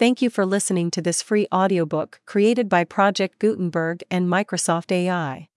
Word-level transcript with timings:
Thank 0.00 0.16
you 0.22 0.30
for 0.30 0.46
listening 0.46 0.90
to 0.92 1.02
this 1.02 1.20
free 1.20 1.46
audiobook 1.52 2.20
created 2.24 2.70
by 2.70 2.84
Project 2.84 3.38
Gutenberg 3.38 4.02
and 4.10 4.26
Microsoft 4.26 4.90
AI. 4.90 5.50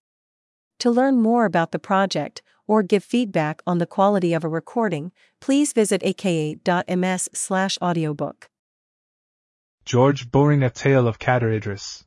To 0.80 0.92
learn 0.92 1.22
more 1.22 1.46
about 1.46 1.72
the 1.72 1.80
project 1.80 2.42
or 2.68 2.84
give 2.84 3.06
feedback 3.06 3.62
on 3.66 3.78
the 3.78 3.86
quality 3.86 4.34
of 4.34 4.44
a 4.44 4.50
recording, 4.50 5.14
please 5.40 5.72
visit 5.72 6.04
aka.ms/audiobook. 6.04 8.50
George 9.86 10.30
Bowring 10.30 10.62
A 10.62 10.70
Tale 10.70 11.08
of 11.08 11.20
Cader 11.20 11.50
Idris. 11.50 12.04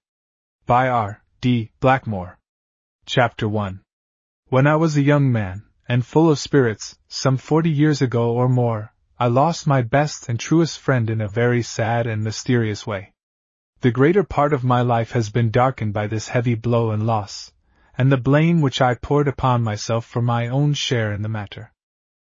By 0.66 0.90
R. 0.90 1.22
D. 1.40 1.70
Blackmore. 1.80 2.38
Chapter 3.06 3.48
1. 3.48 3.80
When 4.50 4.66
I 4.66 4.76
was 4.76 4.98
a 4.98 5.02
young 5.02 5.32
man, 5.32 5.62
and 5.88 6.04
full 6.04 6.30
of 6.30 6.38
spirits, 6.38 6.98
some 7.08 7.38
forty 7.38 7.70
years 7.70 8.02
ago 8.02 8.32
or 8.32 8.50
more, 8.50 8.92
I 9.18 9.28
lost 9.28 9.66
my 9.66 9.80
best 9.80 10.28
and 10.28 10.38
truest 10.38 10.78
friend 10.78 11.08
in 11.08 11.22
a 11.22 11.28
very 11.28 11.62
sad 11.62 12.06
and 12.06 12.22
mysterious 12.22 12.86
way. 12.86 13.14
The 13.80 13.90
greater 13.90 14.22
part 14.22 14.52
of 14.52 14.62
my 14.62 14.82
life 14.82 15.12
has 15.12 15.30
been 15.30 15.50
darkened 15.50 15.94
by 15.94 16.06
this 16.06 16.28
heavy 16.28 16.54
blow 16.54 16.90
and 16.90 17.06
loss, 17.06 17.50
and 17.96 18.12
the 18.12 18.18
blame 18.18 18.60
which 18.60 18.82
I 18.82 18.94
poured 18.94 19.26
upon 19.26 19.64
myself 19.64 20.04
for 20.04 20.20
my 20.20 20.48
own 20.48 20.74
share 20.74 21.14
in 21.14 21.22
the 21.22 21.30
matter. 21.30 21.72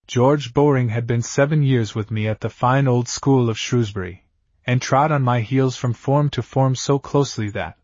George 0.07 0.53
Bowring 0.53 0.89
had 0.89 1.07
been 1.07 1.21
seven 1.21 1.63
years 1.63 1.95
with 1.95 2.11
me 2.11 2.27
at 2.27 2.41
the 2.41 2.49
fine 2.49 2.85
old 2.85 3.07
school 3.07 3.49
of 3.49 3.57
Shrewsbury, 3.57 4.25
and 4.65 4.81
trod 4.81 5.09
on 5.09 5.21
my 5.21 5.39
heels 5.39 5.77
from 5.77 5.93
form 5.93 6.29
to 6.31 6.43
form 6.43 6.75
so 6.75 6.99
closely 6.99 7.49
that, 7.51 7.77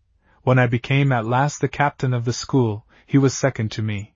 when 0.43 0.59
I 0.59 0.67
became 0.67 1.13
at 1.13 1.25
last 1.25 1.61
the 1.61 1.69
captain 1.69 2.13
of 2.13 2.25
the 2.25 2.33
school, 2.33 2.85
he 3.05 3.17
was 3.17 3.33
second 3.33 3.71
to 3.71 3.81
me. 3.81 4.13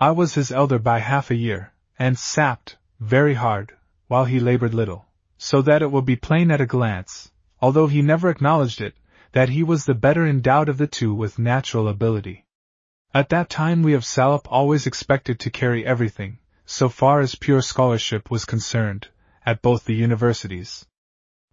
I 0.00 0.12
was 0.12 0.36
his 0.36 0.50
elder 0.50 0.78
by 0.78 1.00
half 1.00 1.30
a 1.30 1.34
year, 1.34 1.74
and 1.98 2.18
sapped, 2.18 2.78
very 2.98 3.34
hard, 3.34 3.75
while 4.08 4.24
he 4.24 4.38
labored 4.38 4.74
little, 4.74 5.06
so 5.38 5.62
that 5.62 5.82
it 5.82 5.90
will 5.90 6.02
be 6.02 6.16
plain 6.16 6.50
at 6.50 6.60
a 6.60 6.66
glance, 6.66 7.30
although 7.60 7.86
he 7.86 8.02
never 8.02 8.30
acknowledged 8.30 8.80
it, 8.80 8.94
that 9.32 9.48
he 9.48 9.62
was 9.62 9.84
the 9.84 9.94
better 9.94 10.26
endowed 10.26 10.68
of 10.68 10.78
the 10.78 10.86
two 10.86 11.12
with 11.12 11.38
natural 11.38 11.88
ability. 11.88 12.44
At 13.12 13.28
that 13.30 13.50
time 13.50 13.82
we 13.82 13.94
of 13.94 14.04
Salop 14.04 14.46
always 14.50 14.86
expected 14.86 15.40
to 15.40 15.50
carry 15.50 15.84
everything, 15.84 16.38
so 16.64 16.88
far 16.88 17.20
as 17.20 17.34
pure 17.34 17.62
scholarship 17.62 18.30
was 18.30 18.44
concerned, 18.44 19.08
at 19.44 19.62
both 19.62 19.84
the 19.84 19.94
universities. 19.94 20.86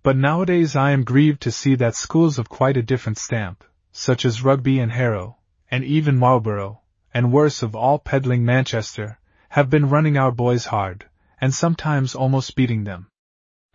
But 0.01 0.17
nowadays 0.17 0.75
I 0.75 0.91
am 0.91 1.03
grieved 1.03 1.41
to 1.43 1.51
see 1.51 1.75
that 1.75 1.95
schools 1.95 2.37
of 2.37 2.49
quite 2.49 2.77
a 2.77 2.81
different 2.81 3.17
stamp, 3.17 3.63
such 3.91 4.25
as 4.25 4.43
Rugby 4.43 4.79
and 4.79 4.91
Harrow, 4.91 5.37
and 5.71 5.83
even 5.83 6.17
Marlborough, 6.17 6.81
and 7.13 7.31
worse 7.31 7.63
of 7.63 7.75
all 7.75 7.99
peddling 7.99 8.43
Manchester, 8.43 9.19
have 9.49 9.69
been 9.69 9.89
running 9.89 10.17
our 10.17 10.31
boys 10.31 10.65
hard, 10.65 11.05
and 11.43 11.53
sometimes 11.53 12.15
almost 12.15 12.55
beating 12.55 12.85
them. 12.85 13.05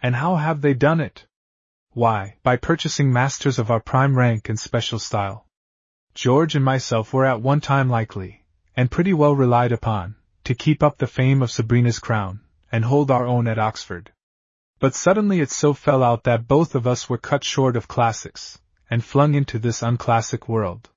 And 0.00 0.16
how 0.16 0.36
have 0.36 0.62
they 0.62 0.72
done 0.72 1.00
it? 1.00 1.26
Why, 1.92 2.38
by 2.42 2.56
purchasing 2.56 3.12
masters 3.12 3.58
of 3.58 3.70
our 3.70 3.78
prime 3.78 4.16
rank 4.16 4.48
and 4.48 4.58
special 4.58 4.98
style. 4.98 5.46
George 6.14 6.54
and 6.54 6.64
myself 6.64 7.12
were 7.12 7.26
at 7.26 7.42
one 7.42 7.60
time 7.60 7.90
likely, 7.90 8.42
and 8.74 8.90
pretty 8.90 9.12
well 9.12 9.34
relied 9.34 9.72
upon, 9.72 10.16
to 10.44 10.54
keep 10.54 10.82
up 10.82 10.96
the 10.96 11.06
fame 11.06 11.42
of 11.42 11.50
Sabrina's 11.50 11.98
crown, 11.98 12.40
and 12.72 12.86
hold 12.86 13.10
our 13.10 13.26
own 13.26 13.46
at 13.46 13.58
Oxford. 13.58 14.12
But 14.78 14.94
suddenly 14.94 15.40
it 15.40 15.50
so 15.50 15.74
fell 15.74 16.02
out 16.02 16.24
that 16.24 16.48
both 16.48 16.74
of 16.74 16.86
us 16.86 17.10
were 17.10 17.18
cut 17.18 17.44
short 17.44 17.76
of 17.76 17.86
classics, 17.86 18.58
and 18.88 19.04
flung 19.04 19.34
into 19.34 19.58
this 19.58 19.82
unclassic 19.82 20.48
world. 20.48 20.88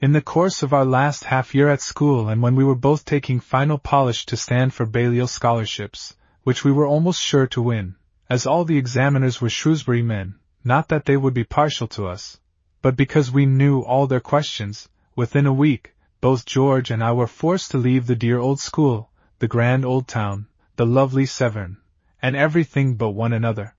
In 0.00 0.12
the 0.12 0.22
course 0.22 0.62
of 0.62 0.72
our 0.72 0.84
last 0.84 1.24
half 1.24 1.56
year 1.56 1.68
at 1.70 1.80
school 1.80 2.28
and 2.28 2.40
when 2.40 2.54
we 2.54 2.62
were 2.62 2.76
both 2.76 3.04
taking 3.04 3.40
final 3.40 3.78
polish 3.78 4.26
to 4.26 4.36
stand 4.36 4.72
for 4.72 4.86
Balliol 4.86 5.26
scholarships, 5.26 6.16
which 6.44 6.62
we 6.62 6.70
were 6.70 6.86
almost 6.86 7.20
sure 7.20 7.48
to 7.48 7.60
win, 7.60 7.96
as 8.30 8.46
all 8.46 8.64
the 8.64 8.78
examiners 8.78 9.40
were 9.40 9.50
Shrewsbury 9.50 10.02
men, 10.02 10.36
not 10.62 10.86
that 10.86 11.04
they 11.04 11.16
would 11.16 11.34
be 11.34 11.42
partial 11.42 11.88
to 11.88 12.06
us, 12.06 12.38
but 12.80 12.94
because 12.94 13.32
we 13.32 13.44
knew 13.44 13.80
all 13.80 14.06
their 14.06 14.20
questions, 14.20 14.88
within 15.16 15.46
a 15.46 15.52
week, 15.52 15.96
both 16.20 16.46
George 16.46 16.92
and 16.92 17.02
I 17.02 17.10
were 17.10 17.26
forced 17.26 17.72
to 17.72 17.78
leave 17.78 18.06
the 18.06 18.14
dear 18.14 18.38
old 18.38 18.60
school, 18.60 19.10
the 19.40 19.48
grand 19.48 19.84
old 19.84 20.06
town, 20.06 20.46
the 20.76 20.86
lovely 20.86 21.26
Severn, 21.26 21.76
and 22.22 22.36
everything 22.36 22.94
but 22.94 23.10
one 23.10 23.32
another. 23.32 23.74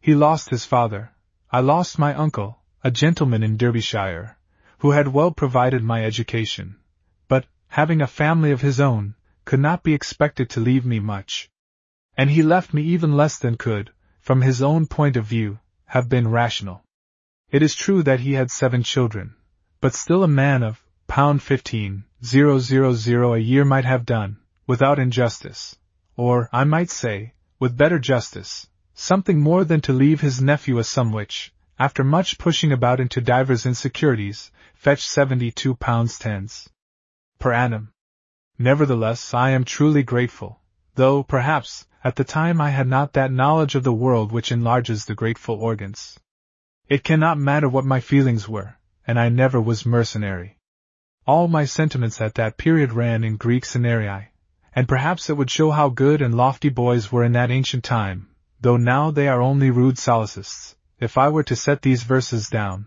He 0.00 0.14
lost 0.14 0.50
his 0.50 0.64
father, 0.64 1.10
I 1.50 1.58
lost 1.62 1.98
my 1.98 2.14
uncle, 2.14 2.60
a 2.84 2.92
gentleman 2.92 3.42
in 3.42 3.56
Derbyshire, 3.56 4.37
who 4.78 4.92
had 4.92 5.08
well 5.08 5.30
provided 5.30 5.82
my 5.82 6.04
education, 6.04 6.76
but, 7.26 7.46
having 7.68 8.00
a 8.00 8.06
family 8.06 8.50
of 8.50 8.60
his 8.60 8.80
own, 8.80 9.14
could 9.44 9.60
not 9.60 9.82
be 9.82 9.94
expected 9.94 10.48
to 10.50 10.60
leave 10.60 10.84
me 10.84 11.00
much. 11.00 11.50
And 12.16 12.30
he 12.30 12.42
left 12.42 12.74
me 12.74 12.82
even 12.82 13.16
less 13.16 13.38
than 13.38 13.56
could, 13.56 13.92
from 14.20 14.42
his 14.42 14.62
own 14.62 14.86
point 14.86 15.16
of 15.16 15.24
view, 15.24 15.58
have 15.86 16.08
been 16.08 16.28
rational. 16.28 16.82
It 17.50 17.62
is 17.62 17.74
true 17.74 18.02
that 18.02 18.20
he 18.20 18.34
had 18.34 18.50
seven 18.50 18.82
children, 18.82 19.34
but 19.80 19.94
still 19.94 20.22
a 20.22 20.28
man 20.28 20.62
of 20.62 20.84
pound 21.06 21.42
fifteen, 21.42 22.04
zero 22.22 22.58
zero 22.58 22.92
zero 22.92 23.34
a 23.34 23.38
year 23.38 23.64
might 23.64 23.86
have 23.86 24.04
done, 24.04 24.38
without 24.66 24.98
injustice, 24.98 25.76
or, 26.16 26.48
I 26.52 26.64
might 26.64 26.90
say, 26.90 27.32
with 27.58 27.76
better 27.76 27.98
justice, 27.98 28.68
something 28.94 29.40
more 29.40 29.64
than 29.64 29.80
to 29.82 29.92
leave 29.92 30.20
his 30.20 30.42
nephew 30.42 30.78
a 30.78 30.84
sum 30.84 31.10
which, 31.12 31.52
after 31.78 32.02
much 32.02 32.38
pushing 32.38 32.72
about 32.72 32.98
into 32.98 33.20
divers 33.20 33.64
insecurities, 33.64 34.50
fetched 34.74 35.08
seventy-two 35.08 35.76
pounds 35.76 36.18
tens 36.18 36.68
per 37.38 37.52
annum. 37.52 37.92
Nevertheless, 38.58 39.32
I 39.32 39.50
am 39.50 39.62
truly 39.62 40.02
grateful, 40.02 40.60
though, 40.96 41.22
perhaps, 41.22 41.86
at 42.02 42.16
the 42.16 42.24
time 42.24 42.60
I 42.60 42.70
had 42.70 42.88
not 42.88 43.12
that 43.12 43.30
knowledge 43.30 43.76
of 43.76 43.84
the 43.84 43.92
world 43.92 44.32
which 44.32 44.50
enlarges 44.50 45.04
the 45.04 45.14
grateful 45.14 45.54
organs. 45.54 46.18
It 46.88 47.04
cannot 47.04 47.38
matter 47.38 47.68
what 47.68 47.84
my 47.84 48.00
feelings 48.00 48.48
were, 48.48 48.76
and 49.06 49.18
I 49.18 49.28
never 49.28 49.60
was 49.60 49.86
mercenary. 49.86 50.58
All 51.26 51.46
my 51.46 51.64
sentiments 51.64 52.20
at 52.20 52.34
that 52.34 52.56
period 52.56 52.92
ran 52.92 53.22
in 53.22 53.36
Greek 53.36 53.64
scenarii, 53.64 54.32
and 54.74 54.88
perhaps 54.88 55.30
it 55.30 55.36
would 55.36 55.50
show 55.50 55.70
how 55.70 55.90
good 55.90 56.22
and 56.22 56.34
lofty 56.34 56.70
boys 56.70 57.12
were 57.12 57.22
in 57.22 57.32
that 57.32 57.52
ancient 57.52 57.84
time, 57.84 58.30
though 58.60 58.76
now 58.76 59.12
they 59.12 59.28
are 59.28 59.40
only 59.40 59.70
rude 59.70 59.98
solecists 59.98 60.74
if 61.00 61.16
I 61.16 61.28
were 61.28 61.44
to 61.44 61.54
set 61.54 61.82
these 61.82 62.02
verses 62.02 62.48
down, 62.48 62.86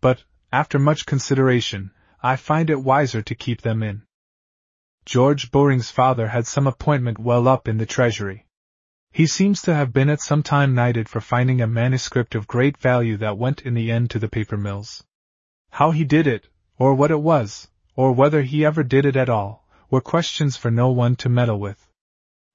but, 0.00 0.24
after 0.52 0.80
much 0.80 1.06
consideration, 1.06 1.92
I 2.20 2.34
find 2.34 2.68
it 2.70 2.82
wiser 2.82 3.22
to 3.22 3.36
keep 3.36 3.62
them 3.62 3.84
in. 3.84 4.02
George 5.04 5.52
Bowring's 5.52 5.90
father 5.90 6.28
had 6.28 6.46
some 6.46 6.66
appointment 6.66 7.20
well 7.20 7.46
up 7.46 7.68
in 7.68 7.78
the 7.78 7.86
Treasury. 7.86 8.46
He 9.12 9.26
seems 9.26 9.62
to 9.62 9.74
have 9.74 9.92
been 9.92 10.10
at 10.10 10.20
some 10.20 10.42
time 10.42 10.74
knighted 10.74 11.08
for 11.08 11.20
finding 11.20 11.60
a 11.60 11.68
manuscript 11.68 12.34
of 12.34 12.48
great 12.48 12.78
value 12.78 13.16
that 13.18 13.38
went 13.38 13.62
in 13.62 13.74
the 13.74 13.92
end 13.92 14.10
to 14.10 14.18
the 14.18 14.28
paper 14.28 14.56
mills. 14.56 15.04
How 15.70 15.92
he 15.92 16.02
did 16.02 16.26
it, 16.26 16.48
or 16.78 16.94
what 16.94 17.12
it 17.12 17.20
was, 17.20 17.68
or 17.94 18.12
whether 18.12 18.42
he 18.42 18.64
ever 18.64 18.82
did 18.82 19.04
it 19.04 19.16
at 19.16 19.28
all, 19.28 19.68
were 19.88 20.00
questions 20.00 20.56
for 20.56 20.70
no 20.70 20.90
one 20.90 21.14
to 21.16 21.28
meddle 21.28 21.60
with. 21.60 21.86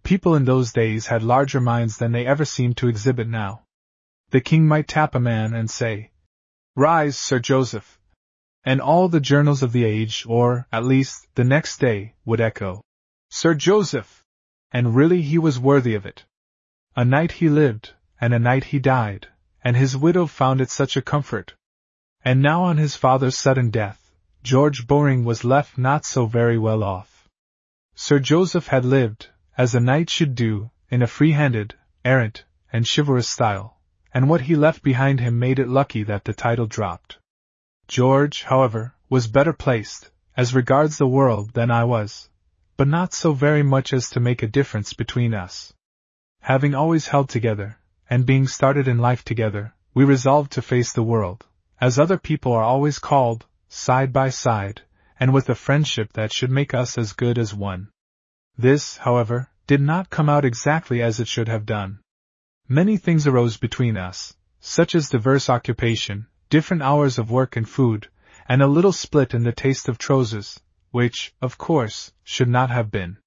People 0.03 0.35
in 0.35 0.43
those 0.43 0.73
days 0.73 1.07
had 1.07 1.23
larger 1.23 1.61
minds 1.61 1.97
than 1.97 2.11
they 2.11 2.25
ever 2.25 2.43
seem 2.43 2.73
to 2.73 2.89
exhibit 2.89 3.27
now 3.27 3.63
the 4.29 4.41
king 4.41 4.67
might 4.67 4.89
tap 4.89 5.15
a 5.15 5.19
man 5.19 5.53
and 5.53 5.69
say, 5.69 6.11
Rise, 6.75 7.17
Sir 7.17 7.39
Joseph. 7.39 7.97
And 8.65 8.81
all 8.81 9.07
the 9.07 9.21
journals 9.21 9.63
of 9.63 9.71
the 9.71 9.85
age, 9.85 10.25
or, 10.27 10.67
at 10.69 10.83
least, 10.83 11.27
the 11.35 11.45
next 11.45 11.79
day, 11.79 12.13
would 12.25 12.41
echo, 12.41 12.81
Sir 13.29 13.53
Joseph! 13.53 14.25
And 14.71 14.95
really 14.95 15.21
he 15.21 15.37
was 15.37 15.57
worthy 15.57 15.95
of 15.95 16.05
it. 16.05 16.25
A 16.93 17.05
knight 17.05 17.31
he 17.31 17.47
lived, 17.47 17.93
and 18.19 18.33
a 18.33 18.39
knight 18.39 18.65
he 18.65 18.79
died, 18.79 19.29
and 19.63 19.77
his 19.77 19.95
widow 19.95 20.25
found 20.25 20.59
it 20.59 20.69
such 20.69 20.97
a 20.97 21.01
comfort. 21.01 21.55
And 22.25 22.41
now 22.41 22.63
on 22.63 22.75
his 22.75 22.97
father's 22.97 23.37
sudden 23.37 23.69
death, 23.69 24.11
George 24.43 24.87
Bowring 24.87 25.23
was 25.23 25.45
left 25.45 25.77
not 25.77 26.03
so 26.03 26.25
very 26.25 26.57
well 26.57 26.83
off. 26.83 27.29
Sir 27.95 28.19
Joseph 28.19 28.67
had 28.67 28.83
lived, 28.83 29.29
as 29.57 29.73
a 29.73 29.79
knight 29.79 30.09
should 30.09 30.35
do, 30.35 30.69
in 30.89 31.01
a 31.01 31.07
free-handed, 31.07 31.75
errant, 32.03 32.43
and 32.73 32.85
chivalrous 32.85 33.29
style 33.29 33.76
and 34.17 34.27
what 34.27 34.41
he 34.41 34.55
left 34.55 34.81
behind 34.81 35.19
him 35.19 35.37
made 35.37 35.59
it 35.59 35.67
lucky 35.67 36.01
that 36.01 36.23
the 36.23 36.33
title 36.33 36.65
dropped. 36.65 37.19
George, 37.87 38.41
however, 38.41 38.95
was 39.09 39.27
better 39.27 39.53
placed, 39.53 40.09
as 40.35 40.55
regards 40.55 40.97
the 40.97 41.05
world, 41.05 41.53
than 41.53 41.69
I 41.69 41.83
was, 41.83 42.27
but 42.77 42.87
not 42.87 43.13
so 43.13 43.33
very 43.33 43.61
much 43.61 43.93
as 43.93 44.09
to 44.09 44.19
make 44.19 44.41
a 44.41 44.47
difference 44.47 44.93
between 44.93 45.35
us. 45.35 45.71
Having 46.41 46.73
always 46.73 47.09
held 47.09 47.29
together, 47.29 47.77
and 48.09 48.25
being 48.25 48.47
started 48.47 48.87
in 48.87 48.97
life 48.97 49.23
together, 49.23 49.75
we 49.93 50.03
resolved 50.03 50.51
to 50.53 50.63
face 50.63 50.93
the 50.93 51.09
world, 51.13 51.45
as 51.79 51.99
other 51.99 52.17
people 52.17 52.53
are 52.53 52.63
always 52.63 52.97
called, 52.97 53.45
side 53.69 54.11
by 54.11 54.29
side, 54.29 54.81
and 55.19 55.31
with 55.31 55.47
a 55.47 55.53
friendship 55.53 56.13
that 56.13 56.33
should 56.33 56.49
make 56.49 56.73
us 56.73 56.97
as 56.97 57.13
good 57.13 57.37
as 57.37 57.53
one. 57.53 57.89
This, 58.57 58.97
however, 58.97 59.51
did 59.67 59.79
not 59.79 60.09
come 60.09 60.27
out 60.27 60.43
exactly 60.43 61.03
as 61.03 61.19
it 61.19 61.27
should 61.27 61.49
have 61.49 61.67
done. 61.67 61.99
Many 62.69 62.97
things 62.97 63.25
arose 63.25 63.55
between 63.55 63.95
us, 63.95 64.35
such 64.59 64.93
as 64.93 65.07
diverse 65.07 65.49
occupation, 65.49 66.27
different 66.49 66.83
hours 66.83 67.17
of 67.17 67.31
work 67.31 67.55
and 67.55 67.67
food, 67.67 68.09
and 68.49 68.61
a 68.61 68.67
little 68.67 68.91
split 68.91 69.33
in 69.33 69.43
the 69.43 69.53
taste 69.53 69.87
of 69.87 69.97
trousers, 69.97 70.59
which, 70.91 71.33
of 71.41 71.57
course, 71.57 72.11
should 72.25 72.49
not 72.49 72.69
have 72.69 72.91
been. 72.91 73.19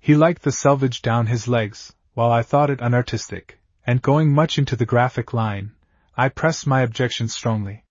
He 0.00 0.16
liked 0.16 0.42
the 0.42 0.50
selvage 0.50 1.00
down 1.00 1.28
his 1.28 1.46
legs, 1.46 1.92
while 2.14 2.32
I 2.32 2.42
thought 2.42 2.70
it 2.70 2.80
unartistic, 2.80 3.60
and 3.86 4.02
going 4.02 4.32
much 4.32 4.58
into 4.58 4.74
the 4.74 4.84
graphic 4.84 5.32
line, 5.32 5.76
I 6.16 6.28
pressed 6.28 6.66
my 6.66 6.80
objection 6.80 7.28
strongly. 7.28 7.84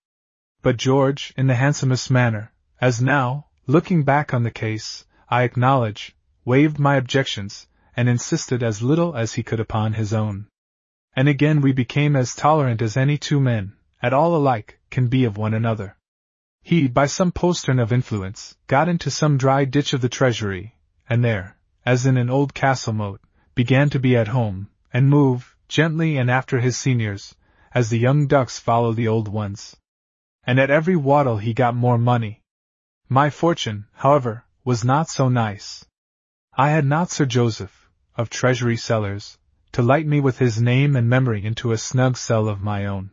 But 0.60 0.76
George, 0.76 1.32
in 1.38 1.46
the 1.46 1.54
handsomest 1.54 2.10
manner, 2.10 2.52
as 2.82 3.00
now, 3.00 3.46
looking 3.66 4.02
back 4.02 4.34
on 4.34 4.42
the 4.42 4.50
case, 4.50 5.06
I 5.30 5.44
acknowledge, 5.44 6.14
waived 6.44 6.78
my 6.78 6.96
objections, 6.96 7.66
and 7.96 8.10
insisted 8.10 8.62
as 8.62 8.82
little 8.82 9.16
as 9.16 9.32
he 9.32 9.42
could 9.42 9.58
upon 9.58 9.94
his 9.94 10.12
own. 10.12 10.48
And 11.14 11.28
again 11.28 11.60
we 11.60 11.72
became 11.72 12.16
as 12.16 12.34
tolerant 12.34 12.80
as 12.80 12.96
any 12.96 13.18
two 13.18 13.40
men, 13.40 13.74
at 14.02 14.12
all 14.12 14.34
alike, 14.34 14.80
can 14.90 15.08
be 15.08 15.24
of 15.24 15.36
one 15.36 15.54
another. 15.54 15.96
He, 16.62 16.88
by 16.88 17.06
some 17.06 17.32
postern 17.32 17.78
of 17.78 17.92
influence, 17.92 18.56
got 18.66 18.88
into 18.88 19.10
some 19.10 19.36
dry 19.36 19.64
ditch 19.64 19.92
of 19.92 20.00
the 20.00 20.08
treasury, 20.08 20.76
and 21.08 21.24
there, 21.24 21.56
as 21.84 22.06
in 22.06 22.16
an 22.16 22.30
old 22.30 22.54
castle 22.54 22.92
moat, 22.92 23.20
began 23.54 23.90
to 23.90 23.98
be 23.98 24.16
at 24.16 24.28
home, 24.28 24.68
and 24.92 25.10
move, 25.10 25.54
gently 25.68 26.16
and 26.16 26.30
after 26.30 26.60
his 26.60 26.76
seniors, 26.76 27.34
as 27.72 27.90
the 27.90 27.98
young 27.98 28.26
ducks 28.26 28.58
follow 28.58 28.92
the 28.92 29.08
old 29.08 29.28
ones. 29.28 29.76
And 30.44 30.58
at 30.58 30.70
every 30.70 30.96
waddle 30.96 31.38
he 31.38 31.52
got 31.52 31.74
more 31.74 31.98
money. 31.98 32.40
My 33.08 33.28
fortune, 33.28 33.86
however, 33.92 34.44
was 34.64 34.84
not 34.84 35.08
so 35.08 35.28
nice. 35.28 35.84
I 36.54 36.70
had 36.70 36.86
not 36.86 37.10
Sir 37.10 37.26
Joseph, 37.26 37.90
of 38.16 38.30
Treasury 38.30 38.76
Sellers, 38.76 39.38
to 39.72 39.82
light 39.82 40.06
me 40.06 40.20
with 40.20 40.38
his 40.38 40.60
name 40.60 40.94
and 40.96 41.08
memory 41.08 41.44
into 41.44 41.72
a 41.72 41.78
snug 41.78 42.16
cell 42.16 42.48
of 42.48 42.60
my 42.60 42.86
own. 42.86 43.10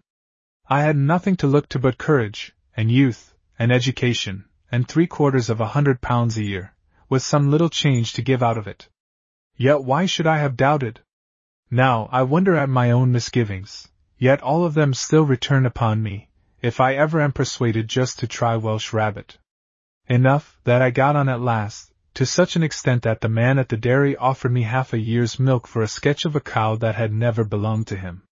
I 0.70 0.82
had 0.82 0.98
nothing 0.98 1.36
to 1.38 1.48
look 1.48 1.70
to 1.70 1.80
but 1.80 1.98
courage, 1.98 2.54
and 2.76 2.92
youth, 2.92 3.34
and 3.58 3.72
education, 3.72 4.46
and 4.72 4.88
three 4.88 5.08
quarters 5.08 5.50
of 5.50 5.62
a 5.62 5.68
hundred 5.68 6.02
pounds 6.02 6.38
a 6.38 6.44
year, 6.44 6.74
with 7.10 7.24
some 7.24 7.50
little 7.50 7.70
change 7.70 8.14
to 8.14 8.22
give 8.22 8.44
out 8.44 8.58
of 8.58 8.68
it. 8.68 8.88
Yet 9.56 9.84
why 9.84 10.06
should 10.06 10.28
I 10.28 10.38
have 10.38 10.56
doubted? 10.56 11.00
Now 11.72 12.08
I 12.12 12.24
wonder 12.24 12.56
at 12.56 12.70
my 12.70 12.92
own 12.92 13.12
misgivings, 13.12 13.88
yet 14.18 14.42
all 14.42 14.66
of 14.66 14.74
them 14.74 14.94
still 14.94 15.24
return 15.24 15.66
upon 15.66 16.04
me, 16.04 16.30
if 16.62 16.80
I 16.80 16.96
ever 16.96 17.22
am 17.22 17.32
persuaded 17.32 17.88
just 17.88 18.20
to 18.20 18.28
try 18.28 18.58
Welsh 18.58 18.92
rabbit. 18.92 19.38
Enough 20.08 20.60
that 20.66 20.82
I 20.82 20.92
got 20.92 21.16
on 21.16 21.30
at 21.30 21.40
last, 21.40 21.94
to 22.14 22.26
such 22.26 22.56
an 22.56 22.64
extent 22.64 23.04
that 23.04 23.22
the 23.22 23.30
man 23.30 23.60
at 23.60 23.70
the 23.70 23.78
dairy 23.78 24.16
offered 24.18 24.52
me 24.52 24.64
half 24.64 24.94
a 24.94 25.00
year's 25.00 25.40
milk 25.40 25.68
for 25.68 25.82
a 25.82 25.88
sketch 25.88 26.26
of 26.26 26.36
a 26.36 26.42
cow 26.42 26.76
that 26.76 26.96
had 26.96 27.14
never 27.14 27.44
belonged 27.44 27.88
to 27.88 27.96
him. 27.96 28.24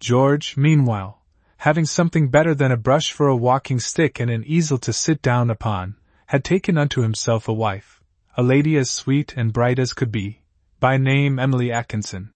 George, 0.00 0.56
meanwhile, 0.56 1.22
having 1.58 1.86
something 1.86 2.28
better 2.28 2.54
than 2.54 2.70
a 2.70 2.76
brush 2.76 3.12
for 3.12 3.28
a 3.28 3.36
walking 3.36 3.80
stick 3.80 4.20
and 4.20 4.30
an 4.30 4.44
easel 4.44 4.78
to 4.78 4.92
sit 4.92 5.22
down 5.22 5.50
upon, 5.50 5.96
had 6.26 6.44
taken 6.44 6.76
unto 6.76 7.00
himself 7.00 7.48
a 7.48 7.52
wife, 7.52 8.02
a 8.36 8.42
lady 8.42 8.76
as 8.76 8.90
sweet 8.90 9.34
and 9.36 9.52
bright 9.52 9.78
as 9.78 9.92
could 9.92 10.12
be, 10.12 10.42
by 10.80 10.96
name 10.96 11.38
Emily 11.38 11.72
Atkinson. 11.72 12.32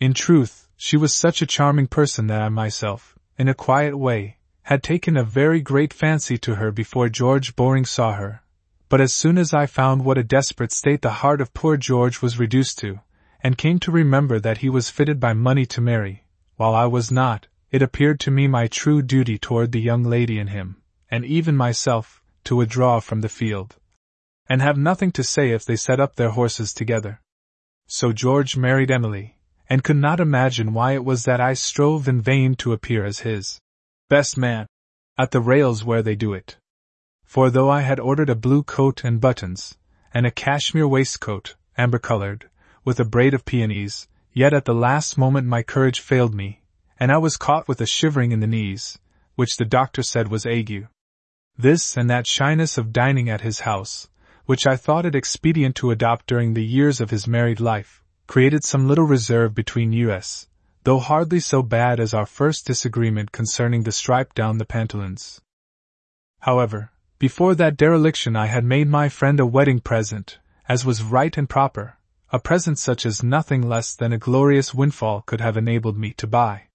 In 0.00 0.14
truth, 0.14 0.68
she 0.76 0.96
was 0.96 1.12
such 1.12 1.42
a 1.42 1.46
charming 1.46 1.86
person 1.86 2.26
that 2.28 2.42
I 2.42 2.48
myself, 2.48 3.18
in 3.36 3.48
a 3.48 3.54
quiet 3.54 3.96
way, 3.98 4.38
had 4.62 4.82
taken 4.82 5.16
a 5.16 5.24
very 5.24 5.60
great 5.60 5.92
fancy 5.92 6.38
to 6.38 6.54
her 6.54 6.70
before 6.70 7.08
George 7.08 7.54
Bowring 7.54 7.84
saw 7.84 8.14
her. 8.14 8.42
But 8.88 9.00
as 9.00 9.12
soon 9.12 9.38
as 9.38 9.54
I 9.54 9.66
found 9.66 10.04
what 10.04 10.18
a 10.18 10.24
desperate 10.24 10.72
state 10.72 11.02
the 11.02 11.10
heart 11.10 11.40
of 11.40 11.54
poor 11.54 11.76
George 11.76 12.20
was 12.20 12.38
reduced 12.38 12.78
to, 12.78 13.00
and 13.42 13.58
came 13.58 13.78
to 13.80 13.90
remember 13.90 14.38
that 14.40 14.58
he 14.58 14.68
was 14.68 14.90
fitted 14.90 15.18
by 15.18 15.32
money 15.32 15.66
to 15.66 15.80
marry, 15.80 16.24
while 16.56 16.74
I 16.74 16.86
was 16.86 17.10
not, 17.10 17.46
it 17.70 17.82
appeared 17.82 18.20
to 18.20 18.30
me 18.30 18.46
my 18.46 18.66
true 18.66 19.02
duty 19.02 19.38
toward 19.38 19.72
the 19.72 19.80
young 19.80 20.04
lady 20.04 20.38
in 20.38 20.48
him, 20.48 20.82
and 21.10 21.24
even 21.24 21.56
myself, 21.56 22.22
to 22.44 22.56
withdraw 22.56 23.00
from 23.00 23.20
the 23.20 23.28
field. 23.28 23.76
And 24.48 24.62
have 24.62 24.76
nothing 24.76 25.10
to 25.12 25.24
say 25.24 25.50
if 25.50 25.64
they 25.64 25.76
set 25.76 25.98
up 25.98 26.16
their 26.16 26.30
horses 26.30 26.72
together. 26.72 27.20
So 27.86 28.12
George 28.12 28.56
married 28.56 28.90
Emily, 28.90 29.38
and 29.68 29.82
could 29.82 29.96
not 29.96 30.20
imagine 30.20 30.74
why 30.74 30.92
it 30.92 31.04
was 31.04 31.24
that 31.24 31.40
I 31.40 31.54
strove 31.54 32.06
in 32.06 32.20
vain 32.20 32.54
to 32.56 32.72
appear 32.72 33.04
as 33.04 33.20
his 33.20 33.58
best 34.08 34.36
man 34.36 34.66
at 35.16 35.30
the 35.30 35.40
rails 35.40 35.84
where 35.84 36.02
they 36.02 36.14
do 36.14 36.34
it. 36.34 36.56
For 37.34 37.50
though 37.50 37.68
I 37.68 37.80
had 37.80 37.98
ordered 37.98 38.30
a 38.30 38.36
blue 38.36 38.62
coat 38.62 39.02
and 39.02 39.20
buttons, 39.20 39.76
and 40.12 40.24
a 40.24 40.30
cashmere 40.30 40.86
waistcoat, 40.86 41.56
amber 41.76 41.98
colored, 41.98 42.48
with 42.84 43.00
a 43.00 43.04
braid 43.04 43.34
of 43.34 43.44
peonies, 43.44 44.06
yet 44.32 44.54
at 44.54 44.66
the 44.66 44.72
last 44.72 45.18
moment 45.18 45.48
my 45.48 45.64
courage 45.64 45.98
failed 45.98 46.32
me, 46.32 46.62
and 46.96 47.10
I 47.10 47.18
was 47.18 47.36
caught 47.36 47.66
with 47.66 47.80
a 47.80 47.86
shivering 47.86 48.30
in 48.30 48.38
the 48.38 48.46
knees, 48.46 49.00
which 49.34 49.56
the 49.56 49.64
doctor 49.64 50.04
said 50.04 50.28
was 50.28 50.46
ague. 50.46 50.86
This 51.58 51.96
and 51.96 52.08
that 52.08 52.28
shyness 52.28 52.78
of 52.78 52.92
dining 52.92 53.28
at 53.28 53.40
his 53.40 53.66
house, 53.66 54.08
which 54.46 54.64
I 54.64 54.76
thought 54.76 55.04
it 55.04 55.16
expedient 55.16 55.74
to 55.78 55.90
adopt 55.90 56.28
during 56.28 56.54
the 56.54 56.64
years 56.64 57.00
of 57.00 57.10
his 57.10 57.26
married 57.26 57.58
life, 57.58 58.04
created 58.28 58.62
some 58.62 58.86
little 58.86 59.06
reserve 59.06 59.56
between 59.56 59.92
us, 60.08 60.46
though 60.84 61.00
hardly 61.00 61.40
so 61.40 61.64
bad 61.64 61.98
as 61.98 62.14
our 62.14 62.26
first 62.26 62.64
disagreement 62.64 63.32
concerning 63.32 63.82
the 63.82 63.90
stripe 63.90 64.34
down 64.34 64.58
the 64.58 64.64
pantaloons. 64.64 65.40
However, 66.38 66.92
before 67.18 67.54
that 67.54 67.76
dereliction 67.76 68.36
I 68.36 68.46
had 68.46 68.64
made 68.64 68.88
my 68.88 69.08
friend 69.08 69.40
a 69.40 69.46
wedding 69.46 69.80
present, 69.80 70.38
as 70.68 70.84
was 70.84 71.02
right 71.02 71.36
and 71.36 71.48
proper, 71.48 71.98
a 72.32 72.38
present 72.38 72.78
such 72.78 73.06
as 73.06 73.22
nothing 73.22 73.62
less 73.62 73.94
than 73.94 74.12
a 74.12 74.18
glorious 74.18 74.74
windfall 74.74 75.22
could 75.22 75.40
have 75.40 75.56
enabled 75.56 75.96
me 75.96 76.12
to 76.14 76.26
buy 76.26 76.68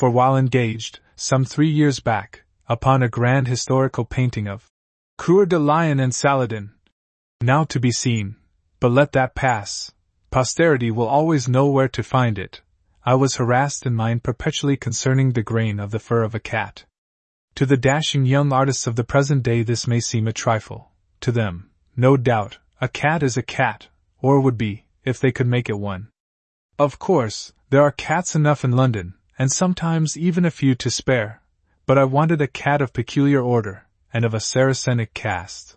for 0.00 0.08
while 0.08 0.34
engaged, 0.34 0.98
some 1.14 1.44
three 1.44 1.68
years 1.68 2.00
back, 2.00 2.42
upon 2.68 3.02
a 3.02 3.08
grand 3.08 3.46
historical 3.46 4.04
painting 4.04 4.48
of 4.48 4.66
Coeur 5.18 5.44
de 5.44 5.58
Lion 5.58 6.00
and 6.00 6.14
Saladin, 6.14 6.70
now 7.42 7.64
to 7.64 7.78
be 7.78 7.92
seen, 7.92 8.36
but 8.78 8.90
let 8.90 9.12
that 9.12 9.34
pass, 9.34 9.92
posterity 10.30 10.90
will 10.90 11.06
always 11.06 11.48
know 11.48 11.66
where 11.66 11.88
to 11.88 12.02
find 12.02 12.38
it, 12.38 12.62
I 13.04 13.14
was 13.14 13.36
harassed 13.36 13.84
in 13.84 13.94
mind 13.94 14.22
perpetually 14.22 14.78
concerning 14.78 15.32
the 15.32 15.42
grain 15.42 15.78
of 15.78 15.90
the 15.90 15.98
fur 15.98 16.22
of 16.22 16.34
a 16.34 16.40
cat. 16.40 16.86
To 17.60 17.66
the 17.66 17.76
dashing 17.76 18.24
young 18.24 18.54
artists 18.54 18.86
of 18.86 18.96
the 18.96 19.04
present 19.04 19.42
day 19.42 19.62
this 19.62 19.86
may 19.86 20.00
seem 20.00 20.26
a 20.26 20.32
trifle. 20.32 20.92
To 21.20 21.30
them, 21.30 21.68
no 21.94 22.16
doubt, 22.16 22.56
a 22.80 22.88
cat 22.88 23.22
is 23.22 23.36
a 23.36 23.42
cat, 23.42 23.88
or 24.22 24.40
would 24.40 24.56
be, 24.56 24.86
if 25.04 25.20
they 25.20 25.30
could 25.30 25.46
make 25.46 25.68
it 25.68 25.78
one. 25.78 26.08
Of 26.78 26.98
course, 26.98 27.52
there 27.68 27.82
are 27.82 27.92
cats 27.92 28.34
enough 28.34 28.64
in 28.64 28.72
London, 28.72 29.12
and 29.38 29.52
sometimes 29.52 30.16
even 30.16 30.46
a 30.46 30.50
few 30.50 30.74
to 30.76 30.90
spare, 30.90 31.42
but 31.84 31.98
I 31.98 32.04
wanted 32.04 32.40
a 32.40 32.48
cat 32.48 32.80
of 32.80 32.94
peculiar 32.94 33.42
order, 33.42 33.86
and 34.10 34.24
of 34.24 34.32
a 34.32 34.40
Saracenic 34.40 35.12
cast. 35.12 35.76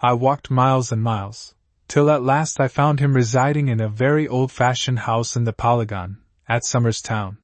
I 0.00 0.14
walked 0.14 0.50
miles 0.50 0.92
and 0.92 1.02
miles, 1.02 1.54
till 1.88 2.08
at 2.08 2.22
last 2.22 2.58
I 2.58 2.68
found 2.68 3.00
him 3.00 3.12
residing 3.12 3.68
in 3.68 3.82
a 3.82 3.88
very 3.90 4.26
old-fashioned 4.26 5.00
house 5.00 5.36
in 5.36 5.44
the 5.44 5.52
Polygon, 5.52 6.22
at 6.48 6.64
Somers 6.64 7.02
Town. 7.02 7.36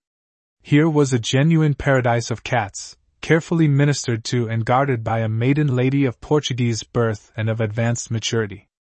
Here 0.63 0.89
was 0.89 1.13
a 1.13 1.19
genuine 1.19 1.75
paradise 1.75 2.31
of 2.31 2.43
cats, 2.43 2.97
carefully 3.29 3.69
ministered 3.69 4.25
to 4.25 4.49
and 4.49 4.65
guarded 4.65 5.05
by 5.05 5.19
a 5.19 5.29
maiden 5.29 5.77
lady 5.77 6.07
of 6.07 6.19
Portuguese 6.19 6.83
birth 6.83 7.31
and 7.37 7.51
of 7.51 7.61
advanced 7.61 8.11
maturity. 8.11 8.71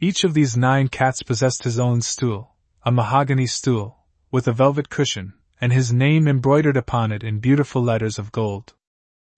Each 0.00 0.24
of 0.24 0.34
these 0.34 0.56
nine 0.56 0.88
cats 0.88 1.22
possessed 1.22 1.62
his 1.62 1.78
own 1.78 2.02
stool, 2.02 2.56
a 2.82 2.90
mahogany 2.90 3.46
stool, 3.46 3.98
with 4.32 4.48
a 4.48 4.52
velvet 4.52 4.88
cushion, 4.90 5.34
and 5.60 5.72
his 5.72 5.92
name 5.92 6.26
embroidered 6.26 6.76
upon 6.76 7.12
it 7.12 7.22
in 7.22 7.38
beautiful 7.38 7.80
letters 7.80 8.18
of 8.18 8.32
gold. 8.32 8.74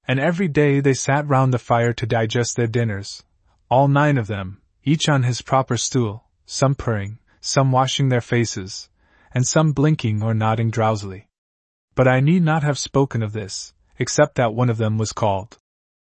And 0.08 0.18
every 0.18 0.48
day 0.48 0.80
they 0.80 0.94
sat 0.94 1.28
round 1.28 1.52
the 1.52 1.58
fire 1.58 1.92
to 1.92 2.06
digest 2.06 2.56
their 2.56 2.66
dinners, 2.66 3.24
all 3.70 3.88
nine 3.88 4.16
of 4.16 4.26
them, 4.26 4.62
each 4.84 5.06
on 5.06 5.24
his 5.24 5.42
proper 5.42 5.76
stool, 5.76 6.24
some 6.46 6.74
purring, 6.74 7.18
some 7.42 7.72
washing 7.72 8.08
their 8.08 8.22
faces, 8.22 8.88
and 9.34 9.46
some 9.46 9.72
blinking 9.72 10.22
or 10.22 10.32
nodding 10.32 10.70
drowsily. 10.70 11.28
But 11.94 12.08
I 12.08 12.20
need 12.20 12.42
not 12.42 12.62
have 12.62 12.78
spoken 12.78 13.22
of 13.22 13.34
this, 13.34 13.74
except 13.98 14.34
that 14.36 14.54
one 14.54 14.70
of 14.70 14.78
them 14.78 14.98
was 14.98 15.12
called 15.12 15.58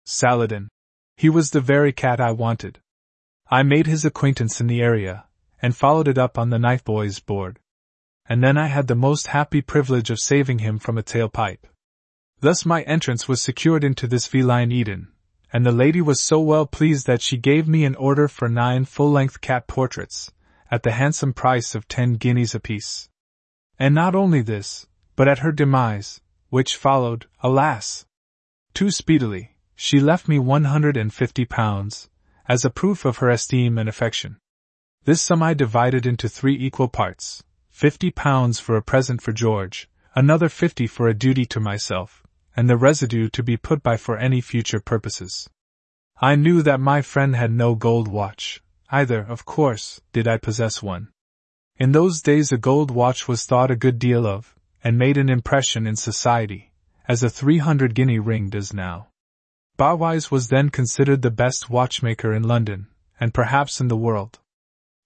Saladin. 0.05 0.69
He 1.17 1.29
was 1.29 1.51
the 1.51 1.61
very 1.61 1.93
cat 1.93 2.19
I 2.19 2.31
wanted. 2.31 2.79
I 3.49 3.63
made 3.63 3.87
his 3.87 4.05
acquaintance 4.05 4.59
in 4.59 4.67
the 4.67 4.81
area, 4.81 5.25
and 5.61 5.75
followed 5.75 6.07
it 6.07 6.17
up 6.17 6.37
on 6.37 6.49
the 6.49 6.59
knife 6.59 6.83
boy's 6.83 7.19
board 7.19 7.59
and 8.25 8.43
then 8.43 8.57
I 8.57 8.67
had 8.67 8.87
the 8.87 8.95
most 8.95 9.27
happy 9.27 9.61
privilege 9.61 10.09
of 10.09 10.19
saving 10.19 10.59
him 10.59 10.79
from 10.79 10.97
a 10.97 11.03
tailpipe. 11.03 11.67
Thus 12.39 12.65
my 12.65 12.81
entrance 12.83 13.27
was 13.27 13.41
secured 13.41 13.83
into 13.83 14.07
this 14.07 14.27
feline 14.27 14.71
Eden, 14.71 15.09
and 15.51 15.65
the 15.65 15.71
lady 15.71 16.01
was 16.01 16.19
so 16.19 16.39
well 16.39 16.65
pleased 16.65 17.05
that 17.07 17.21
she 17.21 17.37
gave 17.37 17.67
me 17.67 17.85
an 17.85 17.95
order 17.95 18.27
for 18.27 18.47
nine 18.47 18.85
full-length 18.85 19.41
cat 19.41 19.67
portraits, 19.67 20.31
at 20.71 20.83
the 20.83 20.91
handsome 20.91 21.33
price 21.33 21.75
of 21.75 21.87
ten 21.87 22.13
guineas 22.13 22.55
apiece. 22.55 23.09
And 23.77 23.93
not 23.93 24.15
only 24.15 24.41
this, 24.41 24.87
but 25.15 25.27
at 25.27 25.39
her 25.39 25.51
demise, 25.51 26.21
which 26.53 26.75
followed, 26.75 27.25
alas! 27.41 28.05
Too 28.75 28.91
speedily, 28.91 29.55
she 29.75 29.99
left 29.99 30.27
me 30.27 30.37
one 30.37 30.65
hundred 30.65 30.95
and 30.95 31.11
fifty 31.11 31.45
pounds, 31.45 32.11
as 32.47 32.63
a 32.63 32.69
proof 32.69 33.05
of 33.05 33.17
her 33.17 33.29
esteem 33.31 33.79
and 33.79 33.89
affection. 33.89 34.37
This 35.03 35.19
sum 35.19 35.41
I 35.41 35.55
divided 35.55 36.05
into 36.05 36.29
three 36.29 36.55
equal 36.55 36.89
parts, 36.89 37.41
fifty 37.71 38.11
pounds 38.11 38.59
for 38.59 38.77
a 38.77 38.83
present 38.83 39.19
for 39.19 39.31
George, 39.31 39.89
another 40.13 40.47
fifty 40.47 40.85
for 40.85 41.07
a 41.07 41.15
duty 41.15 41.43
to 41.47 41.59
myself, 41.59 42.21
and 42.55 42.69
the 42.69 42.77
residue 42.77 43.29
to 43.29 43.41
be 43.41 43.57
put 43.57 43.81
by 43.81 43.97
for 43.97 44.19
any 44.19 44.39
future 44.39 44.79
purposes. 44.79 45.49
I 46.21 46.35
knew 46.35 46.61
that 46.61 46.79
my 46.79 47.01
friend 47.01 47.35
had 47.35 47.51
no 47.51 47.73
gold 47.73 48.07
watch, 48.07 48.61
either, 48.91 49.21
of 49.21 49.43
course, 49.43 50.01
did 50.11 50.27
I 50.27 50.37
possess 50.37 50.83
one. 50.83 51.09
In 51.77 51.93
those 51.93 52.21
days 52.21 52.51
a 52.51 52.59
gold 52.59 52.91
watch 52.91 53.27
was 53.27 53.43
thought 53.43 53.71
a 53.71 53.75
good 53.75 53.97
deal 53.97 54.27
of, 54.27 54.55
and 54.83 54.97
made 54.97 55.17
an 55.17 55.29
impression 55.29 55.87
in 55.87 55.95
society, 55.95 56.71
as 57.07 57.23
a 57.23 57.29
300 57.29 57.95
guinea 57.95 58.19
ring 58.19 58.49
does 58.49 58.73
now. 58.73 59.07
Barwise 59.77 60.29
was 60.29 60.49
then 60.49 60.69
considered 60.69 61.21
the 61.21 61.31
best 61.31 61.69
watchmaker 61.69 62.33
in 62.33 62.43
London, 62.43 62.87
and 63.19 63.33
perhaps 63.33 63.79
in 63.79 63.87
the 63.87 63.97
world. 63.97 64.39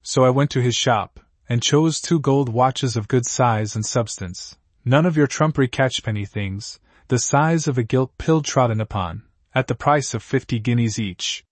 So 0.01 0.25
I 0.25 0.29
went 0.29 0.49
to 0.51 0.61
his 0.61 0.75
shop, 0.75 1.19
and 1.47 1.61
chose 1.61 2.01
two 2.01 2.19
gold 2.19 2.49
watches 2.49 2.97
of 2.97 3.07
good 3.07 3.25
size 3.25 3.75
and 3.75 3.85
substance, 3.85 4.57
none 4.83 5.05
of 5.05 5.15
your 5.15 5.27
trumpery 5.27 5.67
catchpenny 5.67 6.27
things, 6.27 6.79
the 7.07 7.19
size 7.19 7.67
of 7.67 7.77
a 7.77 7.83
gilt 7.83 8.17
pill 8.17 8.41
trodden 8.41 8.81
upon, 8.81 9.23
at 9.53 9.67
the 9.67 9.75
price 9.75 10.13
of 10.13 10.23
fifty 10.23 10.59
guineas 10.59 10.99
each. 10.99 11.43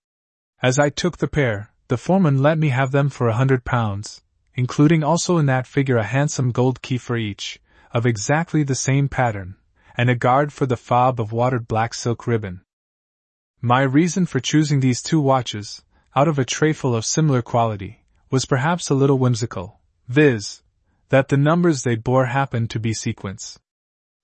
As 0.62 0.78
I 0.78 0.90
took 0.90 1.18
the 1.18 1.28
pair, 1.28 1.72
the 1.88 1.96
foreman 1.96 2.42
let 2.42 2.58
me 2.58 2.70
have 2.70 2.90
them 2.90 3.08
for 3.08 3.28
a 3.28 3.36
hundred 3.36 3.64
pounds, 3.64 4.22
including 4.54 5.04
also 5.04 5.38
in 5.38 5.46
that 5.46 5.66
figure 5.66 5.96
a 5.96 6.04
handsome 6.04 6.50
gold 6.50 6.82
key 6.82 6.98
for 6.98 7.16
each, 7.16 7.60
of 7.92 8.06
exactly 8.06 8.62
the 8.62 8.74
same 8.74 9.08
pattern, 9.08 9.56
and 9.96 10.10
a 10.10 10.14
guard 10.14 10.52
for 10.52 10.66
the 10.66 10.76
fob 10.76 11.20
of 11.20 11.32
watered 11.32 11.66
black 11.66 11.94
silk 11.94 12.26
ribbon. 12.26 12.62
My 13.60 13.82
reason 13.82 14.26
for 14.26 14.40
choosing 14.40 14.80
these 14.80 15.02
two 15.02 15.20
watches, 15.20 15.82
out 16.14 16.28
of 16.28 16.38
a 16.38 16.44
trayful 16.44 16.94
of 16.94 17.04
similar 17.04 17.42
quality, 17.42 18.04
was 18.30 18.44
perhaps 18.44 18.90
a 18.90 18.94
little 18.94 19.18
whimsical, 19.18 19.80
viz., 20.08 20.62
that 21.08 21.28
the 21.28 21.36
numbers 21.36 21.82
they 21.82 21.94
bore 21.94 22.26
happened 22.26 22.70
to 22.70 22.80
be 22.80 22.92
sequins. 22.92 23.58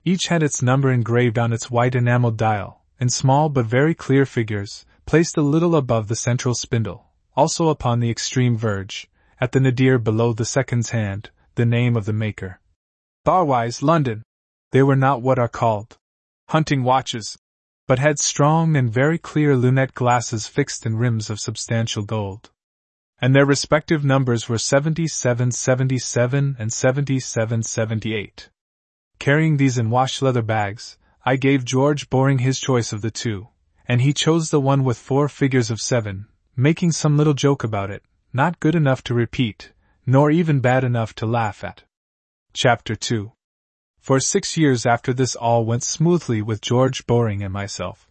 Each 0.04 0.26
had 0.26 0.42
its 0.42 0.62
number 0.62 0.90
engraved 0.90 1.38
on 1.38 1.52
its 1.52 1.71
white 1.71 1.95
enameled 1.95 2.37
dial, 2.37 2.83
in 2.99 3.09
small 3.09 3.49
but 3.49 3.66
very 3.66 3.95
clear 3.95 4.26
figures, 4.26 4.85
placed 5.07 5.37
a 5.37 5.42
little 5.42 5.76
above 5.76 6.09
the 6.09 6.16
central 6.16 6.54
spindle, 6.54 7.07
also 7.37 7.69
upon 7.69 8.00
the 8.00 8.11
extreme 8.11 8.57
verge, 8.57 9.09
at 9.40 9.52
the 9.52 9.61
nadir 9.61 9.99
below 9.99 10.33
the 10.33 10.45
second's 10.45 10.90
hand, 10.90 11.31
the 11.54 11.66
name 11.66 11.97
of 11.97 12.04
the 12.04 12.12
maker. 12.12 12.61
Barwise, 13.25 13.83
London. 13.83 14.25
They 14.73 14.83
were 14.83 14.97
not 14.97 15.23
what 15.23 15.38
are 15.38 15.49
called 15.49 15.97
hunting 16.49 16.83
watches, 16.83 17.38
but 17.87 18.00
had 18.00 18.19
strong 18.19 18.76
and 18.76 18.93
very 18.93 19.17
clear 19.17 19.57
lunette 19.57 19.95
glasses 19.95 20.49
fixed 20.49 20.85
in 20.85 20.97
rims 20.97 21.31
of 21.31 21.38
substantial 21.38 22.02
gold. 22.02 22.50
And 23.21 23.35
their 23.35 23.47
respective 23.47 24.05
numbers 24.05 24.49
were 24.49 24.59
7777 24.59 26.57
and 26.59 26.73
7778. 26.73 28.50
Carrying 29.21 29.57
these 29.57 29.79
in 29.79 29.88
wash 29.91 30.21
leather 30.21 30.43
bags, 30.43 30.99
I 31.25 31.37
gave 31.37 31.64
George 31.64 32.11
Bowring 32.11 32.38
his 32.38 32.59
choice 32.59 32.93
of 32.93 33.02
the 33.02 33.12
two, 33.12 33.49
and 33.87 34.00
he 34.00 34.12
chose 34.12 34.50
the 34.50 34.61
one 34.61 34.83
with 34.83 34.99
four 34.99 35.29
figures 35.29 35.71
of 35.71 35.81
seven, 35.81 36.26
making 36.57 36.91
some 36.91 37.17
little 37.17 37.35
joke 37.35 37.62
about 37.62 37.91
it, 37.91 38.02
not 38.33 38.59
good 38.59 38.75
enough 38.75 39.05
to 39.05 39.14
repeat, 39.14 39.73
nor 40.05 40.33
even 40.33 40.59
bad 40.59 40.83
enough 40.83 41.14
to 41.14 41.26
laugh 41.26 41.62
at. 41.62 41.85
Chapter 42.54 42.94
2 42.94 43.32
For 43.99 44.21
six 44.21 44.59
years 44.59 44.85
after 44.85 45.14
this 45.14 45.35
all 45.35 45.64
went 45.64 45.82
smoothly 45.82 46.42
with 46.42 46.61
George 46.61 47.06
Bowring 47.06 47.42
and 47.42 47.50
myself. 47.50 48.06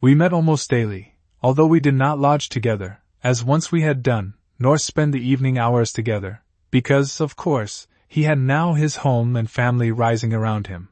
We 0.00 0.14
met 0.14 0.32
almost 0.32 0.70
daily, 0.70 1.16
although 1.42 1.66
we 1.66 1.78
did 1.78 1.92
not 1.94 2.18
lodge 2.18 2.48
together, 2.48 3.02
as 3.22 3.44
once 3.44 3.70
we 3.70 3.82
had 3.82 4.02
done, 4.02 4.32
nor 4.58 4.78
spend 4.78 5.12
the 5.12 5.20
evening 5.20 5.58
hours 5.58 5.92
together, 5.92 6.42
because, 6.70 7.20
of 7.20 7.36
course, 7.36 7.86
he 8.08 8.22
had 8.22 8.38
now 8.38 8.72
his 8.72 8.96
home 8.96 9.36
and 9.36 9.50
family 9.50 9.92
rising 9.92 10.32
around 10.32 10.68
him. 10.68 10.88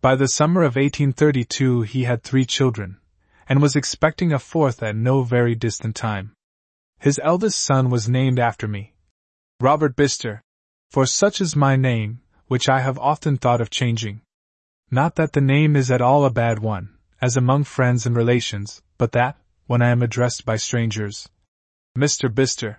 By 0.00 0.16
the 0.16 0.26
summer 0.26 0.62
of 0.62 0.74
1832 0.74 1.82
he 1.82 2.02
had 2.02 2.24
three 2.24 2.44
children, 2.44 2.98
and 3.48 3.62
was 3.62 3.76
expecting 3.76 4.32
a 4.32 4.40
fourth 4.40 4.82
at 4.82 4.96
no 4.96 5.22
very 5.22 5.54
distant 5.54 5.94
time. 5.94 6.32
His 6.98 7.20
eldest 7.22 7.60
son 7.60 7.90
was 7.90 8.08
named 8.08 8.40
after 8.40 8.66
me. 8.66 8.94
Robert 9.60 9.94
Bister, 9.94 10.42
for 10.90 11.06
such 11.06 11.40
is 11.40 11.54
my 11.54 11.76
name, 11.76 12.20
which 12.46 12.68
I 12.68 12.80
have 12.80 12.98
often 12.98 13.36
thought 13.36 13.60
of 13.60 13.70
changing. 13.70 14.22
Not 14.90 15.16
that 15.16 15.32
the 15.32 15.40
name 15.40 15.76
is 15.76 15.90
at 15.90 16.00
all 16.00 16.24
a 16.24 16.30
bad 16.30 16.60
one, 16.60 16.96
as 17.20 17.36
among 17.36 17.64
friends 17.64 18.06
and 18.06 18.16
relations, 18.16 18.82
but 18.96 19.12
that, 19.12 19.36
when 19.66 19.82
I 19.82 19.90
am 19.90 20.02
addressed 20.02 20.46
by 20.46 20.56
strangers, 20.56 21.28
Mr. 21.96 22.32
Bister 22.32 22.78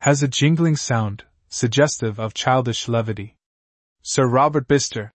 has 0.00 0.22
a 0.22 0.28
jingling 0.28 0.76
sound, 0.76 1.24
suggestive 1.48 2.18
of 2.18 2.32
childish 2.32 2.88
levity. 2.88 3.36
Sir 4.02 4.26
Robert 4.26 4.66
Bister, 4.66 5.10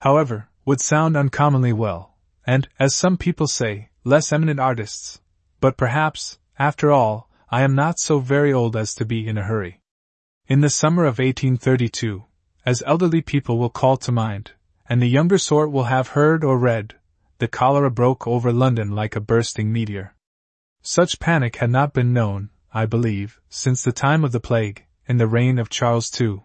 however, 0.00 0.48
would 0.64 0.80
sound 0.80 1.16
uncommonly 1.16 1.74
well, 1.74 2.16
and, 2.46 2.68
as 2.78 2.94
some 2.94 3.18
people 3.18 3.46
say, 3.46 3.90
less 4.04 4.32
eminent 4.32 4.58
artists. 4.58 5.20
But 5.60 5.76
perhaps, 5.76 6.38
after 6.58 6.90
all, 6.90 7.28
I 7.50 7.62
am 7.62 7.74
not 7.74 7.98
so 7.98 8.20
very 8.20 8.52
old 8.52 8.76
as 8.76 8.94
to 8.94 9.04
be 9.04 9.28
in 9.28 9.36
a 9.36 9.44
hurry. 9.44 9.79
In 10.50 10.62
the 10.62 10.68
summer 10.68 11.04
of 11.04 11.20
1832, 11.20 12.24
as 12.66 12.82
elderly 12.84 13.22
people 13.22 13.56
will 13.56 13.70
call 13.70 13.96
to 13.98 14.10
mind, 14.10 14.50
and 14.88 15.00
the 15.00 15.06
younger 15.06 15.38
sort 15.38 15.70
will 15.70 15.84
have 15.84 16.08
heard 16.08 16.42
or 16.42 16.58
read, 16.58 16.96
the 17.38 17.46
cholera 17.46 17.88
broke 17.88 18.26
over 18.26 18.52
London 18.52 18.90
like 18.90 19.14
a 19.14 19.20
bursting 19.20 19.72
meteor. 19.72 20.16
Such 20.82 21.20
panic 21.20 21.58
had 21.58 21.70
not 21.70 21.94
been 21.94 22.12
known, 22.12 22.50
I 22.74 22.84
believe, 22.84 23.40
since 23.48 23.84
the 23.84 23.92
time 23.92 24.24
of 24.24 24.32
the 24.32 24.40
plague, 24.40 24.86
in 25.06 25.18
the 25.18 25.28
reign 25.28 25.56
of 25.56 25.70
Charles 25.70 26.10
II, 26.20 26.42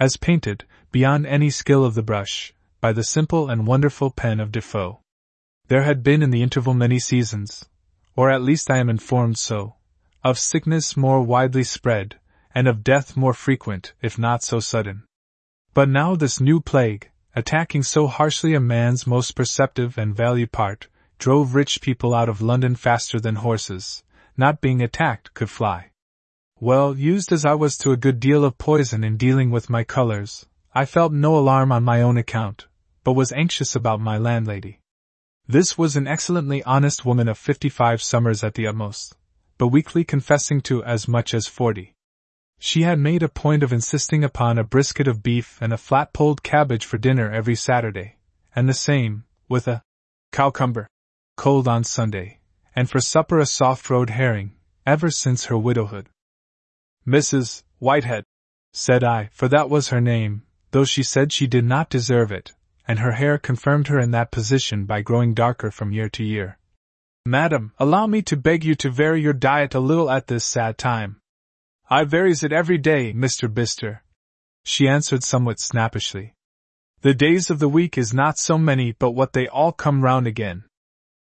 as 0.00 0.16
painted, 0.16 0.64
beyond 0.90 1.24
any 1.24 1.50
skill 1.50 1.84
of 1.84 1.94
the 1.94 2.02
brush, 2.02 2.52
by 2.80 2.90
the 2.92 3.04
simple 3.04 3.48
and 3.48 3.64
wonderful 3.64 4.10
pen 4.10 4.40
of 4.40 4.50
Defoe. 4.50 5.02
There 5.68 5.84
had 5.84 6.02
been 6.02 6.20
in 6.20 6.32
the 6.32 6.42
interval 6.42 6.74
many 6.74 6.98
seasons, 6.98 7.64
or 8.16 8.28
at 8.28 8.42
least 8.42 8.72
I 8.72 8.78
am 8.78 8.90
informed 8.90 9.38
so, 9.38 9.76
of 10.24 10.36
sickness 10.36 10.96
more 10.96 11.22
widely 11.22 11.62
spread, 11.62 12.18
and 12.56 12.66
of 12.66 12.82
death 12.82 13.18
more 13.18 13.34
frequent, 13.34 13.92
if 14.00 14.18
not 14.18 14.42
so 14.42 14.58
sudden. 14.58 15.04
But 15.74 15.90
now 15.90 16.16
this 16.16 16.40
new 16.40 16.58
plague, 16.58 17.10
attacking 17.34 17.82
so 17.82 18.06
harshly 18.06 18.54
a 18.54 18.60
man's 18.60 19.06
most 19.06 19.32
perceptive 19.32 19.98
and 19.98 20.16
valued 20.16 20.52
part, 20.52 20.88
drove 21.18 21.54
rich 21.54 21.82
people 21.82 22.14
out 22.14 22.30
of 22.30 22.40
London 22.40 22.74
faster 22.74 23.20
than 23.20 23.34
horses, 23.34 24.02
not 24.38 24.62
being 24.62 24.80
attacked, 24.80 25.34
could 25.34 25.50
fly. 25.50 25.90
Well, 26.58 26.96
used 26.96 27.30
as 27.30 27.44
I 27.44 27.52
was 27.52 27.76
to 27.78 27.92
a 27.92 27.96
good 27.98 28.20
deal 28.20 28.42
of 28.42 28.56
poison 28.56 29.04
in 29.04 29.18
dealing 29.18 29.50
with 29.50 29.68
my 29.68 29.84
colors, 29.84 30.46
I 30.74 30.86
felt 30.86 31.12
no 31.12 31.36
alarm 31.36 31.70
on 31.70 31.84
my 31.84 32.00
own 32.00 32.16
account, 32.16 32.68
but 33.04 33.12
was 33.12 33.32
anxious 33.32 33.76
about 33.76 34.00
my 34.00 34.16
landlady. 34.16 34.80
This 35.46 35.76
was 35.76 35.94
an 35.94 36.06
excellently 36.06 36.62
honest 36.62 37.04
woman 37.04 37.28
of 37.28 37.36
fifty 37.36 37.68
five 37.68 38.00
summers 38.00 38.42
at 38.42 38.54
the 38.54 38.66
utmost, 38.66 39.14
but 39.58 39.68
weekly 39.68 40.04
confessing 40.04 40.62
to 40.62 40.82
as 40.84 41.06
much 41.06 41.34
as 41.34 41.46
forty. 41.46 41.92
She 42.58 42.82
had 42.82 42.98
made 42.98 43.22
a 43.22 43.28
point 43.28 43.62
of 43.62 43.72
insisting 43.72 44.24
upon 44.24 44.58
a 44.58 44.64
brisket 44.64 45.06
of 45.06 45.22
beef 45.22 45.58
and 45.60 45.72
a 45.72 45.78
flat 45.78 46.12
pulled 46.12 46.42
cabbage 46.42 46.84
for 46.84 46.98
dinner 46.98 47.30
every 47.30 47.54
Saturday, 47.54 48.16
and 48.54 48.68
the 48.68 48.74
same, 48.74 49.24
with 49.48 49.68
a 49.68 49.82
cowcumber, 50.32 50.88
cold 51.36 51.68
on 51.68 51.84
Sunday, 51.84 52.40
and 52.74 52.90
for 52.90 53.00
supper 53.00 53.38
a 53.38 53.46
soft 53.46 53.88
roed 53.90 54.10
herring, 54.10 54.56
ever 54.86 55.10
since 55.10 55.46
her 55.46 55.58
widowhood. 55.58 56.08
Mrs. 57.06 57.62
Whitehead, 57.78 58.24
said 58.72 59.04
I, 59.04 59.30
for 59.32 59.48
that 59.48 59.70
was 59.70 59.88
her 59.88 60.00
name, 60.00 60.42
though 60.70 60.84
she 60.84 61.02
said 61.02 61.32
she 61.32 61.46
did 61.46 61.64
not 61.64 61.90
deserve 61.90 62.32
it, 62.32 62.52
and 62.88 62.98
her 62.98 63.12
hair 63.12 63.38
confirmed 63.38 63.88
her 63.88 63.98
in 63.98 64.10
that 64.12 64.30
position 64.30 64.84
by 64.84 65.02
growing 65.02 65.34
darker 65.34 65.70
from 65.70 65.92
year 65.92 66.08
to 66.10 66.24
year. 66.24 66.58
Madam, 67.24 67.72
allow 67.78 68.06
me 68.06 68.22
to 68.22 68.36
beg 68.36 68.64
you 68.64 68.74
to 68.76 68.90
vary 68.90 69.20
your 69.20 69.32
diet 69.32 69.74
a 69.74 69.80
little 69.80 70.10
at 70.10 70.26
this 70.26 70.44
sad 70.44 70.78
time. 70.78 71.20
I 71.88 72.02
varies 72.02 72.42
it 72.42 72.52
every 72.52 72.78
day, 72.78 73.12
Mr. 73.12 73.52
Bister. 73.52 74.02
She 74.64 74.88
answered 74.88 75.22
somewhat 75.22 75.60
snappishly. 75.60 76.34
The 77.02 77.14
days 77.14 77.48
of 77.48 77.60
the 77.60 77.68
week 77.68 77.96
is 77.96 78.12
not 78.12 78.38
so 78.38 78.58
many 78.58 78.90
but 78.90 79.12
what 79.12 79.34
they 79.34 79.46
all 79.46 79.70
come 79.70 80.02
round 80.02 80.26
again. 80.26 80.64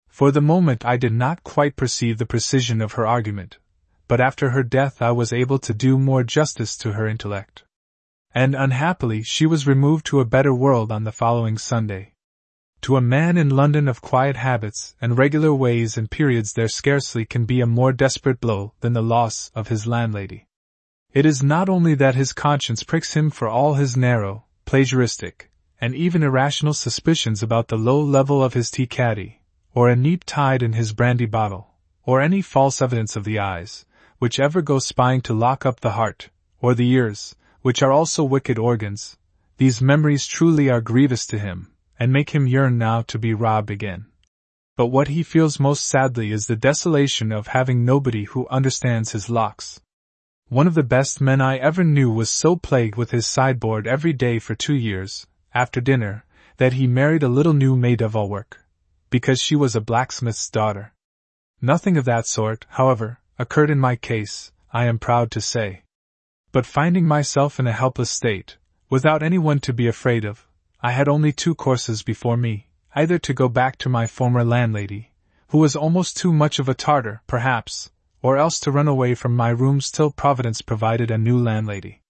For 0.07 0.31
the 0.31 0.41
moment 0.41 0.85
I 0.85 0.97
did 0.97 1.13
not 1.13 1.43
quite 1.43 1.75
perceive 1.75 2.19
the 2.19 2.27
precision 2.27 2.81
of 2.81 2.93
her 2.93 3.05
argument, 3.05 3.59
but 4.07 4.21
after 4.21 4.51
her 4.51 4.63
death 4.63 5.03
I 5.03 5.11
was 5.11 5.33
able 5.33 5.59
to 5.59 5.75
do 5.75 5.99
more 5.99 6.23
justice 6.23 6.77
to 6.77 6.93
her 6.93 7.09
intellect. 7.09 7.65
And 8.33 8.55
unhappily 8.55 9.25
she 9.25 9.47
was 9.47 9.67
removed 9.67 10.07
to 10.07 10.21
a 10.21 10.25
better 10.25 10.55
world 10.55 10.93
on 10.93 11.03
the 11.03 11.11
following 11.11 11.59
Sunday. 11.59 12.13
To 12.83 12.97
a 12.97 13.01
man 13.01 13.37
in 13.37 13.51
London 13.51 13.89
of 13.89 14.01
quiet 14.01 14.37
habits 14.37 14.95
and 15.01 15.19
regular 15.19 15.53
ways 15.53 15.97
and 15.99 16.09
periods 16.09 16.53
there 16.53 16.69
scarcely 16.69 17.25
can 17.25 17.47
be 17.47 17.61
a 17.61 17.67
more 17.67 17.93
desperate 17.93 18.41
blow 18.41 18.75
than 18.79 18.93
the 18.93 19.03
loss 19.03 19.51
of 19.57 19.67
his 19.67 19.89
landlady. 19.89 20.47
It 21.15 21.27
is 21.27 21.43
not 21.43 21.69
only 21.69 21.95
that 21.97 22.15
his 22.15 22.33
conscience 22.33 22.83
pricks 22.83 23.13
him 23.13 23.29
for 23.29 23.47
all 23.47 23.75
his 23.75 23.99
narrow, 23.99 24.45
plagiaristic, 24.65 25.51
and 25.79 25.95
even 25.95 26.23
irrational 26.23 26.73
suspicions 26.73 27.43
about 27.43 27.69
the 27.69 27.77
low 27.77 28.01
level 28.01 28.43
of 28.43 28.55
his 28.55 28.71
tea 28.71 28.87
caddy, 28.87 29.43
or 29.75 29.91
a 29.91 29.97
neat 29.97 30.27
tide 30.27 30.63
in 30.63 30.73
his 30.73 30.95
brandy 30.95 31.27
bottle, 31.27 31.75
or 32.05 32.23
any 32.23 32.41
false 32.41 32.81
evidence 32.81 33.15
of 33.15 33.25
the 33.25 33.39
eyes, 33.39 33.85
which 34.21 34.41
ever 34.41 34.63
go 34.63 34.79
spying 34.79 35.21
to 35.21 35.35
lock 35.35 35.67
up 35.67 35.81
the 35.81 35.91
heart, 35.91 36.31
or 36.63 36.75
the 36.75 36.89
ears, 36.89 37.37
which 37.61 37.83
are 37.83 37.93
also 37.93 38.25
wicked 38.25 38.59
organs, 38.59 39.19
these 39.59 39.83
memories 39.83 40.27
truly 40.27 40.71
are 40.71 40.81
grievous 40.81 41.27
to 41.27 41.39
him, 41.39 41.73
and 41.99 42.11
make 42.11 42.31
him 42.31 42.47
yearn 42.47 42.79
now 42.79 43.03
to 43.03 43.19
be 43.19 43.35
robbed 43.35 43.71
again. 43.71 44.07
But 44.79 44.87
what 44.87 45.09
he 45.09 45.23
feels 45.23 45.61
most 45.61 45.87
sadly 45.87 46.33
is 46.33 46.47
the 46.47 46.57
desolation 46.57 47.33
of 47.33 47.49
having 47.49 47.85
nobody 47.85 48.25
who 48.25 48.49
understands 48.49 49.13
his 49.13 49.29
locks, 49.29 49.83
one 50.53 50.67
of 50.67 50.75
the 50.75 50.83
best 50.83 51.19
men 51.19 51.41
I 51.41 51.57
ever 51.57 51.83
knew 51.83 52.11
was 52.13 52.29
so 52.29 52.57
plagued 52.57 52.95
with 52.95 53.11
his 53.11 53.27
sideboard 53.27 53.87
every 53.87 54.13
day 54.13 54.39
for 54.39 54.55
two 54.55 54.75
years, 54.75 55.27
after 55.55 55.81
dinner, 55.81 56.27
that 56.59 56.75
he 56.75 56.87
married 56.87 57.23
a 57.23 57.29
little 57.31 57.55
new 57.55 57.75
maid 57.75 58.03
of 58.03 58.15
all 58.15 58.29
work, 58.29 58.63
because 59.09 59.41
she 59.41 59.57
was 59.57 59.75
a 59.75 59.81
blacksmith's 59.81 60.51
daughter. 60.51 60.93
Nothing 61.63 61.97
of 61.97 62.05
that 62.05 62.27
sort, 62.27 62.67
however, 62.69 63.19
occurred 63.39 63.71
in 63.71 63.79
my 63.79 63.97
case, 63.97 64.53
I 64.75 64.85
am 64.85 64.99
proud 64.99 65.31
to 65.31 65.41
say. 65.41 65.85
But 66.53 66.67
finding 66.67 67.07
myself 67.07 67.59
in 67.59 67.67
a 67.67 67.73
helpless 67.73 68.11
state, 68.11 68.59
without 68.91 69.23
anyone 69.23 69.59
to 69.61 69.73
be 69.73 69.87
afraid 69.87 70.27
of, 70.27 70.47
I 70.83 70.91
had 70.91 71.09
only 71.09 71.33
two 71.33 71.55
courses 71.55 72.03
before 72.03 72.37
me 72.37 72.69
either 72.95 73.19
to 73.21 73.33
go 73.33 73.49
back 73.49 73.79
to 73.79 73.89
my 73.89 74.07
former 74.07 74.45
landlady, 74.45 75.13
who 75.49 75.57
was 75.57 75.75
almost 75.75 76.19
too 76.19 76.31
much 76.31 76.59
of 76.59 76.69
a 76.69 76.75
Tartar, 76.75 77.23
perhaps, 77.27 77.91
or 78.23 78.37
else 78.37 78.61
to 78.61 78.71
run 78.71 78.89
away 78.89 79.15
from 79.15 79.37
my 79.37 79.51
rooms 79.51 79.91
till 79.91 80.11
Providence 80.11 80.63
provided 80.63 81.11
a 81.11 81.19
new 81.19 81.39
landlady. 81.39 82.01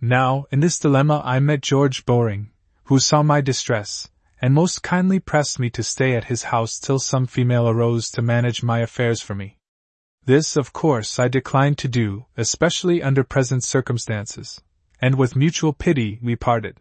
Now, 0.00 0.44
in 0.50 0.60
this 0.60 0.78
dilemma, 0.78 1.22
I 1.24 1.38
met 1.38 1.62
George 1.62 2.04
Bowring, 2.04 2.50
who 2.84 2.98
saw 2.98 3.22
my 3.22 3.40
distress, 3.40 4.10
and 4.42 4.52
most 4.52 4.82
kindly 4.82 5.20
pressed 5.20 5.58
me 5.58 5.70
to 5.70 5.82
stay 5.82 6.16
at 6.16 6.24
his 6.24 6.44
house 6.44 6.78
till 6.78 6.98
some 6.98 7.26
female 7.26 7.68
arose 7.68 8.10
to 8.10 8.20
manage 8.20 8.62
my 8.62 8.80
affairs 8.80 9.22
for 9.22 9.34
me. 9.34 9.56
This, 10.26 10.56
of 10.56 10.72
course, 10.72 11.18
I 11.18 11.28
declined 11.28 11.78
to 11.78 11.88
do, 11.88 12.26
especially 12.36 13.02
under 13.02 13.22
present 13.22 13.62
circumstances, 13.62 14.60
and 15.00 15.14
with 15.14 15.36
mutual 15.36 15.72
pity 15.72 16.18
we 16.22 16.34
parted. 16.34 16.80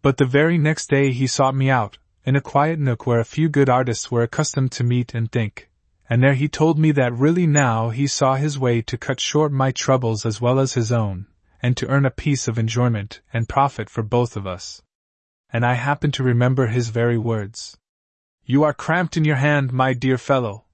But 0.00 0.18
the 0.18 0.24
very 0.24 0.56
next 0.56 0.88
day 0.88 1.12
he 1.12 1.26
sought 1.26 1.54
me 1.54 1.68
out, 1.70 1.98
in 2.24 2.36
a 2.36 2.40
quiet 2.40 2.78
nook 2.78 3.06
where 3.06 3.20
a 3.20 3.24
few 3.24 3.48
good 3.48 3.68
artists 3.68 4.10
were 4.10 4.22
accustomed 4.22 4.72
to 4.72 4.84
meet 4.84 5.14
and 5.14 5.30
think, 5.30 5.68
and 6.08 6.22
there 6.22 6.34
he 6.34 6.48
told 6.48 6.78
me 6.78 6.92
that 6.92 7.12
really 7.12 7.46
now 7.46 7.90
he 7.90 8.06
saw 8.06 8.34
his 8.34 8.58
way 8.58 8.80
to 8.82 8.96
cut 8.96 9.20
short 9.20 9.52
my 9.52 9.72
troubles 9.72 10.24
as 10.24 10.40
well 10.40 10.58
as 10.58 10.74
his 10.74 10.92
own, 10.92 11.26
and 11.60 11.76
to 11.76 11.86
earn 11.88 12.06
a 12.06 12.10
piece 12.10 12.46
of 12.46 12.58
enjoyment 12.58 13.20
and 13.32 13.48
profit 13.48 13.90
for 13.90 14.02
both 14.02 14.36
of 14.36 14.46
us. 14.46 14.82
And 15.50 15.64
I 15.64 15.74
happen 15.74 16.12
to 16.12 16.22
remember 16.22 16.68
his 16.68 16.90
very 16.90 17.18
words. 17.18 17.76
You 18.44 18.62
are 18.62 18.74
cramped 18.74 19.16
in 19.16 19.24
your 19.24 19.36
hand, 19.36 19.72
my 19.72 19.92
dear 19.92 20.18
fellow, 20.18 20.64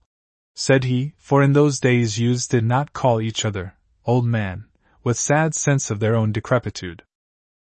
said 0.54 0.84
he, 0.84 1.14
for 1.16 1.42
in 1.42 1.54
those 1.54 1.80
days 1.80 2.18
youths 2.18 2.46
did 2.46 2.64
not 2.64 2.92
call 2.92 3.20
each 3.20 3.44
other 3.44 3.74
old 4.04 4.26
man, 4.26 4.66
with 5.04 5.16
sad 5.16 5.54
sense 5.54 5.90
of 5.90 6.00
their 6.00 6.14
own 6.14 6.32
decrepitude. 6.32 7.02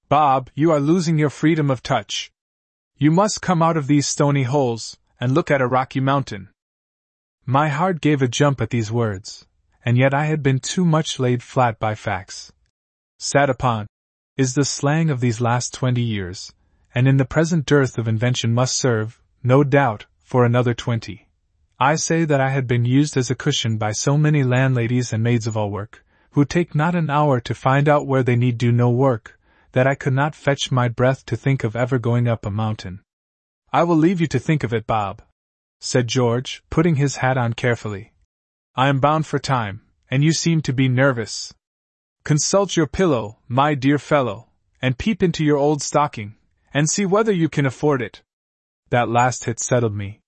Bob, 0.07 0.49
you 0.53 0.71
are 0.71 0.79
losing 0.79 1.17
your 1.17 1.29
freedom 1.29 1.69
of 1.69 1.83
touch. 1.83 2.31
You 2.97 3.11
must 3.11 3.41
come 3.41 3.61
out 3.61 3.75
of 3.75 3.87
these 3.87 4.07
stony 4.07 4.43
holes, 4.43 4.97
and 5.19 5.33
look 5.33 5.51
at 5.51 5.61
a 5.61 5.67
rocky 5.67 5.99
mountain. 5.99 6.49
My 7.49 7.69
heart 7.69 8.01
gave 8.01 8.21
a 8.21 8.27
jump 8.27 8.59
at 8.59 8.71
these 8.71 8.91
words, 8.91 9.47
and 9.85 9.97
yet 9.97 10.13
I 10.13 10.25
had 10.25 10.43
been 10.43 10.59
too 10.59 10.83
much 10.83 11.17
laid 11.17 11.41
flat 11.41 11.79
by 11.79 11.95
facts. 11.95 12.51
Sat 13.19 13.49
upon 13.49 13.87
is 14.35 14.53
the 14.53 14.65
slang 14.65 15.09
of 15.09 15.21
these 15.21 15.39
last 15.39 15.73
twenty 15.73 16.01
years, 16.01 16.53
and 16.93 17.07
in 17.07 17.15
the 17.15 17.23
present 17.23 17.65
dearth 17.65 17.97
of 17.97 18.05
invention 18.05 18.53
must 18.53 18.75
serve, 18.75 19.21
no 19.43 19.63
doubt, 19.63 20.07
for 20.19 20.43
another 20.43 20.73
twenty. 20.73 21.29
I 21.79 21.95
say 21.95 22.25
that 22.25 22.41
I 22.41 22.49
had 22.49 22.67
been 22.67 22.83
used 22.83 23.15
as 23.15 23.31
a 23.31 23.35
cushion 23.35 23.77
by 23.77 23.93
so 23.93 24.17
many 24.17 24.43
landladies 24.43 25.13
and 25.13 25.23
maids 25.23 25.47
of 25.47 25.55
all 25.55 25.71
work, 25.71 26.03
who 26.31 26.43
take 26.43 26.75
not 26.75 26.95
an 26.95 27.09
hour 27.09 27.39
to 27.39 27.55
find 27.55 27.87
out 27.87 28.05
where 28.05 28.23
they 28.23 28.35
need 28.35 28.57
do 28.57 28.73
no 28.73 28.89
work, 28.89 29.39
that 29.71 29.87
I 29.87 29.95
could 29.95 30.11
not 30.11 30.35
fetch 30.35 30.69
my 30.69 30.89
breath 30.89 31.25
to 31.27 31.37
think 31.37 31.63
of 31.63 31.77
ever 31.77 31.97
going 31.97 32.27
up 32.27 32.45
a 32.45 32.51
mountain. 32.51 33.03
I 33.71 33.83
will 33.83 33.95
leave 33.95 34.19
you 34.19 34.27
to 34.27 34.39
think 34.39 34.65
of 34.65 34.73
it, 34.73 34.85
Bob, 34.85 35.21
said 35.79 36.07
George, 36.07 36.63
putting 36.69 36.95
his 36.95 37.17
hat 37.17 37.37
on 37.37 37.53
carefully. 37.53 38.13
I 38.75 38.89
am 38.89 38.99
bound 38.99 39.25
for 39.25 39.39
time, 39.39 39.81
and 40.09 40.23
you 40.23 40.33
seem 40.33 40.61
to 40.61 40.73
be 40.73 40.87
nervous. 40.87 41.53
Consult 42.23 42.75
your 42.75 42.87
pillow, 42.87 43.39
my 43.47 43.73
dear 43.73 43.97
fellow, 43.97 44.49
and 44.81 44.97
peep 44.97 45.23
into 45.23 45.43
your 45.43 45.57
old 45.57 45.81
stocking, 45.81 46.35
and 46.73 46.89
see 46.89 47.05
whether 47.05 47.31
you 47.31 47.49
can 47.49 47.65
afford 47.65 48.01
it. 48.01 48.21
That 48.89 49.09
last 49.09 49.45
hit 49.45 49.59
settled 49.59 49.95
me. 49.95 50.21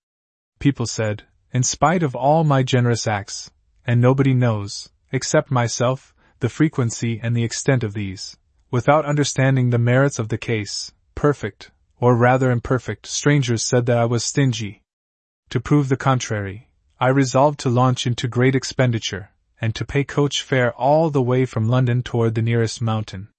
People 0.59 0.85
said, 0.85 1.23
in 1.51 1.63
spite 1.63 2.03
of 2.03 2.15
all 2.15 2.43
my 2.43 2.63
generous 2.63 3.07
acts, 3.07 3.51
and 3.85 3.99
nobody 3.99 4.33
knows, 4.33 4.89
except 5.11 5.49
myself, 5.49 6.13
the 6.39 6.49
frequency 6.49 7.19
and 7.21 7.35
the 7.35 7.43
extent 7.43 7.83
of 7.83 7.93
these, 7.93 8.37
without 8.71 9.05
understanding 9.05 9.69
the 9.69 9.77
merits 9.77 10.19
of 10.19 10.29
the 10.29 10.37
case, 10.37 10.91
perfect, 11.15 11.71
or 11.99 12.15
rather 12.15 12.51
imperfect, 12.51 13.07
strangers 13.07 13.63
said 13.63 13.85
that 13.87 13.97
I 13.97 14.05
was 14.05 14.23
stingy. 14.23 14.81
To 15.49 15.59
prove 15.59 15.89
the 15.89 15.97
contrary, 15.97 16.69
I 16.99 17.07
resolved 17.07 17.59
to 17.61 17.69
launch 17.69 18.05
into 18.05 18.27
great 18.27 18.53
expenditure, 18.53 19.31
and 19.59 19.73
to 19.73 19.83
pay 19.83 20.03
coach 20.03 20.43
fare 20.43 20.71
all 20.73 21.09
the 21.09 21.23
way 21.23 21.45
from 21.45 21.67
London 21.67 22.03
toward 22.03 22.35
the 22.35 22.43
nearest 22.43 22.83
mountain. 22.83 23.29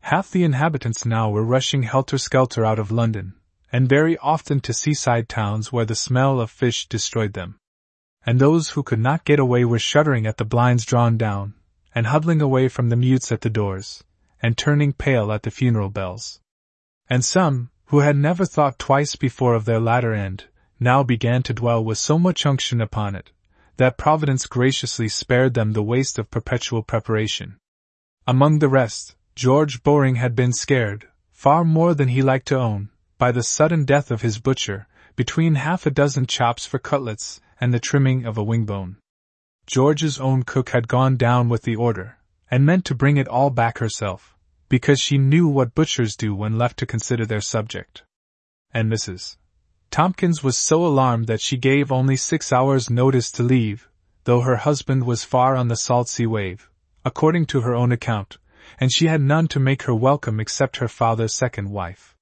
Half 0.00 0.32
the 0.32 0.42
inhabitants 0.42 1.06
now 1.06 1.30
were 1.30 1.44
rushing 1.44 1.84
helter 1.84 2.18
skelter 2.18 2.64
out 2.64 2.80
of 2.80 2.90
London, 2.90 3.34
and 3.70 3.88
very 3.88 4.18
often 4.18 4.58
to 4.60 4.74
seaside 4.74 5.28
towns 5.28 5.72
where 5.72 5.84
the 5.84 5.94
smell 5.94 6.40
of 6.40 6.50
fish 6.50 6.88
destroyed 6.88 7.34
them. 7.34 7.60
And 8.26 8.40
those 8.40 8.70
who 8.70 8.82
could 8.82 8.98
not 8.98 9.24
get 9.24 9.38
away 9.38 9.64
were 9.64 9.78
shuddering 9.78 10.26
at 10.26 10.38
the 10.38 10.44
blinds 10.44 10.84
drawn 10.84 11.16
down, 11.16 11.54
and 11.94 12.08
huddling 12.08 12.42
away 12.42 12.68
from 12.68 12.88
the 12.88 12.96
mutes 12.96 13.30
at 13.30 13.42
the 13.42 13.48
doors, 13.48 14.02
and 14.42 14.58
turning 14.58 14.92
pale 14.92 15.30
at 15.30 15.44
the 15.44 15.52
funeral 15.52 15.88
bells. 15.88 16.40
And 17.08 17.24
some, 17.24 17.70
who 17.86 18.00
had 18.00 18.16
never 18.16 18.44
thought 18.44 18.78
twice 18.78 19.14
before 19.14 19.54
of 19.54 19.66
their 19.66 19.78
latter 19.78 20.12
end, 20.12 20.46
now 20.84 21.02
began 21.02 21.42
to 21.42 21.52
dwell 21.52 21.82
with 21.82 21.98
so 21.98 22.18
much 22.18 22.46
unction 22.46 22.80
upon 22.80 23.16
it, 23.16 23.32
that 23.78 23.98
Providence 23.98 24.46
graciously 24.46 25.08
spared 25.08 25.54
them 25.54 25.72
the 25.72 25.82
waste 25.82 26.18
of 26.18 26.30
perpetual 26.30 26.82
preparation. 26.82 27.56
Among 28.26 28.60
the 28.60 28.68
rest, 28.68 29.16
George 29.34 29.82
Bowring 29.82 30.14
had 30.14 30.36
been 30.36 30.52
scared, 30.52 31.08
far 31.32 31.64
more 31.64 31.94
than 31.94 32.08
he 32.08 32.22
liked 32.22 32.46
to 32.48 32.58
own, 32.58 32.90
by 33.18 33.32
the 33.32 33.42
sudden 33.42 33.84
death 33.84 34.12
of 34.12 34.22
his 34.22 34.38
butcher, 34.38 34.86
between 35.16 35.56
half 35.56 35.86
a 35.86 35.90
dozen 35.90 36.26
chops 36.26 36.66
for 36.66 36.78
cutlets 36.78 37.40
and 37.60 37.72
the 37.72 37.80
trimming 37.80 38.24
of 38.24 38.38
a 38.38 38.44
wingbone. 38.44 38.96
George's 39.66 40.20
own 40.20 40.42
cook 40.42 40.70
had 40.70 40.86
gone 40.86 41.16
down 41.16 41.48
with 41.48 41.62
the 41.62 41.74
order, 41.74 42.18
and 42.50 42.66
meant 42.66 42.84
to 42.84 42.94
bring 42.94 43.16
it 43.16 43.28
all 43.28 43.50
back 43.50 43.78
herself, 43.78 44.36
because 44.68 45.00
she 45.00 45.16
knew 45.18 45.48
what 45.48 45.74
butchers 45.74 46.14
do 46.14 46.34
when 46.34 46.58
left 46.58 46.78
to 46.78 46.86
consider 46.86 47.24
their 47.24 47.40
subject. 47.40 48.04
And 48.72 48.92
Mrs. 48.92 49.36
Tompkins 49.90 50.42
was 50.42 50.56
so 50.56 50.84
alarmed 50.84 51.26
that 51.26 51.40
she 51.40 51.56
gave 51.56 51.92
only 51.92 52.16
six 52.16 52.52
hours' 52.52 52.90
notice 52.90 53.30
to 53.32 53.42
leave, 53.42 53.88
though 54.24 54.40
her 54.40 54.56
husband 54.56 55.04
was 55.04 55.24
far 55.24 55.56
on 55.56 55.68
the 55.68 55.76
salt 55.76 56.08
sea 56.08 56.26
wave, 56.26 56.68
according 57.04 57.46
to 57.46 57.60
her 57.60 57.74
own 57.74 57.92
account, 57.92 58.38
and 58.80 58.92
she 58.92 59.06
had 59.06 59.20
none 59.20 59.46
to 59.48 59.60
make 59.60 59.82
her 59.82 59.94
welcome 59.94 60.40
except 60.40 60.78
her 60.78 60.88
father's 60.88 61.34
second 61.34 61.70
wife. 61.70 62.16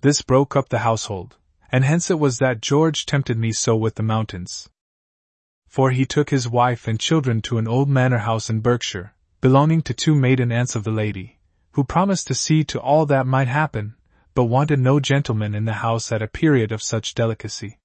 This 0.00 0.22
broke 0.22 0.56
up 0.56 0.68
the 0.68 0.80
household, 0.80 1.36
and 1.70 1.84
hence 1.84 2.10
it 2.10 2.18
was 2.18 2.38
that 2.38 2.60
George 2.60 3.06
tempted 3.06 3.38
me 3.38 3.52
so 3.52 3.76
with 3.76 3.96
the 3.96 4.02
mountains. 4.02 4.68
For 5.66 5.90
he 5.90 6.04
took 6.04 6.30
his 6.30 6.48
wife 6.48 6.86
and 6.86 7.00
children 7.00 7.40
to 7.42 7.58
an 7.58 7.66
old 7.66 7.88
manor 7.88 8.18
house 8.18 8.50
in 8.50 8.60
Berkshire, 8.60 9.14
belonging 9.40 9.82
to 9.82 9.94
two 9.94 10.14
maiden 10.14 10.52
aunts 10.52 10.76
of 10.76 10.84
the 10.84 10.90
lady, 10.90 11.38
who 11.72 11.82
promised 11.82 12.26
to 12.28 12.34
see 12.34 12.62
to 12.64 12.80
all 12.80 13.06
that 13.06 13.26
might 13.26 13.48
happen, 13.48 13.94
but 14.34 14.44
wanted 14.44 14.78
no 14.78 14.98
gentleman 14.98 15.54
in 15.54 15.64
the 15.64 15.74
house 15.84 16.10
at 16.10 16.22
a 16.22 16.28
period 16.28 16.72
of 16.72 16.82
such 16.82 17.14
delicacy. 17.14 17.78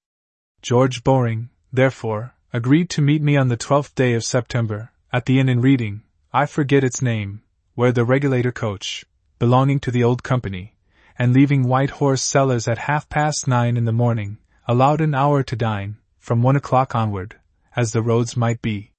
George 0.62 1.04
Bowring, 1.04 1.50
therefore, 1.72 2.34
agreed 2.52 2.88
to 2.90 3.02
meet 3.02 3.22
me 3.22 3.36
on 3.36 3.48
the 3.48 3.56
twelfth 3.56 3.94
day 3.94 4.14
of 4.14 4.24
September, 4.24 4.90
at 5.12 5.26
the 5.26 5.38
inn 5.38 5.48
in 5.48 5.60
Reading, 5.60 6.02
I 6.32 6.46
forget 6.46 6.84
its 6.84 7.02
name, 7.02 7.42
where 7.74 7.92
the 7.92 8.04
regulator 8.04 8.52
coach, 8.52 9.04
belonging 9.38 9.80
to 9.80 9.90
the 9.90 10.04
old 10.04 10.22
company, 10.22 10.74
and 11.18 11.32
leaving 11.32 11.64
White 11.64 11.90
Horse 11.90 12.22
Cellars 12.22 12.66
at 12.66 12.78
half 12.78 13.08
past 13.08 13.46
nine 13.46 13.76
in 13.76 13.84
the 13.84 13.92
morning, 13.92 14.38
allowed 14.66 15.00
an 15.00 15.14
hour 15.14 15.42
to 15.42 15.56
dine, 15.56 15.96
from 16.18 16.42
one 16.42 16.56
o'clock 16.56 16.94
onward, 16.94 17.36
as 17.76 17.92
the 17.92 18.02
roads 18.02 18.36
might 18.36 18.60
be. 18.60 18.92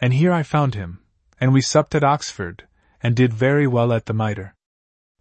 And 0.00 0.12
here 0.12 0.32
I 0.32 0.42
found 0.42 0.74
him, 0.74 1.00
and 1.40 1.52
we 1.52 1.60
supped 1.60 1.94
at 1.94 2.04
Oxford, 2.04 2.66
and 3.02 3.14
did 3.14 3.32
very 3.32 3.66
well 3.66 3.92
at 3.92 4.06
the 4.06 4.14
Mitre. 4.14 4.54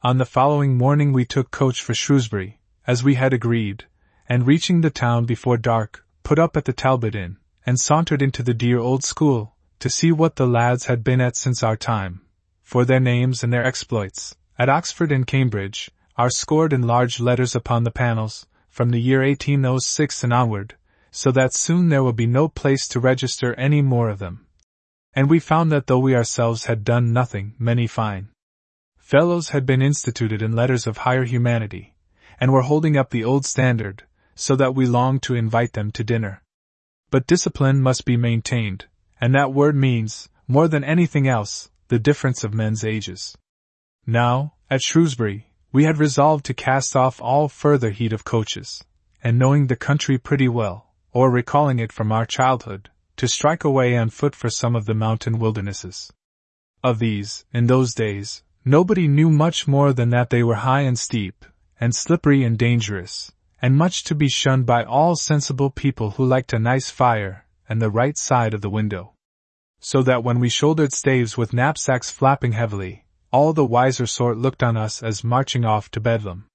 On 0.03 0.19
the 0.19 0.25
following 0.25 0.77
morning 0.77 1.11
we 1.11 1.25
took 1.25 1.49
coach 1.49 1.81
for 1.81 1.95
Shrewsbury, 1.95 2.59
as 2.85 3.03
we 3.03 3.15
had 3.15 3.33
agreed, 3.33 3.85
and 4.29 4.45
reaching 4.45 4.81
the 4.81 4.91
town 4.91 5.25
before 5.25 5.57
dark, 5.57 6.05
put 6.21 6.37
up 6.37 6.55
at 6.55 6.65
the 6.65 6.71
Talbot 6.71 7.15
Inn, 7.15 7.37
and 7.65 7.79
sauntered 7.79 8.21
into 8.21 8.43
the 8.43 8.53
dear 8.53 8.77
old 8.77 9.03
school, 9.03 9.55
to 9.79 9.89
see 9.89 10.11
what 10.11 10.35
the 10.35 10.45
lads 10.45 10.85
had 10.85 11.03
been 11.03 11.19
at 11.19 11.35
since 11.35 11.63
our 11.63 11.75
time, 11.75 12.21
for 12.61 12.85
their 12.85 12.99
names 12.99 13.43
and 13.43 13.51
their 13.51 13.65
exploits, 13.65 14.35
at 14.59 14.69
Oxford 14.69 15.11
and 15.11 15.25
Cambridge, 15.25 15.89
are 16.15 16.29
scored 16.29 16.73
in 16.73 16.83
large 16.83 17.19
letters 17.19 17.55
upon 17.55 17.83
the 17.83 17.89
panels, 17.89 18.45
from 18.69 18.91
the 18.91 19.01
year 19.01 19.23
1806 19.23 20.23
and 20.23 20.31
onward, 20.31 20.75
so 21.09 21.31
that 21.31 21.55
soon 21.55 21.89
there 21.89 22.03
will 22.03 22.13
be 22.13 22.27
no 22.27 22.47
place 22.47 22.87
to 22.87 22.99
register 22.99 23.55
any 23.55 23.81
more 23.81 24.09
of 24.09 24.19
them. 24.19 24.45
And 25.15 25.27
we 25.27 25.39
found 25.39 25.71
that 25.71 25.87
though 25.87 25.97
we 25.97 26.15
ourselves 26.15 26.65
had 26.65 26.83
done 26.83 27.11
nothing, 27.13 27.55
many 27.57 27.87
fine 27.87 28.29
fellows 29.07 29.49
had 29.49 29.65
been 29.65 29.81
instituted 29.81 30.41
in 30.41 30.51
letters 30.51 30.85
of 30.85 30.97
higher 30.97 31.23
humanity, 31.23 31.95
and 32.41 32.51
were 32.51 32.63
holding 32.63 32.97
up 32.97 33.09
the 33.09 33.23
old 33.23 33.45
standard, 33.45 34.03
so 34.35 34.53
that 34.53 34.75
we 34.75 34.85
longed 34.85 35.23
to 35.23 35.33
invite 35.33 35.71
them 35.71 35.89
to 35.89 36.03
dinner. 36.03 36.43
But 37.09 37.25
discipline 37.25 37.81
must 37.81 38.03
be 38.03 38.17
maintained, 38.17 38.87
and 39.21 39.33
that 39.33 39.53
word 39.53 39.77
means, 39.77 40.27
more 40.45 40.67
than 40.67 40.83
anything 40.83 41.25
else, 41.25 41.71
the 41.87 41.99
difference 41.99 42.43
of 42.43 42.53
men's 42.53 42.83
ages. 42.83 43.37
Now, 44.05 44.55
at 44.69 44.81
Shrewsbury, 44.81 45.45
We 45.71 45.85
had 45.85 45.99
resolved 45.99 46.43
to 46.45 46.53
cast 46.53 46.95
off 46.95 47.21
all 47.21 47.47
further 47.47 47.91
heat 47.91 48.11
of 48.11 48.25
coaches, 48.25 48.83
and 49.23 49.39
knowing 49.39 49.67
the 49.67 49.77
country 49.77 50.17
pretty 50.17 50.49
well, 50.49 50.91
or 51.13 51.31
recalling 51.31 51.79
it 51.79 51.93
from 51.93 52.11
our 52.11 52.25
childhood, 52.25 52.89
to 53.15 53.27
strike 53.29 53.63
away 53.63 53.95
on 53.95 54.09
foot 54.09 54.35
for 54.35 54.49
some 54.49 54.75
of 54.75 54.85
the 54.85 54.93
mountain 54.93 55.39
wildernesses. 55.39 56.11
Of 56.83 56.99
these, 56.99 57.45
in 57.53 57.67
those 57.67 57.93
days, 57.93 58.43
nobody 58.67 59.07
knew 59.07 59.29
much 59.29 59.67
more 59.67 59.93
than 59.93 60.09
that 60.09 60.29
they 60.29 60.43
were 60.43 60.55
high 60.55 60.81
and 60.81 60.99
steep, 60.99 61.45
and 61.79 61.95
slippery 61.95 62.43
and 62.43 62.57
dangerous, 62.57 63.31
and 63.61 63.75
much 63.75 64.03
to 64.03 64.13
be 64.13 64.29
shunned 64.29 64.65
by 64.65 64.83
all 64.83 65.15
sensible 65.15 65.69
people 65.69 66.11
who 66.11 66.25
liked 66.25 66.53
a 66.53 66.59
nice 66.59 66.89
fire 66.91 67.45
and 67.69 67.81
the 67.81 67.89
right 67.89 68.17
side 68.17 68.53
of 68.53 68.61
the 68.61 68.69
window. 68.69 69.13
So 69.79 70.01
that 70.03 70.23
when 70.23 70.39
we 70.39 70.49
shouldered 70.49 70.93
staves 70.93 71.37
with 71.37 71.53
knapsacks 71.53 72.11
flapping 72.11 72.51
heavily, 72.51 73.05
all 73.31 73.53
the 73.53 73.65
wiser 73.65 74.05
sort 74.05 74.37
looked 74.37 74.63
on 74.63 74.77
us 74.77 75.03
as 75.03 75.23
marching 75.23 75.65
off 75.65 75.91
to 75.91 75.99
Bedlam. 75.99 76.45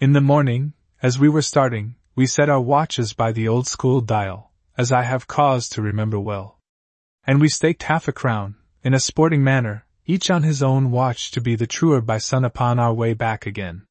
In 0.00 0.12
the 0.12 0.20
morning, 0.20 0.74
as 1.02 1.18
we 1.18 1.28
were 1.28 1.42
starting, 1.42 1.96
we 2.14 2.26
set 2.26 2.48
our 2.48 2.60
watches 2.60 3.12
by 3.12 3.32
the 3.32 3.48
old 3.48 3.66
school 3.66 4.00
dial, 4.00 4.52
as 4.76 4.92
I 4.92 5.02
have 5.02 5.26
cause 5.26 5.68
to 5.70 5.82
remember 5.82 6.20
well. 6.20 6.58
And 7.24 7.40
we 7.40 7.48
staked 7.48 7.84
half 7.84 8.08
a 8.08 8.12
crown, 8.12 8.56
in 8.84 8.94
a 8.94 9.00
sporting 9.00 9.42
manner, 9.42 9.86
each 10.06 10.30
on 10.30 10.42
his 10.42 10.62
own 10.62 10.90
watch 10.90 11.30
to 11.30 11.40
be 11.40 11.54
the 11.54 11.66
truer 11.66 12.00
by 12.00 12.18
sun 12.18 12.44
upon 12.44 12.78
our 12.78 12.92
way 12.92 13.14
back 13.14 13.46
again. 13.46 13.86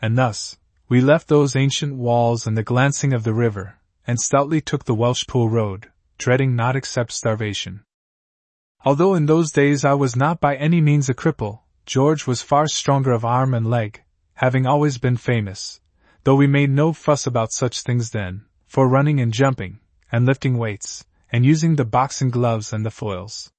And 0.00 0.16
thus, 0.16 0.58
we 0.88 1.00
left 1.00 1.28
those 1.28 1.56
ancient 1.56 1.96
walls 1.96 2.46
and 2.46 2.56
the 2.56 2.62
glancing 2.62 3.12
of 3.12 3.24
the 3.24 3.34
river, 3.34 3.78
and 4.06 4.20
stoutly 4.20 4.60
took 4.60 4.84
the 4.84 4.94
Welshpool 4.94 5.50
road, 5.50 5.90
dreading 6.18 6.56
not 6.56 6.76
except 6.76 7.12
starvation. 7.12 7.82
Although 8.84 9.14
in 9.14 9.26
those 9.26 9.52
days 9.52 9.84
I 9.84 9.94
was 9.94 10.16
not 10.16 10.40
by 10.40 10.56
any 10.56 10.80
means 10.80 11.08
a 11.08 11.14
cripple, 11.14 11.60
George 11.84 12.26
was 12.26 12.42
far 12.42 12.66
stronger 12.66 13.12
of 13.12 13.24
arm 13.24 13.52
and 13.52 13.68
leg, 13.68 14.02
having 14.34 14.66
always 14.66 14.98
been 14.98 15.16
famous, 15.16 15.80
though 16.24 16.34
we 16.34 16.46
made 16.46 16.70
no 16.70 16.92
fuss 16.92 17.26
about 17.26 17.52
such 17.52 17.82
things 17.82 18.10
then, 18.10 18.44
for 18.66 18.88
running 18.88 19.20
and 19.20 19.32
jumping, 19.32 19.80
and 20.10 20.24
lifting 20.24 20.56
weights, 20.56 21.04
and 21.30 21.44
using 21.44 21.76
the 21.76 21.84
boxing 21.84 22.30
gloves 22.30 22.72
and 22.72 22.86
the 22.86 22.90
foils. 22.90 23.52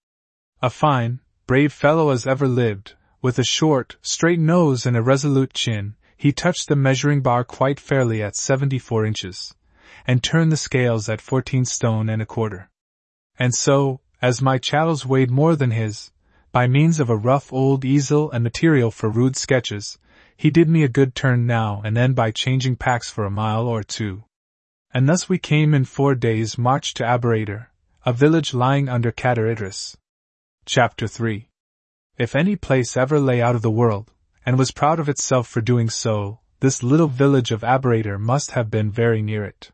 A 0.62 0.70
fine, 0.70 1.20
brave 1.52 1.74
fellow 1.74 2.12
as 2.12 2.26
ever 2.26 2.48
lived, 2.48 2.94
with 3.22 3.38
a 3.38 3.44
short, 3.44 3.98
straight 4.02 4.40
nose 4.40 4.86
and 4.86 4.96
a 4.96 5.02
resolute 5.02 5.54
chin, 5.54 5.94
he 6.16 6.32
touched 6.32 6.70
the 6.70 6.78
measuring 6.78 7.20
bar 7.20 7.44
quite 7.44 7.78
fairly 7.78 8.24
at 8.24 8.38
74 8.38 9.06
inches, 9.06 9.54
and 10.08 10.24
turned 10.24 10.50
the 10.50 10.56
scales 10.56 11.10
at 11.10 11.20
14 11.20 11.66
stone 11.66 12.08
and 12.08 12.22
a 12.22 12.26
quarter. 12.26 12.70
And 13.38 13.54
so, 13.54 14.00
as 14.22 14.42
my 14.42 14.60
chattels 14.60 15.06
weighed 15.06 15.30
more 15.30 15.58
than 15.58 15.72
his, 15.72 16.14
by 16.54 16.68
means 16.68 17.02
of 17.02 17.10
a 17.10 17.18
rough 17.18 17.52
old 17.52 17.84
easel 17.84 18.32
and 18.32 18.46
material 18.46 18.90
for 18.90 19.10
rude 19.10 19.36
sketches, 19.36 20.00
he 20.38 20.52
did 20.52 20.70
me 20.70 20.84
a 20.84 20.88
good 20.88 21.16
turn 21.16 21.46
now 21.46 21.82
and 21.84 21.98
then 21.98 22.14
by 22.14 22.32
changing 22.32 22.78
packs 22.78 23.10
for 23.10 23.26
a 23.26 23.30
mile 23.30 23.68
or 23.68 23.84
two. 23.84 24.24
And 24.94 25.10
thus 25.10 25.28
we 25.28 25.38
came 25.38 25.74
in 25.74 25.84
four 25.84 26.16
days' 26.16 26.58
march 26.58 26.94
to 26.94 27.04
Aberator, 27.04 27.68
a 28.06 28.14
village 28.14 28.54
lying 28.54 28.88
under 28.88 29.12
Cader 29.12 29.52
Idris. 29.52 29.98
Chapter 30.74 31.06
3 31.06 31.50
If 32.18 32.34
any 32.34 32.56
place 32.56 32.96
ever 32.96 33.20
lay 33.20 33.42
out 33.42 33.56
of 33.56 33.62
the 33.62 33.70
world, 33.70 34.14
and 34.46 34.58
was 34.58 34.72
proud 34.72 35.02
of 35.02 35.10
itself 35.10 35.46
for 35.46 35.60
doing 35.60 35.90
so, 35.90 36.40
this 36.62 36.82
little 36.82 37.10
village 37.10 37.52
of 37.52 37.62
Aberator 37.62 38.18
must 38.18 38.52
have 38.52 38.72
been 38.72 38.90
very 38.90 39.22
near 39.22 39.44
it. 39.44 39.74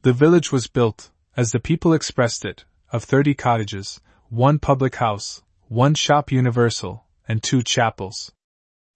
The 0.00 0.14
village 0.14 0.50
was 0.50 0.68
built, 0.68 1.10
as 1.36 1.52
the 1.52 1.60
people 1.60 1.92
expressed 1.92 2.46
it, 2.46 2.64
of 2.94 3.04
thirty 3.04 3.34
cottages, 3.34 4.00
one 4.30 4.58
public 4.58 4.94
house, 4.94 5.42
one 5.68 5.94
shop 5.94 6.32
universal, 6.32 7.04
and 7.28 7.42
two 7.42 7.62
chapels. 7.62 8.32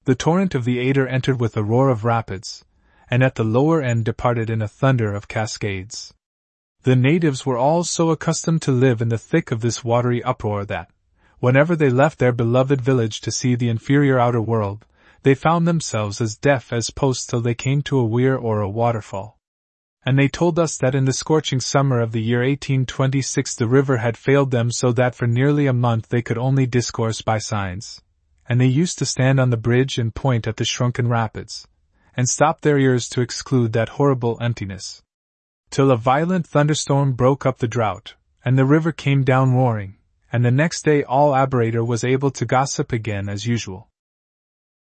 The 0.04 0.14
torrent 0.14 0.54
of 0.54 0.64
the 0.64 0.78
Ader 0.78 1.06
entered 1.06 1.38
with 1.38 1.54
a 1.58 1.62
roar 1.62 1.90
of 1.90 2.06
rapids, 2.06 2.64
and 3.10 3.22
at 3.22 3.34
the 3.34 3.44
lower 3.44 3.82
end 3.82 4.06
departed 4.06 4.48
in 4.48 4.62
a 4.62 4.68
thunder 4.68 5.12
of 5.12 5.28
cascades. 5.28 6.14
The 6.84 6.96
natives 6.96 7.44
were 7.44 7.58
all 7.58 7.84
so 7.84 8.08
accustomed 8.08 8.62
to 8.62 8.72
live 8.72 9.02
in 9.02 9.10
the 9.10 9.18
thick 9.18 9.50
of 9.50 9.60
this 9.60 9.84
watery 9.84 10.22
uproar 10.22 10.64
that, 10.64 10.90
whenever 11.38 11.76
they 11.76 11.90
left 11.90 12.18
their 12.18 12.32
beloved 12.32 12.80
village 12.80 13.20
to 13.20 13.30
see 13.30 13.54
the 13.54 13.68
inferior 13.68 14.18
outer 14.18 14.40
world, 14.40 14.86
they 15.22 15.34
found 15.34 15.66
themselves 15.66 16.20
as 16.20 16.36
deaf 16.36 16.72
as 16.72 16.90
posts 16.90 17.26
till 17.26 17.40
they 17.40 17.54
came 17.54 17.82
to 17.82 17.98
a 17.98 18.04
weir 18.04 18.36
or 18.36 18.60
a 18.60 18.68
waterfall. 18.68 19.38
And 20.04 20.16
they 20.16 20.28
told 20.28 20.56
us 20.56 20.78
that 20.78 20.94
in 20.94 21.04
the 21.04 21.12
scorching 21.12 21.58
summer 21.58 22.00
of 22.00 22.12
the 22.12 22.22
year 22.22 22.38
1826 22.38 23.56
the 23.56 23.66
river 23.66 23.96
had 23.96 24.16
failed 24.16 24.52
them 24.52 24.70
so 24.70 24.92
that 24.92 25.16
for 25.16 25.26
nearly 25.26 25.66
a 25.66 25.72
month 25.72 26.08
they 26.08 26.22
could 26.22 26.38
only 26.38 26.64
discourse 26.64 27.22
by 27.22 27.38
signs. 27.38 28.00
And 28.48 28.60
they 28.60 28.66
used 28.66 28.98
to 28.98 29.04
stand 29.04 29.40
on 29.40 29.50
the 29.50 29.56
bridge 29.56 29.98
and 29.98 30.14
point 30.14 30.46
at 30.46 30.58
the 30.58 30.64
shrunken 30.64 31.08
rapids, 31.08 31.66
and 32.16 32.28
stop 32.28 32.60
their 32.60 32.78
ears 32.78 33.08
to 33.08 33.20
exclude 33.20 33.72
that 33.72 33.88
horrible 33.98 34.38
emptiness. 34.40 35.02
Till 35.70 35.90
a 35.90 35.96
violent 35.96 36.46
thunderstorm 36.46 37.14
broke 37.14 37.44
up 37.44 37.58
the 37.58 37.66
drought, 37.66 38.14
and 38.44 38.56
the 38.56 38.64
river 38.64 38.92
came 38.92 39.24
down 39.24 39.54
roaring, 39.54 39.96
and 40.36 40.44
the 40.44 40.50
next 40.50 40.84
day 40.84 41.02
all 41.02 41.32
Aberator 41.32 41.82
was 41.82 42.04
able 42.04 42.30
to 42.30 42.44
gossip 42.44 42.92
again 42.92 43.26
as 43.26 43.46
usual. 43.46 43.88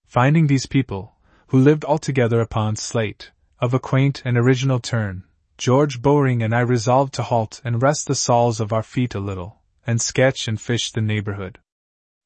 Finding 0.05 0.49
these 0.49 0.67
people, 0.67 1.15
who 1.47 1.61
lived 1.61 1.85
altogether 1.85 2.41
upon 2.41 2.75
slate, 2.75 3.31
of 3.61 3.73
a 3.73 3.79
quaint 3.79 4.21
and 4.25 4.37
original 4.37 4.81
turn, 4.81 5.23
George 5.57 6.03
Bowring 6.03 6.43
and 6.43 6.53
I 6.53 6.59
resolved 6.59 7.15
to 7.15 7.23
halt 7.23 7.61
and 7.65 7.81
rest 7.81 8.09
the 8.09 8.17
soles 8.17 8.59
of 8.59 8.73
our 8.73 8.83
feet 8.83 9.15
a 9.15 9.21
little, 9.21 9.61
and 9.87 10.01
sketch 10.01 10.49
and 10.49 10.61
fish 10.61 10.91
the 10.91 11.01
neighborhood. 11.01 11.61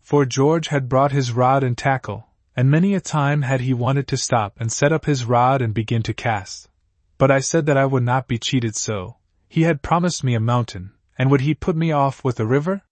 For 0.00 0.24
George 0.24 0.68
had 0.68 0.88
brought 0.88 1.12
his 1.12 1.32
rod 1.32 1.62
and 1.62 1.76
tackle, 1.76 2.28
and 2.56 2.70
many 2.70 2.94
a 2.94 2.98
time 2.98 3.42
had 3.42 3.60
he 3.60 3.74
wanted 3.74 4.08
to 4.08 4.16
stop 4.16 4.54
and 4.58 4.72
set 4.72 4.90
up 4.90 5.04
his 5.04 5.26
rod 5.26 5.60
and 5.60 5.74
begin 5.74 6.02
to 6.04 6.14
cast. 6.14 6.70
But 7.18 7.30
I 7.30 7.40
said 7.40 7.66
that 7.66 7.76
I 7.76 7.84
would 7.84 8.04
not 8.04 8.26
be 8.26 8.38
cheated 8.38 8.74
so. 8.74 9.16
He 9.50 9.64
had 9.64 9.82
promised 9.82 10.24
me 10.24 10.32
a 10.32 10.40
mountain, 10.40 10.92
and 11.18 11.30
would 11.30 11.42
he 11.42 11.52
put 11.52 11.76
me 11.76 11.92
off 11.92 12.24
with 12.24 12.40
a 12.40 12.46
river? 12.46 12.84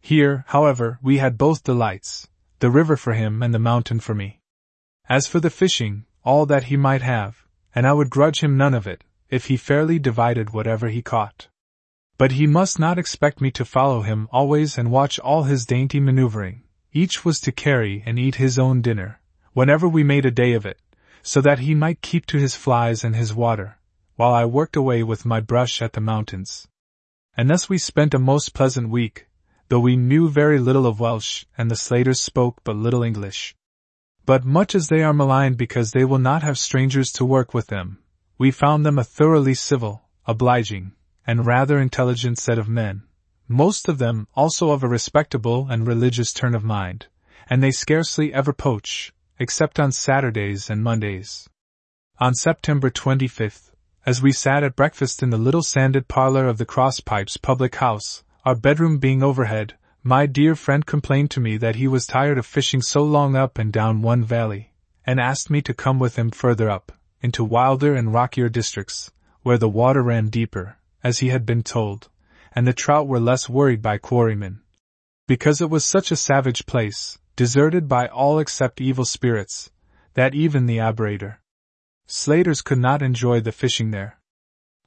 Here, 0.00 0.44
however, 0.48 0.98
we 1.02 1.18
had 1.18 1.36
both 1.36 1.64
delights, 1.64 2.28
the 2.60 2.70
river 2.70 2.96
for 2.96 3.12
him 3.12 3.42
and 3.42 3.52
the 3.52 3.58
mountain 3.58 4.00
for 4.00 4.14
me. 4.14 4.40
As 5.08 5.26
for 5.26 5.40
the 5.40 5.50
fishing, 5.50 6.06
all 6.24 6.46
that 6.46 6.64
he 6.64 6.76
might 6.76 7.02
have, 7.02 7.46
and 7.74 7.86
I 7.86 7.92
would 7.92 8.10
grudge 8.10 8.40
him 8.40 8.56
none 8.56 8.74
of 8.74 8.86
it, 8.86 9.04
if 9.30 9.46
he 9.46 9.56
fairly 9.56 9.98
divided 9.98 10.50
whatever 10.50 10.88
he 10.88 11.02
caught. 11.02 11.48
But 12.16 12.32
he 12.32 12.46
must 12.46 12.78
not 12.78 12.98
expect 12.98 13.40
me 13.40 13.50
to 13.52 13.64
follow 13.64 14.02
him 14.02 14.28
always 14.32 14.76
and 14.76 14.90
watch 14.90 15.18
all 15.20 15.44
his 15.44 15.64
dainty 15.64 16.00
maneuvering. 16.00 16.64
Each 16.92 17.24
was 17.24 17.40
to 17.42 17.52
carry 17.52 18.02
and 18.04 18.18
eat 18.18 18.36
his 18.36 18.58
own 18.58 18.82
dinner, 18.82 19.20
whenever 19.52 19.88
we 19.88 20.02
made 20.02 20.26
a 20.26 20.30
day 20.30 20.54
of 20.54 20.66
it, 20.66 20.80
so 21.22 21.40
that 21.42 21.60
he 21.60 21.74
might 21.74 22.02
keep 22.02 22.26
to 22.26 22.38
his 22.38 22.56
flies 22.56 23.04
and 23.04 23.14
his 23.14 23.34
water, 23.34 23.78
while 24.16 24.34
I 24.34 24.46
worked 24.46 24.74
away 24.74 25.02
with 25.02 25.24
my 25.24 25.40
brush 25.40 25.80
at 25.80 25.92
the 25.92 26.00
mountains. 26.00 26.66
And 27.36 27.48
thus 27.48 27.68
we 27.68 27.78
spent 27.78 28.14
a 28.14 28.18
most 28.18 28.52
pleasant 28.52 28.88
week, 28.88 29.27
though 29.68 29.80
we 29.80 29.96
knew 29.96 30.28
very 30.28 30.58
little 30.58 30.86
of 30.86 31.00
Welsh, 31.00 31.44
and 31.56 31.70
the 31.70 31.76
Slaters 31.76 32.20
spoke 32.20 32.60
but 32.64 32.76
little 32.76 33.02
English. 33.02 33.54
But 34.24 34.44
much 34.44 34.74
as 34.74 34.88
they 34.88 35.02
are 35.02 35.12
maligned 35.12 35.56
because 35.56 35.92
they 35.92 36.04
will 36.04 36.18
not 36.18 36.42
have 36.42 36.58
strangers 36.58 37.10
to 37.12 37.24
work 37.24 37.54
with 37.54 37.68
them, 37.68 37.98
we 38.38 38.50
found 38.50 38.84
them 38.84 38.98
a 38.98 39.04
thoroughly 39.04 39.54
civil, 39.54 40.08
obliging, 40.26 40.92
and 41.26 41.46
rather 41.46 41.78
intelligent 41.78 42.38
set 42.38 42.58
of 42.58 42.68
men, 42.68 43.02
most 43.48 43.88
of 43.88 43.96
them 43.96 44.28
also 44.34 44.70
of 44.70 44.82
a 44.82 44.88
respectable 44.88 45.68
and 45.70 45.86
religious 45.86 46.32
turn 46.32 46.54
of 46.54 46.62
mind, 46.62 47.06
and 47.48 47.62
they 47.62 47.70
scarcely 47.70 48.32
ever 48.32 48.52
poach, 48.52 49.12
except 49.38 49.80
on 49.80 49.90
Saturdays 49.90 50.68
and 50.68 50.82
Mondays. 50.82 51.48
On 52.20 52.34
September 52.34 52.90
25th, 52.90 53.70
as 54.04 54.20
we 54.20 54.32
sat 54.32 54.62
at 54.62 54.76
breakfast 54.76 55.22
in 55.22 55.30
the 55.30 55.38
little 55.38 55.62
sanded 55.62 56.08
parlor 56.08 56.46
of 56.46 56.58
the 56.58 56.66
Crosspipes 56.66 57.40
public 57.40 57.76
house, 57.76 58.22
our 58.48 58.54
bedroom 58.54 58.96
being 58.96 59.22
overhead, 59.22 59.74
my 60.02 60.24
dear 60.24 60.54
friend 60.54 60.86
complained 60.86 61.30
to 61.30 61.38
me 61.38 61.58
that 61.58 61.76
he 61.76 61.86
was 61.86 62.06
tired 62.06 62.38
of 62.38 62.46
fishing 62.46 62.80
so 62.80 63.02
long 63.02 63.36
up 63.36 63.58
and 63.58 63.70
down 63.70 64.00
one 64.00 64.24
valley, 64.24 64.72
and 65.04 65.20
asked 65.20 65.50
me 65.50 65.60
to 65.60 65.74
come 65.74 65.98
with 65.98 66.16
him 66.16 66.30
further 66.30 66.70
up, 66.70 66.90
into 67.20 67.44
wilder 67.44 67.94
and 67.94 68.14
rockier 68.14 68.48
districts, 68.48 69.12
where 69.42 69.58
the 69.58 69.68
water 69.68 70.02
ran 70.02 70.30
deeper, 70.30 70.78
as 71.04 71.18
he 71.18 71.28
had 71.28 71.44
been 71.44 71.62
told, 71.62 72.08
and 72.54 72.66
the 72.66 72.72
trout 72.72 73.06
were 73.06 73.20
less 73.20 73.50
worried 73.50 73.82
by 73.82 73.98
quarrymen. 73.98 74.62
Because 75.26 75.60
it 75.60 75.68
was 75.68 75.84
such 75.84 76.10
a 76.10 76.16
savage 76.16 76.64
place, 76.64 77.18
deserted 77.36 77.86
by 77.86 78.06
all 78.06 78.38
except 78.38 78.80
evil 78.80 79.04
spirits, 79.04 79.70
that 80.14 80.34
even 80.34 80.64
the 80.64 80.78
Aberator 80.78 81.36
Slaters 82.06 82.62
could 82.62 82.78
not 82.78 83.02
enjoy 83.02 83.40
the 83.40 83.52
fishing 83.52 83.90
there. 83.90 84.18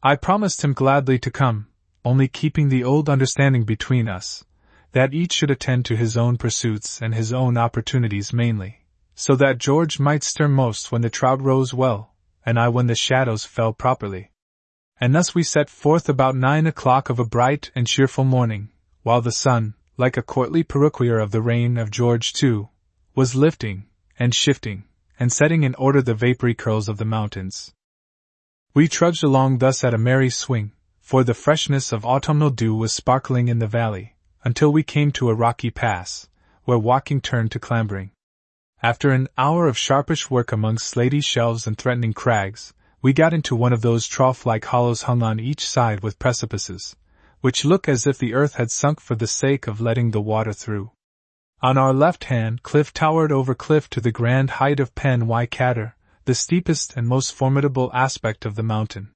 I 0.02 0.16
promised 0.16 0.64
him 0.64 0.74
gladly 0.74 1.20
to 1.20 1.30
come, 1.30 1.68
only 2.04 2.28
keeping 2.28 2.70
the 2.70 2.84
old 2.84 3.10
understanding 3.10 3.64
between 3.64 4.08
us, 4.08 4.44
that 4.92 5.14
each 5.14 5.34
should 5.34 5.52
attend 5.52 5.86
to 5.86 5.96
his 5.96 6.18
own 6.18 6.38
pursuits 6.38 7.02
and 7.02 7.14
his 7.14 7.32
own 7.32 7.58
opportunities 7.58 8.34
mainly, 8.34 8.86
so 9.16 9.36
that 9.36 9.58
George 9.58 10.00
might 10.00 10.24
stir 10.24 10.48
most 10.48 10.92
when 10.92 11.02
the 11.02 11.10
trout 11.10 11.42
rose 11.42 11.74
well, 11.74 12.14
and 12.46 12.60
I 12.60 12.70
when 12.70 12.88
the 12.88 12.96
shadows 12.96 13.46
fell 13.46 13.74
properly. 13.74 14.32
And 15.00 15.16
thus 15.16 15.34
we 15.34 15.44
set 15.44 15.70
forth 15.70 16.10
about 16.10 16.36
nine 16.36 16.68
o'clock 16.68 17.10
of 17.10 17.20
a 17.20 17.26
bright 17.26 17.72
and 17.76 17.88
cheerful 17.88 18.24
morning, 18.24 18.70
while 19.04 19.22
the 19.22 19.32
sun, 19.32 19.76
like 19.98 20.18
a 20.18 20.22
courtly 20.22 20.64
perruquier 20.64 21.20
of 21.20 21.32
the 21.32 21.42
reign 21.42 21.78
of 21.78 21.92
George 21.92 22.34
II, 22.42 22.68
was 23.16 23.36
lifting, 23.36 23.86
and 24.18 24.34
shifting, 24.34 24.84
and 25.20 25.32
setting 25.32 25.64
in 25.64 25.76
order 25.76 26.02
the 26.02 26.14
vapory 26.14 26.54
curls 26.54 26.90
of 26.90 26.98
the 26.98 27.06
mountains. 27.06 27.74
We 28.74 28.88
trudged 28.88 29.24
along 29.24 29.58
thus 29.58 29.84
at 29.84 29.94
a 29.94 29.98
merry 29.98 30.30
swing, 30.30 30.72
for 31.12 31.26
the 31.26 31.34
freshness 31.34 31.92
of 31.92 32.06
autumnal 32.06 32.50
dew 32.50 32.74
was 32.74 32.94
sparkling 32.94 33.50
in 33.50 33.60
the 33.60 33.68
valley, 33.68 34.16
until 34.46 34.72
we 34.72 34.82
came 34.82 35.12
to 35.12 35.30
a 35.30 35.36
rocky 35.36 35.70
pass, 35.70 36.30
where 36.64 36.80
walking 36.80 37.20
turned 37.20 37.52
to 37.52 37.60
clambering. 37.60 38.10
After 38.82 39.12
an 39.12 39.28
hour 39.38 39.68
of 39.68 39.78
sharpish 39.78 40.30
work 40.30 40.54
among 40.54 40.78
slaty 40.78 41.22
shelves 41.22 41.68
and 41.68 41.78
threatening 41.78 42.14
crags, 42.14 42.74
we 43.02 43.12
got 43.12 43.34
into 43.34 43.58
one 43.58 43.74
of 43.74 43.82
those 43.82 44.08
trough 44.08 44.46
like 44.46 44.64
hollows 44.64 45.02
hung 45.02 45.22
on 45.22 45.38
each 45.38 45.68
side 45.68 46.00
with 46.00 46.18
precipices, 46.18 46.96
which 47.42 47.66
look 47.66 47.90
as 47.90 48.08
if 48.08 48.18
the 48.18 48.34
earth 48.34 48.54
had 48.54 48.72
sunk 48.72 49.02
for 49.02 49.16
the 49.16 49.28
sake 49.28 49.68
of 49.68 49.82
letting 49.82 50.12
the 50.12 50.22
water 50.22 50.54
through. 50.54 50.92
On 51.62 51.78
our 51.78 51.92
left 51.92 52.24
hand, 52.36 52.64
cliff 52.64 52.94
towered 52.94 53.34
over 53.34 53.54
cliff 53.54 53.90
to 53.90 54.00
the 54.00 54.14
grand 54.14 54.50
height 54.62 54.80
of 54.80 54.96
Pen 54.96 55.28
y 55.28 55.46
Cadr, 55.46 55.92
the 56.24 56.34
steepest 56.34 56.96
and 56.96 57.06
most 57.06 57.34
formidable 57.34 57.92
aspect 57.94 58.46
of 58.46 58.56
the 58.56 58.64
mountain. 58.64 59.12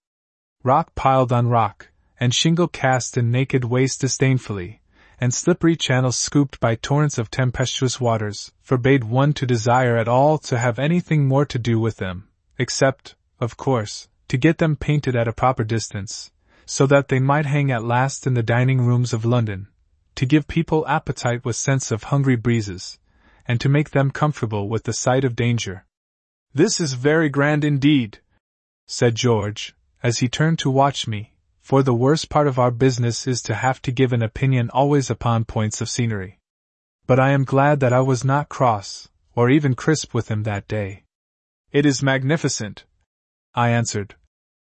Rock 0.65 0.95
piled 0.95 1.31
on 1.31 1.47
rock, 1.47 1.89
and 2.19 2.33
shingle 2.33 2.67
cast 2.67 3.17
in 3.19 3.29
naked 3.29 3.65
waste 3.65 4.01
disdainfully, 4.01 4.81
and 5.19 5.31
slippery 5.31 5.75
channels 5.75 6.17
scooped 6.17 6.59
by 6.59 6.73
torrents 6.73 7.19
of 7.19 7.29
tempestuous 7.29 8.01
waters, 8.01 8.51
forbade 8.63 9.03
one 9.03 9.31
to 9.33 9.45
desire 9.45 9.95
at 9.95 10.07
all 10.07 10.39
to 10.39 10.57
have 10.57 10.79
anything 10.79 11.27
more 11.27 11.45
to 11.45 11.59
do 11.59 11.79
with 11.79 11.97
them, 11.97 12.27
except, 12.57 13.13
of 13.39 13.57
course, 13.57 14.07
to 14.27 14.37
get 14.37 14.57
them 14.57 14.75
painted 14.75 15.15
at 15.15 15.27
a 15.27 15.33
proper 15.33 15.63
distance, 15.63 16.31
so 16.65 16.87
that 16.87 17.09
they 17.09 17.19
might 17.19 17.45
hang 17.45 17.69
at 17.69 17.83
last 17.83 18.25
in 18.25 18.33
the 18.33 18.41
dining 18.41 18.81
rooms 18.81 19.13
of 19.13 19.23
London, 19.23 19.67
to 20.15 20.25
give 20.25 20.47
people 20.47 20.87
appetite 20.87 21.45
with 21.45 21.55
sense 21.55 21.91
of 21.91 22.05
hungry 22.05 22.35
breezes, 22.35 22.97
and 23.47 23.61
to 23.61 23.69
make 23.69 23.91
them 23.91 24.09
comfortable 24.09 24.67
with 24.67 24.85
the 24.85 24.93
sight 24.93 25.23
of 25.23 25.35
danger. 25.35 25.85
This 26.55 26.81
is 26.81 26.93
very 26.93 27.29
grand 27.29 27.63
indeed, 27.63 28.17
said 28.87 29.13
George, 29.13 29.75
as 30.03 30.19
he 30.19 30.27
turned 30.27 30.59
to 30.59 30.69
watch 30.69 31.07
me, 31.07 31.33
for 31.61 31.81
the 31.81 31.93
worst 31.93 32.29
part 32.29 32.47
of 32.47 32.59
our 32.59 32.71
business 32.71 33.25
is 33.25 33.41
to 33.41 33.55
have 33.55 33.81
to 33.81 33.91
give 33.91 34.13
an 34.13 34.21
opinion 34.21 34.69
always 34.69 35.09
upon 35.09 35.45
points 35.45 35.81
of 35.81 35.89
scenery. 35.89 36.39
But 37.07 37.19
I 37.19 37.31
am 37.31 37.43
glad 37.43 37.79
that 37.79 37.93
I 37.93 38.01
was 38.01 38.23
not 38.23 38.49
cross, 38.49 39.09
or 39.35 39.49
even 39.49 39.75
crisp 39.75 40.13
with 40.13 40.29
him 40.29 40.43
that 40.43 40.67
day. 40.67 41.03
It 41.71 41.85
is 41.85 42.03
magnificent, 42.03 42.85
I 43.53 43.69
answered. 43.69 44.15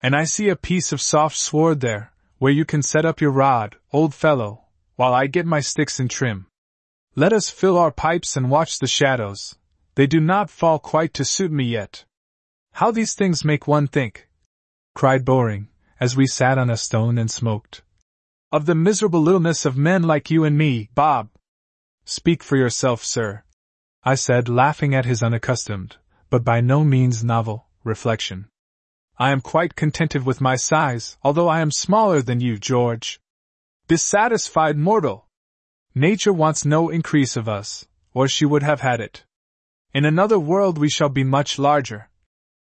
And 0.02 0.16
I 0.16 0.24
see 0.24 0.50
a 0.50 0.56
piece 0.56 0.92
of 0.92 1.02
soft 1.02 1.36
sward 1.36 1.82
there, 1.82 2.14
where 2.38 2.52
you 2.52 2.66
can 2.66 2.82
set 2.82 3.06
up 3.06 3.20
your 3.20 3.32
rod, 3.32 3.76
old 3.92 4.14
fellow, 4.14 4.66
while 4.96 5.14
I 5.14 5.28
get 5.28 5.46
my 5.46 5.60
sticks 5.60 6.00
in 6.00 6.08
trim. 6.08 6.48
Let 7.16 7.34
us 7.34 7.50
fill 7.50 7.78
our 7.78 7.92
pipes 7.92 8.38
and 8.38 8.50
watch 8.50 8.80
the 8.80 8.88
shadows, 8.88 9.56
they 9.96 10.08
do 10.08 10.22
not 10.22 10.50
fall 10.50 10.80
quite 10.80 11.14
to 11.16 11.26
suit 11.26 11.52
me 11.52 11.66
yet. 11.66 12.06
How 12.72 12.92
these 12.92 13.14
things 13.14 13.44
make 13.44 13.68
one 13.68 13.88
think! 13.88 14.29
Cried 14.94 15.24
Bowring, 15.26 15.68
as 16.00 16.16
we 16.16 16.28
sat 16.28 16.58
on 16.58 16.70
a 16.70 16.78
stone 16.78 17.18
and 17.18 17.30
smoked. 17.30 17.82
Of 18.52 18.66
the 18.66 18.76
miserable 18.76 19.22
littleness 19.22 19.66
of 19.66 19.78
men 19.78 20.04
like 20.04 20.32
you 20.32 20.44
and 20.44 20.58
me, 20.58 20.90
Bob. 20.96 21.30
Speak 22.06 22.44
for 22.44 22.58
yourself, 22.58 23.04
sir. 23.04 23.44
I 24.04 24.16
said, 24.16 24.50
laughing 24.50 24.96
at 24.96 25.06
his 25.06 25.22
unaccustomed, 25.22 25.98
but 26.30 26.44
by 26.44 26.62
no 26.62 26.84
means 26.84 27.24
novel, 27.24 27.68
reflection. 27.84 28.48
I 29.18 29.32
am 29.32 29.42
quite 29.42 29.76
contented 29.76 30.26
with 30.26 30.42
my 30.42 30.56
size, 30.56 31.18
although 31.22 31.50
I 31.50 31.60
am 31.60 31.72
smaller 31.72 32.22
than 32.22 32.40
you, 32.40 32.58
George. 32.58 33.20
Dissatisfied 33.88 34.78
mortal! 34.78 35.28
Nature 35.94 36.34
wants 36.34 36.66
no 36.66 36.90
increase 36.90 37.36
of 37.36 37.50
us, 37.50 37.86
or 38.14 38.28
she 38.28 38.46
would 38.46 38.64
have 38.64 38.82
had 38.82 39.02
it. 39.02 39.26
In 39.94 40.06
another 40.06 40.40
world 40.40 40.78
we 40.78 40.90
shall 40.90 41.10
be 41.10 41.24
much 41.24 41.60
larger, 41.60 42.10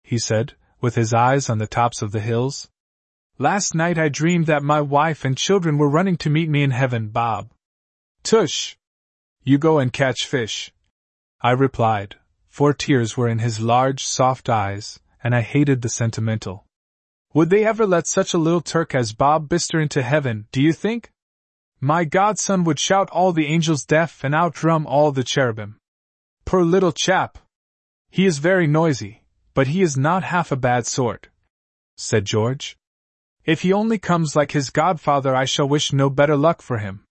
he 0.04 0.18
said, 0.18 0.56
with 0.82 0.96
his 0.96 1.14
eyes 1.14 1.50
on 1.50 1.58
the 1.58 1.68
tops 1.68 2.02
of 2.02 2.12
the 2.12 2.20
hills. 2.20 2.70
Last 3.38 3.76
night 3.76 3.98
I 3.98 4.10
dreamed 4.10 4.48
that 4.48 4.64
my 4.64 4.82
wife 4.82 5.24
and 5.24 5.38
children 5.38 5.78
were 5.78 5.90
running 5.90 6.18
to 6.18 6.30
meet 6.30 6.50
me 6.50 6.64
in 6.64 6.72
heaven, 6.72 7.10
Bob. 7.10 7.52
Tush! 8.24 8.76
You 9.44 9.58
go 9.58 9.80
and 9.80 9.94
catch 9.94 10.26
fish. 10.26 10.72
I 11.42 11.52
replied, 11.52 12.16
for 12.48 12.74
tears 12.74 13.16
were 13.16 13.30
in 13.30 13.40
his 13.40 13.60
large, 13.60 14.04
soft 14.04 14.50
eyes, 14.50 15.00
and 15.24 15.36
I 15.36 15.42
hated 15.42 15.82
the 15.82 15.90
sentimental. 15.90 16.66
Would 17.34 17.50
they 17.52 17.64
ever 17.64 17.86
let 17.86 18.08
such 18.08 18.34
a 18.34 18.40
little 18.40 18.62
Turk 18.62 18.96
as 18.96 19.14
Bob 19.14 19.48
Bister 19.48 19.80
into 19.80 20.02
heaven, 20.02 20.48
do 20.52 20.62
you 20.62 20.74
think? 20.74 21.12
My 21.80 22.06
godson 22.06 22.64
would 22.64 22.80
shout 22.80 23.10
all 23.12 23.32
the 23.32 23.46
angels 23.46 23.86
deaf 23.86 24.24
and 24.24 24.34
outdrum 24.34 24.88
all 24.88 25.12
the 25.12 25.24
cherubim. 25.24 25.78
Poor 26.46 26.64
little 26.64 26.92
chap! 26.92 27.38
He 28.10 28.26
is 28.26 28.40
very 28.40 28.66
noisy, 28.66 29.22
but 29.58 29.70
he 29.70 29.82
is 29.82 29.98
not 29.98 30.24
half 30.24 30.52
a 30.52 30.56
bad 30.56 30.86
sort, 30.86 31.30
said 31.96 32.24
George. 32.24 32.78
If 33.44 33.64
he 33.64 33.74
only 33.74 33.98
comes 33.98 34.36
like 34.36 34.52
his 34.52 34.70
godfather, 34.70 35.36
I 35.36 35.46
shall 35.46 35.68
wish 35.68 35.92
no 35.92 36.12
better 36.12 36.38
luck 36.38 36.62
for 36.62 36.78
him. 36.78 37.06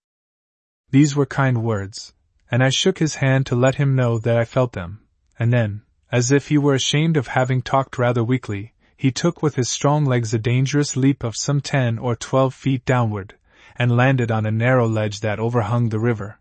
These 0.93 1.17
were 1.17 1.27
kind 1.27 1.65
words, 1.65 2.15
and 2.49 2.63
I 2.63 2.69
shook 2.69 2.99
his 2.99 3.17
hand 3.17 3.47
to 3.47 3.57
let 3.57 3.75
him 3.75 3.97
know 3.97 4.21
that 4.21 4.37
I 4.37 4.45
felt 4.45 4.75
them, 4.75 5.01
and 5.41 5.53
then, 5.53 5.83
as 6.13 6.31
if 6.31 6.47
he 6.47 6.57
were 6.57 6.75
ashamed 6.75 7.17
of 7.17 7.27
having 7.27 7.63
talked 7.63 7.99
rather 7.99 8.23
weakly, 8.23 8.75
he 8.97 9.11
took 9.11 9.43
with 9.43 9.57
his 9.57 9.69
strong 9.69 10.05
legs 10.05 10.33
a 10.33 10.39
dangerous 10.39 10.97
leap 10.97 11.25
of 11.25 11.35
some 11.35 11.61
ten 11.61 11.99
or 11.99 12.15
twelve 12.15 12.55
feet 12.55 12.85
downward, 12.85 13.35
and 13.75 13.97
landed 13.97 14.31
on 14.31 14.47
a 14.47 14.53
narrow 14.53 14.87
ledge 14.87 15.19
that 15.19 15.41
overhung 15.41 15.89
the 15.89 15.99
river. 15.99 16.39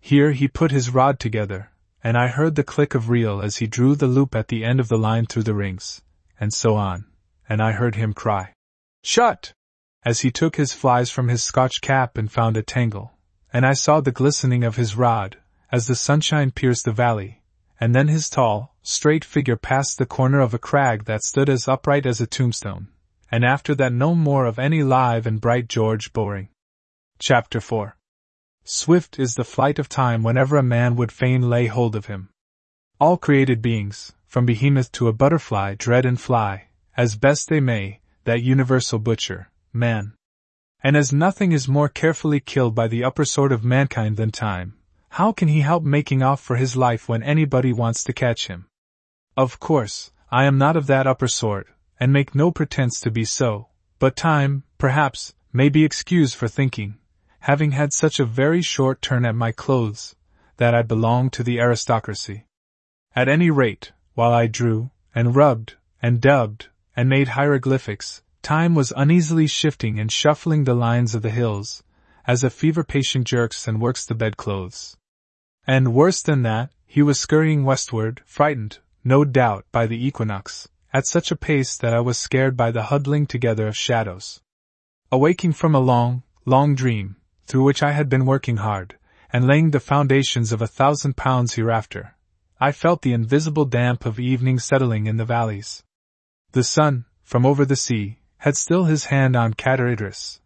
Here 0.00 0.32
he 0.32 0.48
put 0.48 0.70
his 0.70 0.90
rod 0.90 1.18
together, 1.18 1.69
and 2.02 2.16
I 2.16 2.28
heard 2.28 2.54
the 2.54 2.64
click 2.64 2.94
of 2.94 3.10
reel 3.10 3.42
as 3.42 3.58
he 3.58 3.66
drew 3.66 3.94
the 3.94 4.06
loop 4.06 4.34
at 4.34 4.48
the 4.48 4.64
end 4.64 4.80
of 4.80 4.88
the 4.88 4.98
line 4.98 5.26
through 5.26 5.42
the 5.42 5.54
rings, 5.54 6.02
and 6.38 6.52
so 6.52 6.76
on, 6.76 7.06
and 7.48 7.62
I 7.62 7.72
heard 7.72 7.96
him 7.96 8.12
cry, 8.14 8.54
Shut! 9.02 9.52
as 10.02 10.20
he 10.20 10.30
took 10.30 10.56
his 10.56 10.72
flies 10.72 11.10
from 11.10 11.28
his 11.28 11.44
Scotch 11.44 11.80
cap 11.80 12.16
and 12.16 12.32
found 12.32 12.56
a 12.56 12.62
tangle, 12.62 13.12
and 13.52 13.66
I 13.66 13.74
saw 13.74 14.00
the 14.00 14.12
glistening 14.12 14.64
of 14.64 14.76
his 14.76 14.96
rod, 14.96 15.36
as 15.70 15.86
the 15.86 15.94
sunshine 15.94 16.50
pierced 16.50 16.86
the 16.86 16.92
valley, 16.92 17.42
and 17.78 17.94
then 17.94 18.08
his 18.08 18.30
tall, 18.30 18.76
straight 18.82 19.24
figure 19.24 19.56
passed 19.56 19.98
the 19.98 20.06
corner 20.06 20.40
of 20.40 20.54
a 20.54 20.58
crag 20.58 21.04
that 21.04 21.22
stood 21.22 21.48
as 21.48 21.68
upright 21.68 22.06
as 22.06 22.20
a 22.20 22.26
tombstone, 22.26 22.88
and 23.30 23.44
after 23.44 23.74
that 23.74 23.92
no 23.92 24.14
more 24.14 24.46
of 24.46 24.58
any 24.58 24.82
live 24.82 25.26
and 25.26 25.40
bright 25.40 25.68
George 25.68 26.12
Bowring. 26.12 26.48
Chapter 27.18 27.60
4 27.60 27.96
Swift 28.64 29.18
is 29.18 29.34
the 29.34 29.44
flight 29.44 29.78
of 29.78 29.88
time 29.88 30.22
whenever 30.22 30.56
a 30.56 30.62
man 30.62 30.96
would 30.96 31.10
fain 31.10 31.48
lay 31.48 31.66
hold 31.66 31.96
of 31.96 32.06
him. 32.06 32.28
All 33.00 33.16
created 33.16 33.62
beings, 33.62 34.12
from 34.26 34.46
behemoth 34.46 34.92
to 34.92 35.08
a 35.08 35.12
butterfly, 35.12 35.74
dread 35.74 36.04
and 36.04 36.20
fly, 36.20 36.68
as 36.96 37.16
best 37.16 37.48
they 37.48 37.60
may, 37.60 38.00
that 38.24 38.42
universal 38.42 38.98
butcher, 38.98 39.50
man. 39.72 40.14
And 40.82 40.96
as 40.96 41.12
nothing 41.12 41.52
is 41.52 41.66
more 41.66 41.88
carefully 41.88 42.40
killed 42.40 42.74
by 42.74 42.86
the 42.86 43.02
upper 43.02 43.24
sort 43.24 43.50
of 43.50 43.64
mankind 43.64 44.16
than 44.16 44.30
time, 44.30 44.76
how 45.14 45.32
can 45.32 45.48
he 45.48 45.62
help 45.62 45.82
making 45.82 46.22
off 46.22 46.40
for 46.40 46.56
his 46.56 46.76
life 46.76 47.08
when 47.08 47.22
anybody 47.22 47.72
wants 47.72 48.04
to 48.04 48.12
catch 48.12 48.46
him? 48.46 48.66
Of 49.36 49.58
course, 49.58 50.12
I 50.30 50.44
am 50.44 50.58
not 50.58 50.76
of 50.76 50.86
that 50.86 51.08
upper 51.08 51.26
sort, 51.26 51.66
and 51.98 52.12
make 52.12 52.36
no 52.36 52.52
pretense 52.52 53.00
to 53.00 53.10
be 53.10 53.24
so, 53.24 53.68
but 53.98 54.14
time, 54.14 54.62
perhaps, 54.78 55.34
may 55.52 55.68
be 55.68 55.84
excused 55.84 56.36
for 56.36 56.46
thinking, 56.46 56.98
having 57.40 57.72
had 57.72 57.92
such 57.92 58.20
a 58.20 58.24
very 58.24 58.62
short 58.62 59.00
turn 59.00 59.24
at 59.24 59.34
my 59.34 59.52
clothes, 59.52 60.14
that 60.58 60.74
I 60.74 60.82
belonged 60.82 61.32
to 61.32 61.42
the 61.42 61.58
aristocracy. 61.58 62.44
At 63.16 63.28
any 63.28 63.50
rate, 63.50 63.92
while 64.14 64.32
I 64.32 64.46
drew, 64.46 64.90
and 65.14 65.34
rubbed, 65.34 65.76
and 66.02 66.20
dubbed, 66.20 66.68
and 66.94 67.08
made 67.08 67.28
hieroglyphics, 67.28 68.22
time 68.42 68.74
was 68.74 68.92
uneasily 68.96 69.46
shifting 69.46 69.98
and 69.98 70.12
shuffling 70.12 70.64
the 70.64 70.74
lines 70.74 71.14
of 71.14 71.22
the 71.22 71.30
hills, 71.30 71.82
as 72.26 72.44
a 72.44 72.50
fever 72.50 72.84
patient 72.84 73.26
jerks 73.26 73.66
and 73.66 73.80
works 73.80 74.04
the 74.04 74.14
bedclothes. 74.14 74.96
And 75.66 75.94
worse 75.94 76.22
than 76.22 76.42
that, 76.42 76.70
he 76.86 77.02
was 77.02 77.18
scurrying 77.18 77.64
westward, 77.64 78.22
frightened, 78.26 78.78
no 79.02 79.24
doubt, 79.24 79.64
by 79.72 79.86
the 79.86 80.04
equinox, 80.04 80.68
at 80.92 81.06
such 81.06 81.30
a 81.30 81.36
pace 81.36 81.76
that 81.76 81.94
I 81.94 82.00
was 82.00 82.18
scared 82.18 82.56
by 82.56 82.70
the 82.70 82.84
huddling 82.84 83.26
together 83.26 83.66
of 83.68 83.76
shadows. 83.76 84.40
Awaking 85.10 85.52
from 85.52 85.74
a 85.74 85.80
long, 85.80 86.22
long 86.44 86.74
dream, 86.74 87.16
through 87.46 87.64
which 87.64 87.82
I 87.82 87.92
had 87.92 88.08
been 88.08 88.26
working 88.26 88.58
hard, 88.58 88.98
and 89.32 89.46
laying 89.46 89.70
the 89.70 89.80
foundations 89.80 90.52
of 90.52 90.60
a 90.60 90.66
thousand 90.66 91.16
pounds 91.16 91.54
hereafter, 91.54 92.16
I 92.60 92.72
felt 92.72 93.02
the 93.02 93.12
invisible 93.12 93.64
damp 93.64 94.04
of 94.04 94.20
evening 94.20 94.58
settling 94.58 95.06
in 95.06 95.16
the 95.16 95.24
valleys. 95.24 95.82
The 96.52 96.64
sun, 96.64 97.06
from 97.22 97.46
over 97.46 97.64
the 97.64 97.76
sea, 97.76 98.18
had 98.38 98.56
still 98.56 98.84
his 98.84 99.06
hand 99.06 99.36
on 99.36 99.54
Cader 99.54 99.88
Idris, 99.88 100.40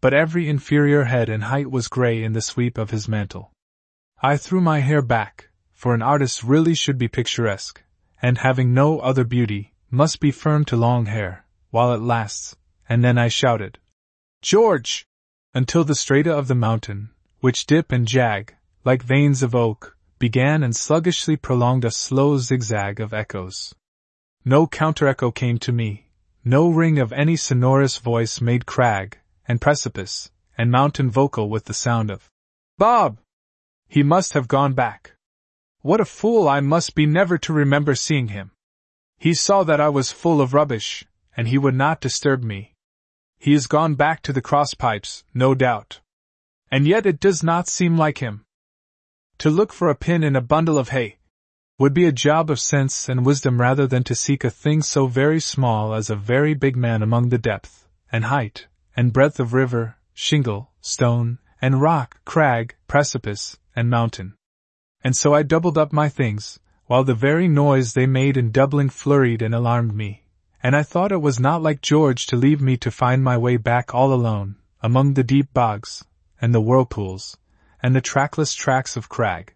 but 0.00 0.14
every 0.14 0.48
inferior 0.48 1.04
head 1.04 1.28
and 1.28 1.44
height 1.44 1.70
was 1.70 1.88
grey 1.88 2.22
in 2.22 2.32
the 2.32 2.40
sweep 2.40 2.78
of 2.78 2.90
his 2.90 3.08
mantle. 3.08 3.52
I 4.22 4.36
threw 4.36 4.60
my 4.60 4.80
hair 4.80 5.02
back, 5.02 5.48
for 5.72 5.94
an 5.94 6.02
artist 6.02 6.42
really 6.42 6.74
should 6.74 6.98
be 6.98 7.08
picturesque, 7.08 7.82
and 8.22 8.38
having 8.38 8.72
no 8.72 9.00
other 9.00 9.24
beauty, 9.24 9.74
must 9.90 10.20
be 10.20 10.30
firm 10.30 10.64
to 10.66 10.76
long 10.76 11.06
hair, 11.06 11.44
while 11.70 11.92
it 11.92 12.00
lasts, 12.00 12.56
and 12.88 13.02
then 13.02 13.18
I 13.18 13.28
shouted, 13.28 13.78
George! 14.42 15.06
Until 15.54 15.84
the 15.84 15.94
strata 15.94 16.32
of 16.32 16.48
the 16.48 16.54
mountain, 16.54 17.10
which 17.40 17.66
dip 17.66 17.92
and 17.92 18.06
jag, 18.06 18.54
like 18.84 19.02
veins 19.02 19.42
of 19.42 19.54
oak, 19.54 19.96
began 20.18 20.62
and 20.62 20.74
sluggishly 20.74 21.36
prolonged 21.36 21.84
a 21.84 21.90
slow 21.90 22.38
zigzag 22.38 23.00
of 23.00 23.14
echoes. 23.14 23.74
No 24.44 24.66
counter 24.66 25.06
echo 25.06 25.30
came 25.30 25.58
to 25.58 25.72
me, 25.72 26.08
no 26.44 26.68
ring 26.68 26.98
of 26.98 27.12
any 27.12 27.36
sonorous 27.36 27.98
voice 27.98 28.40
made 28.40 28.66
crag, 28.66 29.18
and 29.46 29.60
precipice, 29.60 30.30
and 30.56 30.70
mountain 30.70 31.10
vocal 31.10 31.48
with 31.48 31.66
the 31.66 31.74
sound 31.74 32.10
of 32.10 32.30
Bob! 32.78 33.18
He 33.88 34.02
must 34.02 34.34
have 34.34 34.48
gone 34.48 34.74
back. 34.74 35.14
What 35.80 36.00
a 36.00 36.04
fool 36.04 36.48
I 36.48 36.60
must 36.60 36.94
be 36.94 37.06
never 37.06 37.38
to 37.38 37.52
remember 37.52 37.94
seeing 37.94 38.28
him. 38.28 38.52
He 39.18 39.34
saw 39.34 39.64
that 39.64 39.80
I 39.80 39.88
was 39.88 40.12
full 40.12 40.40
of 40.40 40.54
rubbish, 40.54 41.04
and 41.36 41.48
he 41.48 41.58
would 41.58 41.74
not 41.74 42.00
disturb 42.00 42.42
me. 42.42 42.74
He 43.38 43.52
has 43.52 43.66
gone 43.66 43.94
back 43.94 44.22
to 44.22 44.32
the 44.32 44.42
cross 44.42 44.74
pipes, 44.74 45.24
no 45.32 45.54
doubt. 45.54 46.00
And 46.70 46.86
yet 46.86 47.06
it 47.06 47.20
does 47.20 47.42
not 47.42 47.68
seem 47.68 47.96
like 47.96 48.18
him. 48.18 48.44
To 49.38 49.50
look 49.50 49.72
for 49.72 49.88
a 49.88 49.94
pin 49.94 50.24
in 50.24 50.34
a 50.34 50.40
bundle 50.40 50.76
of 50.76 50.88
hay 50.88 51.18
would 51.78 51.94
be 51.94 52.06
a 52.06 52.12
job 52.12 52.50
of 52.50 52.58
sense 52.58 53.08
and 53.08 53.24
wisdom 53.24 53.60
rather 53.60 53.86
than 53.86 54.02
to 54.02 54.14
seek 54.14 54.42
a 54.42 54.50
thing 54.50 54.82
so 54.82 55.06
very 55.06 55.38
small 55.38 55.94
as 55.94 56.10
a 56.10 56.16
very 56.16 56.52
big 56.52 56.76
man 56.76 57.02
among 57.02 57.28
the 57.28 57.38
depth, 57.38 57.86
and 58.10 58.24
height, 58.24 58.66
and 58.96 59.12
breadth 59.12 59.38
of 59.38 59.54
river, 59.54 59.96
shingle, 60.12 60.72
stone, 60.80 61.38
and 61.62 61.80
rock, 61.80 62.20
crag, 62.24 62.74
precipice, 62.88 63.58
and 63.76 63.88
mountain. 63.88 64.34
And 65.02 65.16
so 65.16 65.32
I 65.32 65.44
doubled 65.44 65.78
up 65.78 65.92
my 65.92 66.08
things, 66.08 66.58
while 66.86 67.04
the 67.04 67.14
very 67.14 67.46
noise 67.46 67.92
they 67.92 68.06
made 68.06 68.36
in 68.36 68.50
doubling 68.50 68.88
flurried 68.88 69.40
and 69.40 69.54
alarmed 69.54 69.94
me, 69.94 70.24
and 70.62 70.74
I 70.74 70.82
thought 70.82 71.12
it 71.12 71.22
was 71.22 71.38
not 71.38 71.62
like 71.62 71.80
George 71.82 72.26
to 72.26 72.36
leave 72.36 72.60
me 72.60 72.76
to 72.78 72.90
find 72.90 73.22
my 73.22 73.36
way 73.36 73.56
back 73.56 73.94
all 73.94 74.12
alone, 74.12 74.56
among 74.82 75.14
the 75.14 75.22
deep 75.22 75.52
bogs, 75.54 76.04
and 76.40 76.54
the 76.54 76.60
whirlpools, 76.60 77.36
and 77.82 77.94
the 77.94 78.00
trackless 78.00 78.54
tracks 78.54 78.96
of 78.96 79.08
crag. 79.08 79.54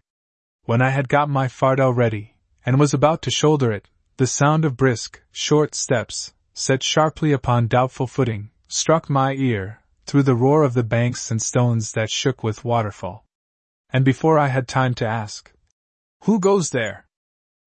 When 0.63 0.81
I 0.81 0.91
had 0.91 1.09
got 1.09 1.29
my 1.29 1.47
fardel 1.47 1.95
ready, 1.95 2.35
and 2.65 2.79
was 2.79 2.93
about 2.93 3.21
to 3.23 3.31
shoulder 3.31 3.71
it, 3.71 3.89
the 4.17 4.27
sound 4.27 4.63
of 4.63 4.77
brisk, 4.77 5.21
short 5.31 5.75
steps, 5.75 6.33
set 6.53 6.83
sharply 6.83 7.31
upon 7.31 7.67
doubtful 7.67 8.07
footing, 8.07 8.51
struck 8.67 9.09
my 9.09 9.33
ear, 9.33 9.81
through 10.05 10.23
the 10.23 10.35
roar 10.35 10.63
of 10.63 10.73
the 10.73 10.83
banks 10.83 11.31
and 11.31 11.41
stones 11.41 11.91
that 11.93 12.09
shook 12.09 12.43
with 12.43 12.63
waterfall. 12.63 13.25
And 13.89 14.05
before 14.05 14.39
I 14.39 14.47
had 14.47 14.67
time 14.67 14.93
to 14.95 15.07
ask, 15.07 15.51
Who 16.21 16.39
goes 16.39 16.69
there? 16.69 17.05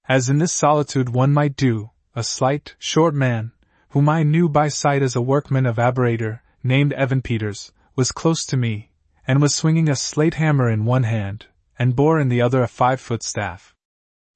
As 0.09 0.29
in 0.31 0.39
this 0.39 0.53
solitude 0.53 1.11
one 1.11 1.33
might 1.33 1.57
do, 1.57 1.91
a 2.17 2.25
slight, 2.25 2.75
short 2.79 3.15
man, 3.15 3.53
whom 3.91 4.09
I 4.09 4.23
knew 4.23 4.49
by 4.49 4.69
sight 4.69 5.03
as 5.03 5.15
a 5.15 5.21
workman 5.21 5.67
of 5.67 5.77
Aberator, 5.79 6.41
named 6.63 6.95
Evan 6.95 7.21
Peters, 7.21 7.73
was 7.95 8.11
close 8.11 8.47
to 8.47 8.57
me, 8.57 8.91
and 9.27 9.43
was 9.43 9.55
swinging 9.55 9.91
a 9.91 9.95
slate 9.95 10.35
hammer 10.35 10.71
in 10.71 10.87
one 10.87 11.03
hand, 11.03 11.47
and 11.79 11.95
bore 11.95 12.19
in 12.19 12.31
the 12.31 12.41
other 12.41 12.63
a 12.63 12.69
five 12.69 13.03
foot 13.03 13.23
staff. 13.23 13.75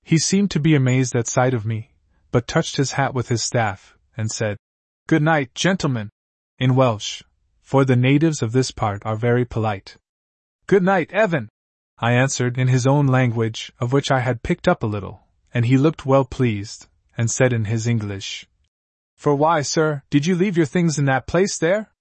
He 0.02 0.18
seemed 0.18 0.50
to 0.50 0.60
be 0.60 0.74
amazed 0.74 1.16
at 1.16 1.26
sight 1.26 1.54
of 1.54 1.64
me, 1.64 1.92
but 2.30 2.46
touched 2.46 2.76
his 2.76 2.92
hat 2.92 3.14
with 3.14 3.30
his 3.30 3.42
staff, 3.42 3.96
and 4.14 4.30
said, 4.30 4.58
Good 5.06 5.22
night, 5.22 5.54
gentlemen, 5.54 6.10
in 6.58 6.74
Welsh, 6.74 7.22
for 7.62 7.86
the 7.86 7.96
natives 7.96 8.42
of 8.42 8.52
this 8.52 8.70
part 8.70 9.06
are 9.06 9.16
very 9.16 9.46
polite. 9.46 9.96
Good 10.66 10.82
night, 10.82 11.10
Evan, 11.12 11.48
I 11.98 12.12
answered 12.12 12.58
in 12.58 12.68
his 12.68 12.86
own 12.86 13.06
language, 13.06 13.72
of 13.80 13.94
which 13.94 14.10
I 14.10 14.20
had 14.20 14.42
picked 14.42 14.68
up 14.68 14.82
a 14.82 14.86
little, 14.86 15.22
and 15.54 15.64
he 15.64 15.78
looked 15.78 16.04
well 16.04 16.26
pleased, 16.26 16.86
and 17.20 17.30
said 17.30 17.52
in 17.52 17.66
his 17.66 17.86
English, 17.86 18.48
For 19.14 19.34
why, 19.34 19.60
sir, 19.60 20.02
did 20.08 20.24
you 20.24 20.34
leave 20.34 20.56
your 20.56 20.64
things 20.64 20.98
in 20.98 21.04
that 21.04 21.26
place 21.26 21.58
there? 21.58 21.92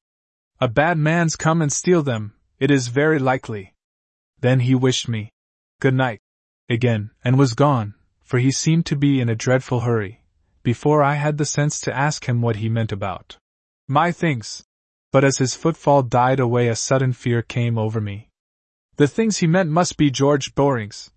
A 0.62 0.70
bad 0.70 0.98
man's 0.98 1.36
come 1.36 1.62
and 1.62 1.74
steal 1.74 2.02
them, 2.04 2.36
it 2.58 2.72
is 2.72 2.88
very 2.88 3.20
likely. 3.20 3.74
Then 4.40 4.62
he 4.62 4.74
wished 4.74 5.10
me 5.10 5.34
good 5.82 5.94
night 5.94 6.22
again, 6.70 7.12
and 7.22 7.38
was 7.38 7.54
gone, 7.54 7.96
for 8.22 8.40
he 8.40 8.50
seemed 8.50 8.86
to 8.86 8.96
be 8.96 9.20
in 9.20 9.28
a 9.28 9.36
dreadful 9.36 9.82
hurry, 9.82 10.24
before 10.64 11.04
I 11.04 11.16
had 11.16 11.38
the 11.38 11.44
sense 11.44 11.82
to 11.82 11.94
ask 11.94 12.30
him 12.30 12.42
what 12.42 12.56
he 12.56 12.70
meant 12.70 12.94
about 12.94 13.36
my 13.90 14.14
things. 14.14 14.64
But 15.12 15.26
as 15.26 15.40
his 15.40 15.54
footfall 15.54 16.02
died 16.02 16.40
away, 16.40 16.70
a 16.70 16.78
sudden 16.78 17.12
fear 17.12 17.42
came 17.42 17.78
over 17.78 18.00
me. 18.00 18.30
The 18.96 19.08
things 19.10 19.40
he 19.40 19.48
meant 19.48 19.70
must 19.70 19.98
be 19.98 20.12
George 20.12 20.56
Bowring's. 20.56 21.12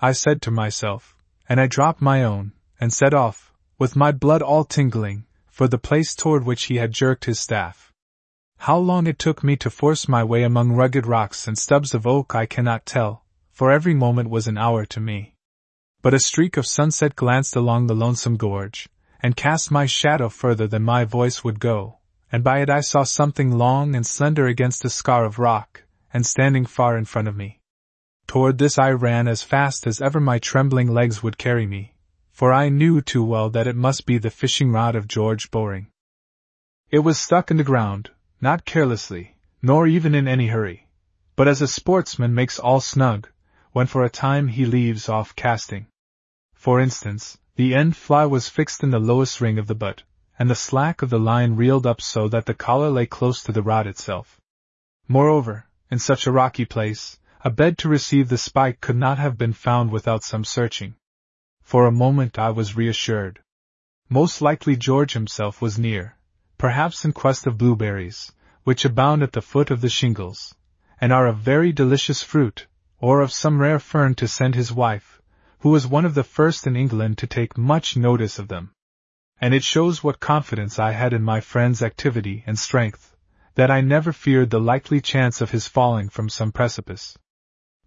I 0.00 0.12
said 0.12 0.40
to 0.42 0.50
myself, 0.50 1.14
and 1.46 1.60
I 1.60 1.66
dropped 1.66 2.00
my 2.00 2.24
own, 2.24 2.52
and 2.80 2.92
set 2.92 3.14
off, 3.14 3.52
with 3.78 3.96
my 3.96 4.12
blood 4.12 4.42
all 4.42 4.64
tingling, 4.64 5.26
for 5.48 5.68
the 5.68 5.78
place 5.78 6.14
toward 6.14 6.44
which 6.44 6.64
he 6.64 6.76
had 6.76 6.92
jerked 6.92 7.24
his 7.24 7.38
staff. 7.38 7.92
How 8.58 8.76
long 8.78 9.06
it 9.06 9.18
took 9.18 9.44
me 9.44 9.56
to 9.56 9.70
force 9.70 10.08
my 10.08 10.24
way 10.24 10.42
among 10.42 10.72
rugged 10.72 11.06
rocks 11.06 11.46
and 11.46 11.58
stubs 11.58 11.94
of 11.94 12.06
oak 12.06 12.34
I 12.34 12.46
cannot 12.46 12.86
tell, 12.86 13.24
for 13.52 13.70
every 13.70 13.94
moment 13.94 14.30
was 14.30 14.48
an 14.48 14.58
hour 14.58 14.84
to 14.86 15.00
me. 15.00 15.34
But 16.02 16.14
a 16.14 16.18
streak 16.18 16.56
of 16.56 16.66
sunset 16.66 17.14
glanced 17.14 17.56
along 17.56 17.86
the 17.86 17.94
lonesome 17.94 18.36
gorge, 18.36 18.88
and 19.22 19.36
cast 19.36 19.70
my 19.70 19.86
shadow 19.86 20.28
further 20.28 20.66
than 20.66 20.82
my 20.82 21.04
voice 21.04 21.44
would 21.44 21.60
go, 21.60 21.98
and 22.30 22.42
by 22.42 22.60
it 22.60 22.68
I 22.68 22.80
saw 22.80 23.04
something 23.04 23.56
long 23.56 23.94
and 23.94 24.06
slender 24.06 24.46
against 24.46 24.84
a 24.84 24.90
scar 24.90 25.24
of 25.24 25.38
rock, 25.38 25.84
and 26.12 26.26
standing 26.26 26.66
far 26.66 26.98
in 26.98 27.04
front 27.04 27.28
of 27.28 27.36
me. 27.36 27.60
Toward 28.26 28.58
this 28.58 28.76
I 28.78 28.90
ran 28.90 29.28
as 29.28 29.42
fast 29.42 29.86
as 29.86 30.00
ever 30.00 30.20
my 30.20 30.38
trembling 30.38 30.88
legs 30.88 31.22
would 31.22 31.38
carry 31.38 31.66
me, 31.66 31.93
for 32.34 32.52
I 32.52 32.68
knew 32.68 33.00
too 33.00 33.22
well 33.22 33.48
that 33.50 33.68
it 33.68 33.76
must 33.76 34.06
be 34.06 34.18
the 34.18 34.28
fishing 34.28 34.72
rod 34.72 34.96
of 34.96 35.06
George 35.06 35.52
Bowring. 35.52 35.86
It 36.90 36.98
was 36.98 37.16
stuck 37.16 37.52
in 37.52 37.58
the 37.58 37.62
ground, 37.62 38.10
not 38.40 38.64
carelessly, 38.64 39.36
nor 39.62 39.86
even 39.86 40.16
in 40.16 40.26
any 40.26 40.48
hurry, 40.48 40.88
but 41.36 41.46
as 41.46 41.62
a 41.62 41.68
sportsman 41.68 42.34
makes 42.34 42.58
all 42.58 42.80
snug, 42.80 43.28
when 43.70 43.86
for 43.86 44.04
a 44.04 44.10
time 44.10 44.48
he 44.48 44.66
leaves 44.66 45.08
off 45.08 45.36
casting. 45.36 45.86
For 46.54 46.80
instance, 46.80 47.38
the 47.54 47.72
end 47.72 47.96
fly 47.96 48.26
was 48.26 48.48
fixed 48.48 48.82
in 48.82 48.90
the 48.90 48.98
lowest 48.98 49.40
ring 49.40 49.56
of 49.56 49.68
the 49.68 49.76
butt, 49.76 50.02
and 50.36 50.50
the 50.50 50.56
slack 50.56 51.02
of 51.02 51.10
the 51.10 51.20
line 51.20 51.54
reeled 51.54 51.86
up 51.86 52.00
so 52.00 52.26
that 52.26 52.46
the 52.46 52.54
collar 52.54 52.90
lay 52.90 53.06
close 53.06 53.44
to 53.44 53.52
the 53.52 53.62
rod 53.62 53.86
itself. 53.86 54.40
Moreover, 55.06 55.66
in 55.88 56.00
such 56.00 56.26
a 56.26 56.32
rocky 56.32 56.64
place, 56.64 57.16
a 57.44 57.50
bed 57.50 57.78
to 57.78 57.88
receive 57.88 58.28
the 58.28 58.38
spike 58.38 58.80
could 58.80 58.96
not 58.96 59.18
have 59.18 59.38
been 59.38 59.52
found 59.52 59.92
without 59.92 60.24
some 60.24 60.44
searching. 60.44 60.96
For 61.64 61.86
a 61.86 61.90
moment 61.92 62.38
I 62.38 62.50
was 62.50 62.76
reassured. 62.76 63.40
Most 64.08 64.42
likely 64.42 64.76
George 64.76 65.14
himself 65.14 65.62
was 65.62 65.78
near, 65.78 66.16
perhaps 66.58 67.04
in 67.04 67.12
quest 67.12 67.46
of 67.46 67.58
blueberries, 67.58 68.30
which 68.64 68.84
abound 68.84 69.22
at 69.22 69.32
the 69.32 69.42
foot 69.42 69.70
of 69.70 69.80
the 69.80 69.88
shingles, 69.88 70.54
and 71.00 71.12
are 71.12 71.26
a 71.26 71.32
very 71.32 71.72
delicious 71.72 72.22
fruit, 72.22 72.66
or 72.98 73.22
of 73.22 73.32
some 73.32 73.60
rare 73.60 73.78
fern 73.78 74.14
to 74.16 74.28
send 74.28 74.54
his 74.54 74.70
wife, 74.70 75.22
who 75.60 75.70
was 75.70 75.86
one 75.86 76.04
of 76.04 76.14
the 76.14 76.22
first 76.22 76.66
in 76.66 76.76
England 76.76 77.16
to 77.18 77.26
take 77.26 77.56
much 77.56 77.96
notice 77.96 78.38
of 78.38 78.48
them. 78.48 78.70
And 79.40 79.54
it 79.54 79.64
shows 79.64 80.04
what 80.04 80.20
confidence 80.20 80.78
I 80.78 80.92
had 80.92 81.14
in 81.14 81.22
my 81.22 81.40
friend's 81.40 81.82
activity 81.82 82.44
and 82.46 82.58
strength, 82.58 83.16
that 83.54 83.70
I 83.70 83.80
never 83.80 84.12
feared 84.12 84.50
the 84.50 84.60
likely 84.60 85.00
chance 85.00 85.40
of 85.40 85.50
his 85.50 85.66
falling 85.66 86.10
from 86.10 86.28
some 86.28 86.52
precipice. 86.52 87.16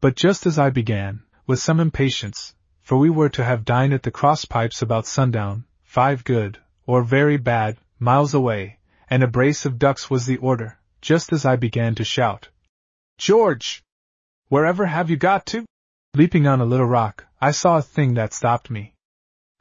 But 0.02 0.16
just 0.16 0.46
as 0.48 0.58
I 0.58 0.72
began, 0.72 1.22
with 1.46 1.60
some 1.60 1.80
impatience, 1.80 2.56
for 2.88 2.97
we 2.97 3.10
were 3.10 3.28
to 3.28 3.43
have 3.43 3.65
dined 3.65 3.93
at 3.93 4.04
the 4.04 4.17
cross 4.19 4.45
pipes 4.45 4.82
about 4.82 5.06
sundown, 5.06 5.65
five 5.84 6.23
good, 6.23 6.58
or 6.86 7.04
very 7.04 7.36
bad, 7.36 7.76
miles 8.00 8.34
away, 8.34 8.80
and 9.10 9.21
a 9.21 9.28
brace 9.28 9.65
of 9.65 9.78
ducks 9.78 10.10
was 10.10 10.26
the 10.26 10.38
order, 10.38 10.80
just 11.02 11.34
as 11.34 11.43
I 11.43 11.58
began 11.58 11.95
to 11.95 12.06
shout. 12.06 12.47
George! 13.17 13.84
Wherever 14.47 14.86
have 14.86 15.10
you 15.10 15.17
got 15.17 15.45
to? 15.47 15.65
Leaping 16.13 16.47
on 16.47 16.62
a 16.62 16.65
little 16.65 16.86
rock, 16.86 17.26
I 17.41 17.52
saw 17.52 17.76
a 17.76 17.82
thing 17.82 18.13
that 18.13 18.32
stopped 18.32 18.69
me. 18.69 18.93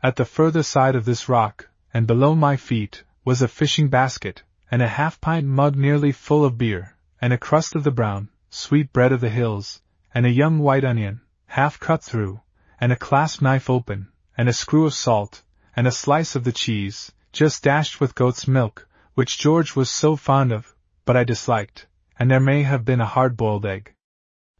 At 0.04 0.14
the 0.14 0.24
further 0.24 0.62
side 0.62 0.94
of 0.94 1.04
this 1.04 1.28
rock, 1.28 1.68
and 1.92 2.06
below 2.06 2.36
my 2.36 2.56
feet, 2.56 3.02
was 3.24 3.42
a 3.42 3.48
fishing 3.48 3.88
basket, 3.88 4.44
and 4.70 4.82
a 4.82 4.86
half 4.86 5.20
pint 5.20 5.48
mug 5.48 5.74
nearly 5.74 6.12
full 6.12 6.44
of 6.44 6.58
beer, 6.58 6.94
and 7.20 7.32
a 7.32 7.38
crust 7.38 7.74
of 7.74 7.82
the 7.82 7.90
brown, 7.90 8.28
sweet 8.50 8.92
bread 8.92 9.10
of 9.10 9.20
the 9.20 9.30
hills, 9.30 9.82
and 10.14 10.26
a 10.26 10.30
young 10.30 10.60
white 10.60 10.84
onion, 10.84 11.22
half 11.46 11.80
cut 11.80 12.04
through, 12.04 12.40
and 12.80 12.92
a 12.92 12.96
clasp 12.96 13.40
knife 13.40 13.70
open, 13.70 14.08
and 14.36 14.48
a 14.48 14.52
screw 14.52 14.86
of 14.86 14.94
salt, 14.94 15.42
and 15.74 15.86
a 15.86 15.90
slice 15.92 16.36
of 16.36 16.44
the 16.44 16.52
cheese, 16.52 17.12
just 17.32 17.62
dashed 17.62 18.00
with 18.00 18.14
goat's 18.14 18.46
milk, 18.46 18.86
which 19.14 19.38
George 19.38 19.74
was 19.74 19.90
so 19.90 20.16
fond 20.16 20.52
of, 20.52 20.74
but 21.04 21.16
I 21.16 21.24
disliked, 21.24 21.86
and 22.18 22.30
there 22.30 22.40
may 22.40 22.62
have 22.64 22.84
been 22.84 23.00
a 23.00 23.06
hard 23.06 23.36
boiled 23.36 23.64
egg. 23.64 23.94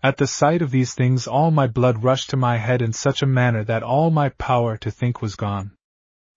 At 0.03 0.19
the 0.19 0.27
sight 0.27 0.63
of 0.63 0.71
these 0.71 0.95
things, 0.95 1.27
all 1.27 1.51
my 1.51 1.67
blood 1.67 2.05
rushed 2.05 2.31
to 2.31 2.37
my 2.37 2.57
head 2.57 2.81
in 2.81 2.93
such 2.93 3.23
a 3.23 3.27
manner 3.27 3.65
that 3.65 3.83
all 3.83 4.11
my 4.11 4.29
power 4.31 4.77
to 4.79 4.91
think 4.91 5.21
was 5.21 5.37
gone. 5.37 5.73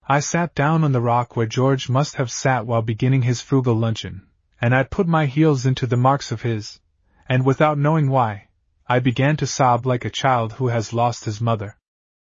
I 0.08 0.22
sat 0.22 0.56
down 0.56 0.84
on 0.84 0.92
the 0.92 1.02
rock 1.02 1.36
where 1.36 1.46
George 1.46 1.88
must 1.88 2.16
have 2.16 2.32
sat 2.32 2.66
while 2.66 2.82
beginning 2.82 3.22
his 3.22 3.42
frugal 3.42 3.76
luncheon, 3.76 4.28
and 4.60 4.76
I 4.76 4.84
put 4.84 5.08
my 5.08 5.28
heels 5.28 5.66
into 5.66 5.88
the 5.88 5.98
marks 5.98 6.32
of 6.32 6.42
his, 6.42 6.80
and 7.28 7.46
without 7.46 7.78
knowing 7.78 8.10
why, 8.10 8.49
I 8.92 8.98
began 8.98 9.38
to 9.38 9.46
sob 9.46 9.86
like 9.86 10.04
a 10.04 10.10
child 10.10 10.54
who 10.54 10.70
has 10.70 10.94
lost 10.94 11.26
his 11.26 11.40
mother. 11.40 11.78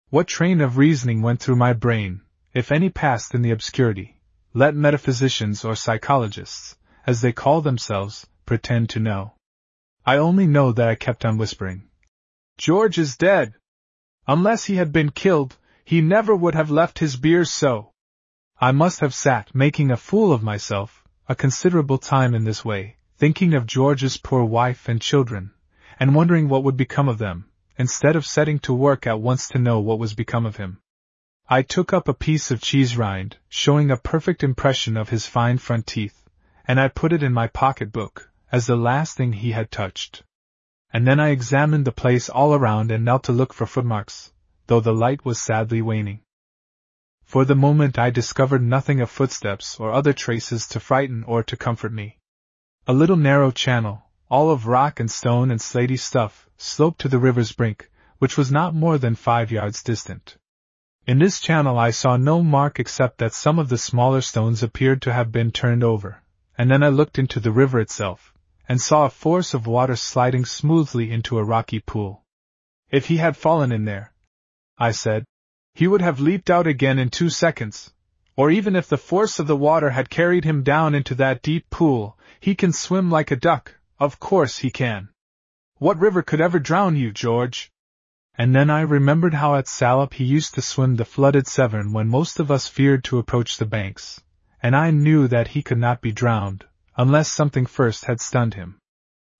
What 0.09 0.25
train 0.25 0.61
of 0.61 0.77
reasoning 0.77 1.21
went 1.21 1.41
through 1.41 1.57
my 1.57 1.73
brain, 1.73 2.21
if 2.53 2.71
any 2.71 2.89
passed 2.89 3.35
in 3.35 3.41
the 3.41 3.51
obscurity, 3.51 4.21
let 4.53 4.73
metaphysicians 4.73 5.65
or 5.65 5.75
psychologists, 5.75 6.77
as 7.05 7.19
they 7.19 7.33
call 7.33 7.59
themselves, 7.59 8.25
pretend 8.45 8.89
to 8.91 9.01
know. 9.01 9.33
I 10.05 10.15
only 10.15 10.47
know 10.47 10.71
that 10.71 10.87
I 10.87 10.95
kept 10.95 11.25
on 11.25 11.37
whispering. 11.37 11.89
George 12.57 12.97
is 12.97 13.17
dead! 13.17 13.55
Unless 14.25 14.63
he 14.63 14.77
had 14.77 14.93
been 14.93 15.11
killed, 15.11 15.57
he 15.83 15.99
never 15.99 16.33
would 16.33 16.55
have 16.55 16.71
left 16.71 16.99
his 16.99 17.17
beers 17.17 17.51
so. 17.51 17.91
I 18.61 18.71
must 18.71 19.01
have 19.01 19.13
sat 19.13 19.53
making 19.53 19.91
a 19.91 19.97
fool 19.97 20.31
of 20.31 20.41
myself 20.41 21.03
a 21.27 21.35
considerable 21.35 21.97
time 21.97 22.33
in 22.33 22.45
this 22.45 22.63
way, 22.63 22.95
thinking 23.17 23.53
of 23.53 23.67
George's 23.67 24.15
poor 24.15 24.45
wife 24.45 24.87
and 24.87 25.01
children, 25.01 25.51
and 25.99 26.15
wondering 26.15 26.49
what 26.49 26.63
would 26.63 26.77
become 26.77 27.07
of 27.07 27.17
them, 27.17 27.49
instead 27.77 28.15
of 28.15 28.25
setting 28.25 28.59
to 28.59 28.73
work 28.73 29.07
at 29.07 29.19
once 29.19 29.47
to 29.49 29.59
know 29.59 29.79
what 29.79 29.99
was 29.99 30.13
become 30.13 30.45
of 30.45 30.57
him. 30.57 30.79
I 31.47 31.61
took 31.61 31.93
up 31.93 32.07
a 32.07 32.13
piece 32.13 32.49
of 32.51 32.61
cheese 32.61 32.97
rind, 32.97 33.37
showing 33.49 33.91
a 33.91 33.97
perfect 33.97 34.43
impression 34.43 34.97
of 34.97 35.09
his 35.09 35.27
fine 35.27 35.57
front 35.57 35.85
teeth, 35.85 36.27
and 36.67 36.79
I 36.79 36.87
put 36.87 37.13
it 37.13 37.21
in 37.21 37.33
my 37.33 37.47
pocket 37.47 37.91
book, 37.91 38.31
as 38.51 38.65
the 38.65 38.75
last 38.75 39.15
thing 39.15 39.33
he 39.33 39.51
had 39.51 39.69
touched. 39.69 40.23
And 40.91 41.05
then 41.05 41.19
I 41.19 41.29
examined 41.29 41.85
the 41.85 41.91
place 41.91 42.29
all 42.29 42.53
around 42.53 42.89
and 42.89 43.05
knelt 43.05 43.25
to 43.25 43.31
look 43.31 43.53
for 43.53 43.65
footmarks, 43.65 44.31
though 44.67 44.79
the 44.79 44.93
light 44.93 45.25
was 45.25 45.41
sadly 45.41 45.81
waning. 45.81 46.21
For 47.25 47.43
the 47.43 47.55
moment 47.55 47.99
I 47.99 48.11
discovered 48.11 48.63
nothing 48.63 49.01
of 49.01 49.09
footsteps 49.09 49.79
or 49.79 49.91
other 49.91 50.13
traces 50.13 50.67
to 50.69 50.79
frighten 50.79 51.23
or 51.25 51.43
to 51.43 51.57
comfort 51.57 51.91
me. 51.91 52.17
A 52.87 52.93
little 52.93 53.17
narrow 53.17 53.51
channel, 53.51 54.04
all 54.29 54.49
of 54.49 54.67
rock 54.67 54.99
and 54.99 55.09
stone 55.09 55.51
and 55.51 55.59
slaty 55.59 55.97
stuff, 55.97 56.49
sloped 56.57 56.99
to 56.99 57.07
the 57.07 57.19
river's 57.19 57.51
brink, 57.51 57.89
which 58.17 58.37
was 58.37 58.51
not 58.51 58.73
more 58.73 58.97
than 58.97 59.13
five 59.15 59.51
yards 59.51 59.83
distant. 59.83 60.37
In 61.05 61.19
this 61.19 61.39
channel 61.39 61.77
I 61.77 61.91
saw 61.91 62.17
no 62.17 62.41
mark 62.41 62.79
except 62.79 63.19
that 63.19 63.33
some 63.33 63.59
of 63.59 63.69
the 63.69 63.77
smaller 63.77 64.21
stones 64.21 64.63
appeared 64.63 65.03
to 65.03 65.13
have 65.13 65.31
been 65.31 65.51
turned 65.51 65.83
over, 65.83 66.23
and 66.57 66.71
then 66.71 66.81
I 66.81 66.89
looked 66.89 67.19
into 67.19 67.39
the 67.39 67.51
river 67.51 67.79
itself, 67.79 68.33
and 68.67 68.81
saw 68.81 69.05
a 69.05 69.09
force 69.11 69.53
of 69.53 69.67
water 69.67 69.95
sliding 69.95 70.45
smoothly 70.45 71.11
into 71.11 71.37
a 71.37 71.43
rocky 71.43 71.79
pool. 71.79 72.23
If 72.89 73.05
he 73.05 73.17
had 73.17 73.37
fallen 73.37 73.71
in 73.71 73.85
there, 73.85 74.13
I 74.77 74.91
said, 74.91 75.25
he 75.75 75.87
would 75.87 76.01
have 76.01 76.19
leaped 76.19 76.49
out 76.49 76.65
again 76.65 76.97
in 76.97 77.09
two 77.09 77.29
seconds, 77.29 77.93
or 78.35 78.49
even 78.49 78.75
if 78.75 78.87
the 78.87 78.97
force 78.97 79.37
of 79.37 79.45
the 79.45 79.55
water 79.55 79.91
had 79.91 80.09
carried 80.09 80.45
him 80.45 80.63
down 80.63 80.95
into 80.95 81.13
that 81.15 81.43
deep 81.43 81.69
pool, 81.69 82.17
he 82.39 82.55
can 82.55 82.73
swim 82.73 83.11
like 83.11 83.29
a 83.29 83.35
duck, 83.35 83.75
of 83.99 84.19
course 84.19 84.57
he 84.59 84.69
can. 84.69 85.09
What 85.77 85.99
river 85.99 86.21
could 86.21 86.41
ever 86.41 86.59
drown 86.59 86.95
you, 86.95 87.11
George? 87.11 87.71
And 88.37 88.53
then 88.53 88.69
I 88.69 88.81
remembered 88.81 89.33
how 89.33 89.55
at 89.55 89.67
Salop 89.67 90.13
he 90.13 90.25
used 90.25 90.55
to 90.55 90.61
swim 90.61 90.95
the 90.95 91.05
flooded 91.05 91.47
Severn 91.47 91.93
when 91.93 92.09
most 92.09 92.39
of 92.39 92.51
us 92.51 92.67
feared 92.67 93.03
to 93.05 93.17
approach 93.17 93.57
the 93.57 93.65
banks, 93.65 94.21
and 94.61 94.75
I 94.75 94.91
knew 94.91 95.27
that 95.29 95.49
he 95.49 95.63
could 95.63 95.77
not 95.77 96.01
be 96.01 96.11
drowned, 96.11 96.65
unless 96.97 97.31
something 97.31 97.65
first 97.65 98.05
had 98.05 98.19
stunned 98.19 98.55
him. 98.55 98.79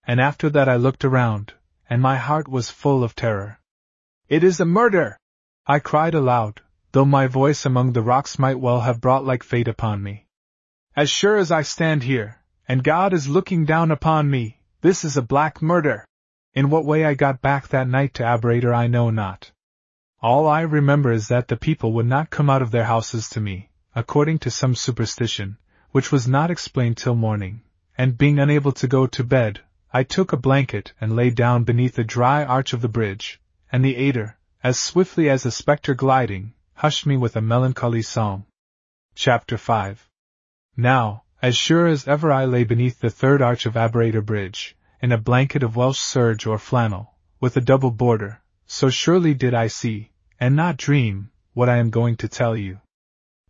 And 0.08 0.22
after 0.22 0.50
that 0.52 0.70
I 0.70 0.76
looked 0.76 1.04
around, 1.04 1.54
and 1.90 2.02
my 2.02 2.18
heart 2.18 2.48
was 2.48 2.70
full 2.70 3.04
of 3.04 3.16
terror. 3.16 3.60
It 4.30 4.44
is 4.44 4.60
a 4.60 4.66
murder! 4.66 5.18
I 5.68 5.80
cried 5.80 6.14
aloud, 6.14 6.62
though 6.94 7.06
my 7.06 7.28
voice 7.28 7.66
among 7.66 7.94
the 7.94 8.02
rocks 8.02 8.40
might 8.40 8.60
well 8.60 8.82
have 8.82 9.02
brought 9.02 9.26
like 9.26 9.44
fate 9.44 9.68
upon 9.68 10.02
me. 10.02 10.28
As 10.96 11.10
sure 11.10 11.36
as 11.36 11.52
I 11.52 11.64
stand 11.64 12.04
here, 12.04 12.40
and 12.68 12.84
God 12.84 13.14
is 13.14 13.28
looking 13.28 13.66
down 13.66 13.92
upon 13.92 14.30
me, 14.30 14.60
this 14.82 15.04
is 15.04 15.18
a 15.18 15.22
black 15.22 15.62
murder! 15.62 16.06
In 16.54 16.70
what 16.70 16.86
way 16.86 17.06
I 17.06 17.14
got 17.14 17.42
back 17.42 17.68
that 17.68 17.88
night 17.88 18.14
to 18.16 18.24
Aberator 18.24 18.74
I 18.74 18.88
know 18.88 19.10
not. 19.10 19.52
All 20.22 20.48
I 20.48 20.62
remember 20.62 21.12
is 21.12 21.28
that 21.28 21.48
the 21.48 21.58
people 21.58 21.94
would 21.94 22.06
not 22.06 22.30
come 22.30 22.50
out 22.50 22.62
of 22.62 22.72
their 22.72 22.86
houses 22.86 23.30
to 23.30 23.42
me, 23.42 23.70
according 23.94 24.40
to 24.40 24.50
some 24.50 24.74
superstition, 24.74 25.58
which 25.92 26.12
was 26.12 26.28
not 26.28 26.50
explained 26.50 26.98
till 26.98 27.14
morning, 27.14 27.62
and 27.98 28.18
being 28.18 28.40
unable 28.40 28.72
to 28.72 28.88
go 28.88 29.06
to 29.06 29.24
bed, 29.24 29.62
I 29.94 30.04
took 30.04 30.34
a 30.34 30.38
blanket 30.38 30.94
and 31.00 31.16
lay 31.16 31.30
down 31.30 31.66
beneath 31.66 31.96
the 31.96 32.04
dry 32.04 32.44
arch 32.44 32.74
of 32.74 32.82
the 32.82 32.90
bridge, 32.90 33.40
and 33.72 33.84
the 33.84 33.96
Ader, 33.96 34.38
as 34.64 34.80
swiftly 34.80 35.30
as 35.30 35.46
a 35.46 35.52
spectre 35.52 35.94
gliding, 35.94 36.54
hushed 36.74 37.06
me 37.06 37.18
with 37.18 37.36
a 37.36 37.42
melancholy 37.42 38.02
song. 38.02 38.46
Chapter 39.14 39.58
5 39.58 40.10
Now, 40.76 41.25
as 41.46 41.56
sure 41.56 41.86
as 41.86 42.08
ever 42.08 42.32
I 42.32 42.46
lay 42.46 42.64
beneath 42.64 43.00
the 43.00 43.12
third 43.12 43.40
arch 43.40 43.68
of 43.68 43.76
Aberator 43.76 44.26
Bridge, 44.26 44.76
in 45.00 45.12
a 45.12 45.18
blanket 45.20 45.62
of 45.62 45.76
Welsh 45.76 46.00
serge 46.00 46.48
or 46.48 46.58
flannel, 46.58 47.14
with 47.40 47.56
a 47.56 47.62
double 47.62 47.92
border, 47.92 48.42
so 48.66 48.90
surely 48.90 49.36
did 49.36 49.54
I 49.54 49.68
see, 49.68 50.10
and 50.40 50.56
not 50.56 50.76
dream, 50.76 51.30
what 51.54 51.70
I 51.70 51.78
am 51.78 51.92
going 51.92 52.16
to 52.16 52.28
tell 52.28 52.58
you. 52.58 52.80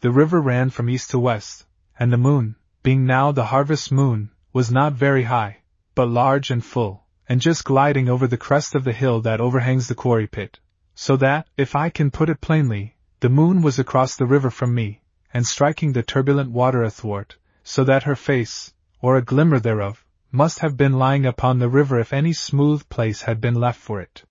The 0.02 0.12
river 0.12 0.42
ran 0.42 0.72
from 0.72 0.90
east 0.90 1.12
to 1.12 1.20
west, 1.20 1.68
and 1.98 2.12
the 2.12 2.18
moon, 2.18 2.58
being 2.84 3.06
now 3.06 3.32
the 3.32 3.46
harvest 3.46 3.94
moon, 3.94 4.30
was 4.52 4.70
not 4.70 4.92
very 4.92 5.24
high, 5.24 5.60
but 5.94 6.10
large 6.10 6.52
and 6.52 6.66
full, 6.66 7.06
and 7.30 7.40
just 7.40 7.64
gliding 7.64 8.10
over 8.10 8.28
the 8.28 8.36
crest 8.36 8.76
of 8.76 8.84
the 8.84 8.92
hill 8.92 9.22
that 9.22 9.40
overhangs 9.40 9.88
the 9.88 9.96
quarry 9.96 10.28
pit, 10.28 10.60
so 10.96 11.16
that, 11.16 11.48
if 11.56 11.78
I 11.78 11.90
can 11.92 12.12
put 12.12 12.30
it 12.30 12.42
plainly, 12.42 12.98
the 13.22 13.30
moon 13.30 13.62
was 13.62 13.80
across 13.80 14.18
the 14.18 14.26
river 14.26 14.52
from 14.52 14.76
me, 14.76 15.02
and 15.34 15.48
striking 15.48 15.94
the 15.94 16.04
turbulent 16.04 16.52
water 16.52 16.84
athwart, 16.84 17.38
so 17.68 17.84
that 17.84 18.04
her 18.04 18.16
face, 18.16 18.74
or 19.02 19.18
a 19.18 19.22
glimmer 19.24 19.60
thereof, 19.60 20.06
must 20.32 20.60
have 20.60 20.78
been 20.78 20.94
lying 20.94 21.26
upon 21.26 21.58
the 21.58 21.68
river 21.68 22.00
if 22.00 22.14
any 22.14 22.32
smooth 22.32 22.88
place 22.90 23.24
had 23.24 23.42
been 23.42 23.56
left 23.56 23.80
for 23.80 24.00
it. 24.00 24.24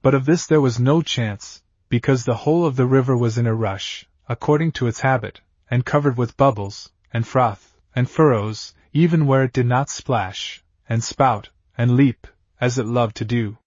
But 0.00 0.14
of 0.14 0.24
this 0.24 0.46
there 0.46 0.60
was 0.60 0.80
no 0.80 1.02
chance, 1.02 1.62
because 1.90 2.24
the 2.24 2.34
whole 2.34 2.64
of 2.64 2.76
the 2.76 2.86
river 2.86 3.14
was 3.14 3.36
in 3.36 3.46
a 3.46 3.54
rush, 3.54 4.06
according 4.26 4.72
to 4.72 4.86
its 4.86 5.00
habit, 5.00 5.42
and 5.70 5.84
covered 5.84 6.16
with 6.16 6.38
bubbles, 6.38 6.90
and 7.12 7.26
froth, 7.26 7.76
and 7.94 8.08
furrows, 8.08 8.74
even 8.94 9.26
where 9.26 9.42
it 9.42 9.52
did 9.52 9.66
not 9.66 9.90
splash, 9.90 10.64
and 10.88 11.04
spout, 11.04 11.50
and 11.76 11.94
leap, 11.94 12.26
as 12.58 12.78
it 12.78 12.86
loved 12.86 13.16
to 13.16 13.24
do. 13.26 13.58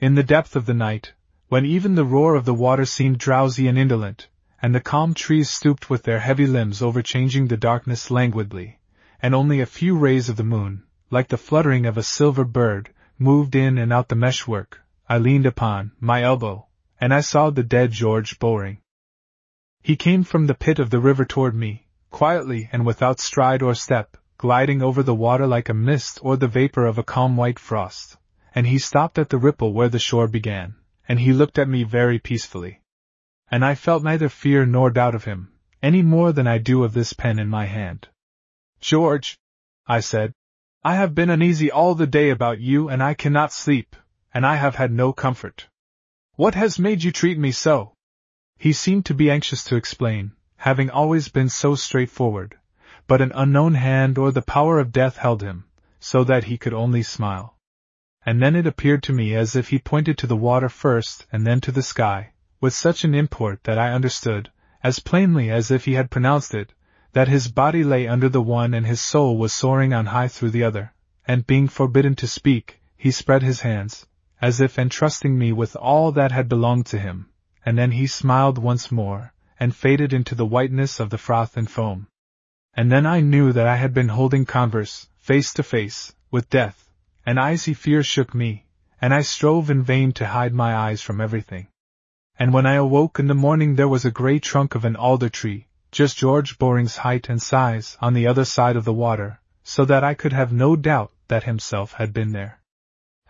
In 0.00 0.16
the 0.16 0.22
depth 0.22 0.54
of 0.54 0.66
the 0.66 0.74
night, 0.74 1.14
when 1.48 1.64
even 1.64 1.94
the 1.94 2.04
roar 2.04 2.34
of 2.34 2.44
the 2.44 2.52
water 2.52 2.84
seemed 2.84 3.18
drowsy 3.18 3.68
and 3.68 3.78
indolent, 3.78 4.28
and 4.64 4.74
the 4.74 4.80
calm 4.80 5.12
trees 5.12 5.50
stooped 5.50 5.90
with 5.90 6.04
their 6.04 6.20
heavy 6.20 6.46
limbs 6.46 6.80
overchanging 6.80 7.48
the 7.48 7.56
darkness 7.58 8.10
languidly, 8.10 8.78
and 9.20 9.34
only 9.34 9.60
a 9.60 9.66
few 9.66 9.94
rays 9.94 10.30
of 10.30 10.36
the 10.36 10.42
moon, 10.42 10.82
like 11.10 11.28
the 11.28 11.36
fluttering 11.36 11.84
of 11.84 11.98
a 11.98 12.02
silver 12.02 12.46
bird, 12.46 12.88
moved 13.18 13.54
in 13.54 13.76
and 13.76 13.92
out 13.92 14.08
the 14.08 14.14
meshwork, 14.14 14.80
I 15.06 15.18
leaned 15.18 15.44
upon 15.44 15.92
my 16.00 16.22
elbow, 16.22 16.66
and 16.98 17.12
I 17.12 17.20
saw 17.20 17.50
the 17.50 17.62
dead 17.62 17.92
George 17.92 18.38
Bowring. 18.38 18.78
He 19.82 19.96
came 19.96 20.24
from 20.24 20.46
the 20.46 20.54
pit 20.54 20.78
of 20.78 20.88
the 20.88 20.98
river 20.98 21.26
toward 21.26 21.54
me, 21.54 21.86
quietly 22.10 22.70
and 22.72 22.86
without 22.86 23.20
stride 23.20 23.60
or 23.60 23.74
step, 23.74 24.16
gliding 24.38 24.80
over 24.80 25.02
the 25.02 25.14
water 25.14 25.46
like 25.46 25.68
a 25.68 25.74
mist 25.74 26.20
or 26.22 26.38
the 26.38 26.48
vapor 26.48 26.86
of 26.86 26.96
a 26.96 27.02
calm 27.02 27.36
white 27.36 27.58
frost, 27.58 28.16
and 28.54 28.66
he 28.66 28.78
stopped 28.78 29.18
at 29.18 29.28
the 29.28 29.36
ripple 29.36 29.74
where 29.74 29.90
the 29.90 29.98
shore 29.98 30.26
began, 30.26 30.74
and 31.06 31.20
he 31.20 31.34
looked 31.34 31.58
at 31.58 31.68
me 31.68 31.84
very 31.84 32.18
peacefully. 32.18 32.80
And 33.50 33.64
I 33.64 33.74
felt 33.74 34.02
neither 34.02 34.28
fear 34.28 34.66
nor 34.66 34.90
doubt 34.90 35.14
of 35.14 35.24
him, 35.24 35.52
any 35.82 36.02
more 36.02 36.32
than 36.32 36.46
I 36.46 36.58
do 36.58 36.84
of 36.84 36.94
this 36.94 37.12
pen 37.12 37.38
in 37.38 37.48
my 37.48 37.66
hand. 37.66 38.08
George, 38.80 39.38
I 39.86 40.00
said, 40.00 40.32
I 40.82 40.96
have 40.96 41.14
been 41.14 41.30
uneasy 41.30 41.70
all 41.70 41.94
the 41.94 42.06
day 42.06 42.30
about 42.30 42.60
you 42.60 42.88
and 42.88 43.02
I 43.02 43.14
cannot 43.14 43.52
sleep, 43.52 43.96
and 44.34 44.46
I 44.46 44.56
have 44.56 44.74
had 44.74 44.92
no 44.92 45.12
comfort. 45.12 45.68
What 46.36 46.54
has 46.54 46.78
made 46.78 47.02
you 47.04 47.12
treat 47.12 47.38
me 47.38 47.52
so? 47.52 47.94
He 48.58 48.72
seemed 48.72 49.06
to 49.06 49.14
be 49.14 49.30
anxious 49.30 49.64
to 49.64 49.76
explain, 49.76 50.32
having 50.56 50.90
always 50.90 51.28
been 51.28 51.48
so 51.48 51.74
straightforward, 51.74 52.58
but 53.06 53.20
an 53.20 53.32
unknown 53.34 53.74
hand 53.74 54.18
or 54.18 54.32
the 54.32 54.42
power 54.42 54.78
of 54.78 54.92
death 54.92 55.16
held 55.16 55.42
him, 55.42 55.64
so 56.00 56.24
that 56.24 56.44
he 56.44 56.58
could 56.58 56.74
only 56.74 57.02
smile. 57.02 57.56
And 58.26 58.42
then 58.42 58.56
it 58.56 58.66
appeared 58.66 59.02
to 59.04 59.12
me 59.12 59.34
as 59.34 59.56
if 59.56 59.68
he 59.68 59.78
pointed 59.78 60.18
to 60.18 60.26
the 60.26 60.36
water 60.36 60.68
first 60.68 61.26
and 61.30 61.46
then 61.46 61.60
to 61.62 61.72
the 61.72 61.82
sky, 61.82 62.32
with 62.64 62.72
such 62.72 63.04
an 63.04 63.14
import 63.14 63.62
that 63.64 63.76
I 63.76 63.92
understood, 63.92 64.50
as 64.82 64.98
plainly 64.98 65.50
as 65.50 65.70
if 65.70 65.84
he 65.84 65.92
had 65.92 66.10
pronounced 66.10 66.54
it, 66.54 66.72
that 67.12 67.28
his 67.28 67.48
body 67.48 67.84
lay 67.84 68.08
under 68.08 68.30
the 68.30 68.40
one 68.40 68.72
and 68.72 68.86
his 68.86 69.02
soul 69.02 69.36
was 69.36 69.52
soaring 69.52 69.92
on 69.92 70.06
high 70.06 70.28
through 70.28 70.48
the 70.48 70.64
other, 70.64 70.94
and 71.28 71.46
being 71.46 71.68
forbidden 71.68 72.14
to 72.14 72.26
speak, 72.26 72.80
he 72.96 73.10
spread 73.10 73.42
his 73.42 73.60
hands, 73.60 74.06
as 74.40 74.62
if 74.62 74.78
entrusting 74.78 75.38
me 75.38 75.52
with 75.52 75.76
all 75.76 76.10
that 76.10 76.32
had 76.32 76.48
belonged 76.48 76.86
to 76.86 76.98
him, 76.98 77.28
and 77.66 77.76
then 77.76 77.90
he 77.90 78.06
smiled 78.06 78.56
once 78.56 78.90
more, 78.90 79.34
and 79.60 79.76
faded 79.76 80.14
into 80.14 80.34
the 80.34 80.46
whiteness 80.46 80.98
of 80.98 81.10
the 81.10 81.18
froth 81.18 81.58
and 81.58 81.70
foam. 81.70 82.06
And 82.72 82.90
then 82.90 83.04
I 83.04 83.20
knew 83.20 83.52
that 83.52 83.66
I 83.66 83.76
had 83.76 83.92
been 83.92 84.08
holding 84.08 84.46
converse, 84.46 85.06
face 85.18 85.52
to 85.52 85.62
face, 85.62 86.14
with 86.30 86.48
death, 86.48 86.88
and 87.26 87.38
icy 87.38 87.74
fear 87.74 88.02
shook 88.02 88.34
me, 88.34 88.64
and 89.02 89.12
I 89.12 89.20
strove 89.20 89.68
in 89.68 89.82
vain 89.82 90.12
to 90.12 90.28
hide 90.28 90.54
my 90.54 90.74
eyes 90.74 91.02
from 91.02 91.20
everything. 91.20 91.66
And 92.36 92.52
when 92.52 92.66
I 92.66 92.74
awoke 92.74 93.18
in 93.18 93.28
the 93.28 93.34
morning 93.34 93.76
there 93.76 93.88
was 93.88 94.04
a 94.04 94.10
grey 94.10 94.40
trunk 94.40 94.74
of 94.74 94.84
an 94.84 94.96
alder 94.96 95.28
tree, 95.28 95.68
just 95.92 96.18
George 96.18 96.58
Bowring's 96.58 96.96
height 96.96 97.28
and 97.28 97.40
size, 97.40 97.96
on 98.00 98.14
the 98.14 98.26
other 98.26 98.44
side 98.44 98.74
of 98.74 98.84
the 98.84 98.92
water, 98.92 99.40
so 99.62 99.84
that 99.84 100.02
I 100.02 100.14
could 100.14 100.32
have 100.32 100.52
no 100.52 100.74
doubt 100.74 101.12
that 101.28 101.44
himself 101.44 101.92
had 101.92 102.12
been 102.12 102.32
there. 102.32 102.60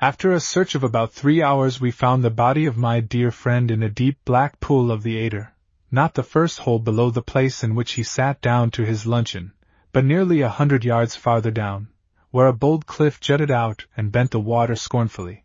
After 0.00 0.32
a 0.32 0.40
search 0.40 0.74
of 0.74 0.82
about 0.82 1.12
three 1.12 1.42
hours, 1.42 1.80
we 1.80 1.90
found 1.90 2.24
the 2.24 2.30
body 2.30 2.64
of 2.64 2.76
my 2.76 3.00
dear 3.00 3.30
friend 3.30 3.70
in 3.70 3.82
a 3.82 3.90
deep 3.90 4.18
black 4.24 4.59
pool 4.59 4.90
of 4.90 5.02
the 5.02 5.18
Ader, 5.18 5.52
not 5.90 6.14
the 6.14 6.22
first 6.22 6.61
hole 6.61 6.78
below 6.78 7.11
the 7.11 7.22
place 7.22 7.62
in 7.62 7.74
which 7.74 7.92
he 7.92 8.02
sat 8.02 8.40
down 8.40 8.70
to 8.72 8.84
his 8.84 9.07
luncheon, 9.07 9.52
but 9.92 10.05
nearly 10.05 10.40
a 10.40 10.48
hundred 10.48 10.84
yards 10.84 11.14
farther 11.14 11.50
down, 11.50 11.88
where 12.30 12.48
a 12.48 12.52
bold 12.52 12.86
cliff 12.86 13.20
jutted 13.20 13.50
out 13.50 13.84
and 13.96 14.11
bent 14.11 14.32
the 14.32 14.40
water 14.40 14.74
scornfully. 14.74 15.43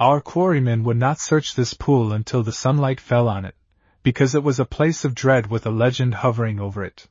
Our 0.00 0.22
quarrymen 0.22 0.82
would 0.84 0.96
not 0.96 1.20
search 1.20 1.54
this 1.54 1.74
pool 1.74 2.14
until 2.14 2.42
the 2.42 2.52
sunlight 2.52 2.98
fell 2.98 3.28
on 3.28 3.44
it, 3.44 3.54
because 4.02 4.34
it 4.34 4.42
was 4.42 4.58
a 4.58 4.64
place 4.64 5.04
of 5.04 5.14
dread 5.14 5.48
with 5.48 5.66
a 5.66 5.70
legend 5.70 6.14
hovering 6.14 6.58
over 6.58 6.82
it. 6.82 7.06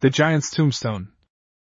The 0.00 0.08
Giant's 0.08 0.50
Tombstone 0.50 1.12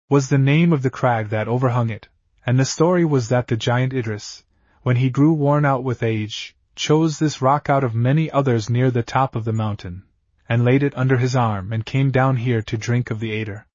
was 0.09 0.31
the 0.31 0.39
name 0.39 0.73
of 0.73 0.81
the 0.81 0.89
crag 0.89 1.29
that 1.29 1.47
overhung 1.47 1.91
it, 1.91 2.09
and 2.47 2.59
the 2.59 2.65
story 2.65 3.05
was 3.05 3.29
that 3.29 3.49
the 3.49 3.57
giant 3.59 3.93
Idris, 3.93 4.45
when 4.81 4.97
he 4.97 5.11
grew 5.11 5.35
worn 5.35 5.67
out 5.67 5.85
with 5.85 6.03
age, 6.03 6.57
chose 6.75 7.19
this 7.19 7.43
rock 7.43 7.69
out 7.69 7.85
of 7.85 7.95
many 7.95 8.31
others 8.31 8.71
near 8.71 8.91
the 8.91 9.03
top 9.03 9.37
of 9.37 9.45
the 9.45 9.53
mountain, 9.53 10.05
and 10.49 10.65
laid 10.65 10.83
it 10.83 10.97
under 10.97 11.19
his 11.19 11.37
arm 11.37 11.71
and 11.71 11.85
came 11.85 12.11
down 12.11 12.37
here 12.37 12.63
to 12.63 12.79
drink 12.79 13.11
of 13.11 13.21
the 13.21 13.33
Ader. 13.33 13.67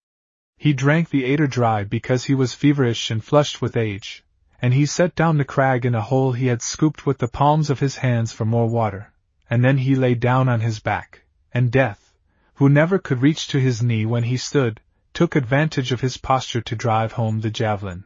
He 0.57 0.73
drank 0.73 1.11
the 1.11 1.25
Ader 1.25 1.45
dry 1.45 1.83
because 1.83 2.23
he 2.23 2.33
was 2.33 2.55
feverish 2.55 3.11
and 3.11 3.23
flushed 3.23 3.61
with 3.61 3.77
age, 3.77 4.23
and 4.61 4.75
he 4.75 4.85
set 4.85 5.15
down 5.15 5.37
the 5.37 5.43
crag 5.43 5.85
in 5.85 5.95
a 5.95 6.01
hole 6.01 6.33
he 6.33 6.45
had 6.45 6.61
scooped 6.61 7.05
with 7.05 7.17
the 7.17 7.27
palms 7.27 7.71
of 7.71 7.79
his 7.79 7.97
hands 7.97 8.31
for 8.31 8.45
more 8.45 8.69
water, 8.69 9.11
and 9.49 9.65
then 9.65 9.79
he 9.79 9.95
lay 9.95 10.13
down 10.13 10.47
on 10.47 10.61
his 10.61 10.79
back, 10.79 11.23
and 11.51 11.71
Death, 11.71 12.13
who 12.55 12.69
never 12.69 12.99
could 12.99 13.23
reach 13.23 13.47
to 13.47 13.59
his 13.59 13.81
knee 13.81 14.05
when 14.05 14.23
he 14.23 14.37
stood, 14.37 14.79
took 15.13 15.35
advantage 15.35 15.91
of 15.91 16.01
his 16.01 16.17
posture 16.17 16.61
to 16.61 16.75
drive 16.75 17.13
home 17.13 17.41
the 17.41 17.49
javelin. 17.49 18.03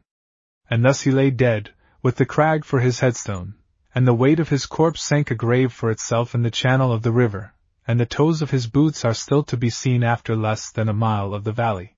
And 0.69 0.85
thus 0.85 1.01
he 1.01 1.11
lay 1.11 1.29
dead, 1.29 1.71
with 2.01 2.15
the 2.15 2.25
crag 2.25 2.63
for 2.63 2.79
his 2.79 3.01
headstone, 3.01 3.55
and 3.93 4.07
the 4.07 4.13
weight 4.13 4.39
of 4.39 4.49
his 4.49 4.65
corpse 4.65 5.03
sank 5.03 5.29
a 5.31 5.35
grave 5.35 5.73
for 5.73 5.91
itself 5.91 6.33
in 6.33 6.41
the 6.41 6.49
channel 6.49 6.93
of 6.93 7.01
the 7.01 7.11
river, 7.11 7.53
and 7.85 7.99
the 7.99 8.05
toes 8.05 8.41
of 8.41 8.51
his 8.51 8.65
boots 8.65 9.03
are 9.03 9.13
still 9.13 9.43
to 9.43 9.57
be 9.57 9.69
seen 9.69 10.03
after 10.03 10.37
less 10.37 10.71
than 10.71 10.87
a 10.87 10.93
mile 10.93 11.33
of 11.33 11.43
the 11.43 11.51
valley. 11.51 11.97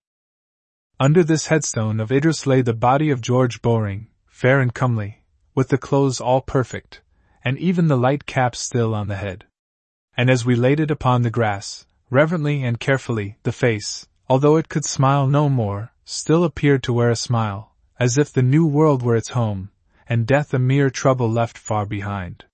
Under 0.99 1.23
this 1.23 1.45
headstone 1.45 1.99
of 1.99 2.11
Idris 2.11 2.47
lay 2.47 2.63
the 2.63 2.73
body 2.73 3.11
of 3.11 3.21
George 3.21 3.61
Bowring, 3.61 4.07
fair 4.37 4.59
and 4.59 4.75
comely, 4.75 5.23
with 5.55 5.69
the 5.69 5.79
clothes 5.79 6.21
all 6.21 6.41
perfect, 6.41 7.01
and 7.43 7.57
even 7.57 7.87
the 7.87 7.97
light 7.97 8.27
cap 8.27 8.55
still 8.55 8.93
on 8.93 9.07
the 9.07 9.15
head. 9.15 9.43
And 10.15 10.29
as 10.29 10.45
we 10.45 10.55
laid 10.55 10.79
it 10.79 10.91
upon 10.91 11.23
the 11.23 11.31
grass, 11.31 11.87
reverently 12.11 12.63
and 12.63 12.79
carefully, 12.79 13.39
the 13.41 13.51
face, 13.51 14.05
although 14.29 14.55
it 14.55 14.69
could 14.69 14.85
smile 14.85 15.25
no 15.25 15.49
more, 15.49 15.91
still 16.05 16.43
appeared 16.43 16.83
to 16.83 16.93
wear 16.93 17.09
a 17.09 17.15
smile, 17.15 17.73
as 17.99 18.15
if 18.15 18.31
the 18.31 18.43
new 18.43 18.67
world 18.67 19.01
were 19.01 19.15
its 19.15 19.29
home, 19.29 19.71
and 20.07 20.27
death 20.27 20.53
a 20.53 20.59
mere 20.59 20.91
trouble 20.91 21.31
left 21.31 21.57
far 21.57 21.87
behind. 21.87 22.45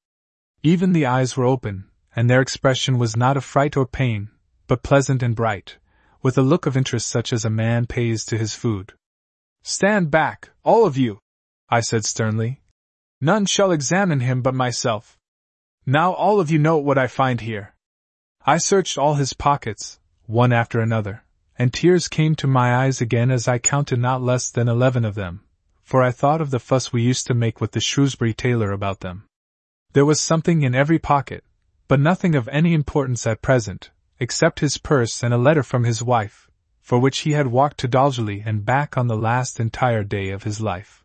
Even 0.61 0.93
the 0.93 1.05
eyes 1.05 1.35
were 1.35 1.43
open, 1.43 1.89
and 2.15 2.29
their 2.29 2.39
expression 2.39 2.97
was 2.97 3.17
not 3.17 3.35
of 3.35 3.43
fright 3.43 3.75
or 3.75 3.85
pain, 3.85 4.29
but 4.67 4.83
pleasant 4.83 5.21
and 5.21 5.35
bright, 5.35 5.75
with 6.21 6.37
a 6.37 6.41
look 6.41 6.65
of 6.65 6.77
interest 6.77 7.09
such 7.09 7.33
as 7.33 7.43
a 7.43 7.49
man 7.49 7.85
pays 7.85 8.23
to 8.23 8.37
his 8.37 8.55
food. 8.55 8.93
Stand 9.63 10.09
back, 10.09 10.51
all 10.63 10.85
of 10.85 10.95
you, 10.95 11.19
I 11.69 11.79
said 11.81 12.05
sternly. 12.05 12.61
None 13.21 13.45
shall 13.45 13.71
examine 13.71 14.19
him 14.19 14.41
but 14.41 14.53
myself. 14.53 15.17
Now 15.85 16.13
all 16.13 16.39
of 16.39 16.51
you 16.51 16.59
note 16.59 16.85
what 16.85 16.97
I 16.97 17.07
find 17.07 17.41
here. 17.41 17.73
I 18.45 18.57
searched 18.57 18.97
all 18.97 19.15
his 19.15 19.33
pockets, 19.33 19.99
one 20.25 20.51
after 20.51 20.79
another, 20.79 21.23
and 21.57 21.73
tears 21.73 22.07
came 22.07 22.35
to 22.35 22.47
my 22.47 22.75
eyes 22.75 23.01
again 23.01 23.31
as 23.31 23.47
I 23.47 23.59
counted 23.59 23.99
not 23.99 24.21
less 24.21 24.49
than 24.51 24.67
eleven 24.67 25.05
of 25.05 25.15
them, 25.15 25.43
for 25.81 26.01
I 26.01 26.11
thought 26.11 26.41
of 26.41 26.51
the 26.51 26.59
fuss 26.59 26.91
we 26.91 27.01
used 27.01 27.27
to 27.27 27.33
make 27.33 27.61
with 27.61 27.71
the 27.71 27.79
Shrewsbury 27.79 28.33
tailor 28.33 28.71
about 28.71 29.01
them. 29.01 29.25
There 29.93 30.05
was 30.05 30.19
something 30.19 30.63
in 30.63 30.75
every 30.75 30.99
pocket, 30.99 31.43
but 31.87 31.99
nothing 31.99 32.35
of 32.35 32.47
any 32.49 32.73
importance 32.73 33.27
at 33.27 33.41
present, 33.41 33.91
except 34.19 34.59
his 34.59 34.77
purse 34.77 35.23
and 35.23 35.33
a 35.33 35.37
letter 35.37 35.63
from 35.63 35.83
his 35.83 36.01
wife, 36.01 36.49
for 36.81 36.99
which 36.99 37.19
he 37.19 37.31
had 37.31 37.47
walked 37.47 37.77
to 37.79 37.87
Dolgelly 37.87 38.43
and 38.45 38.65
back 38.65 38.97
on 38.97 39.07
the 39.07 39.17
last 39.17 39.59
entire 39.59 40.03
day 40.03 40.29
of 40.29 40.43
his 40.43 40.59
life. 40.59 41.02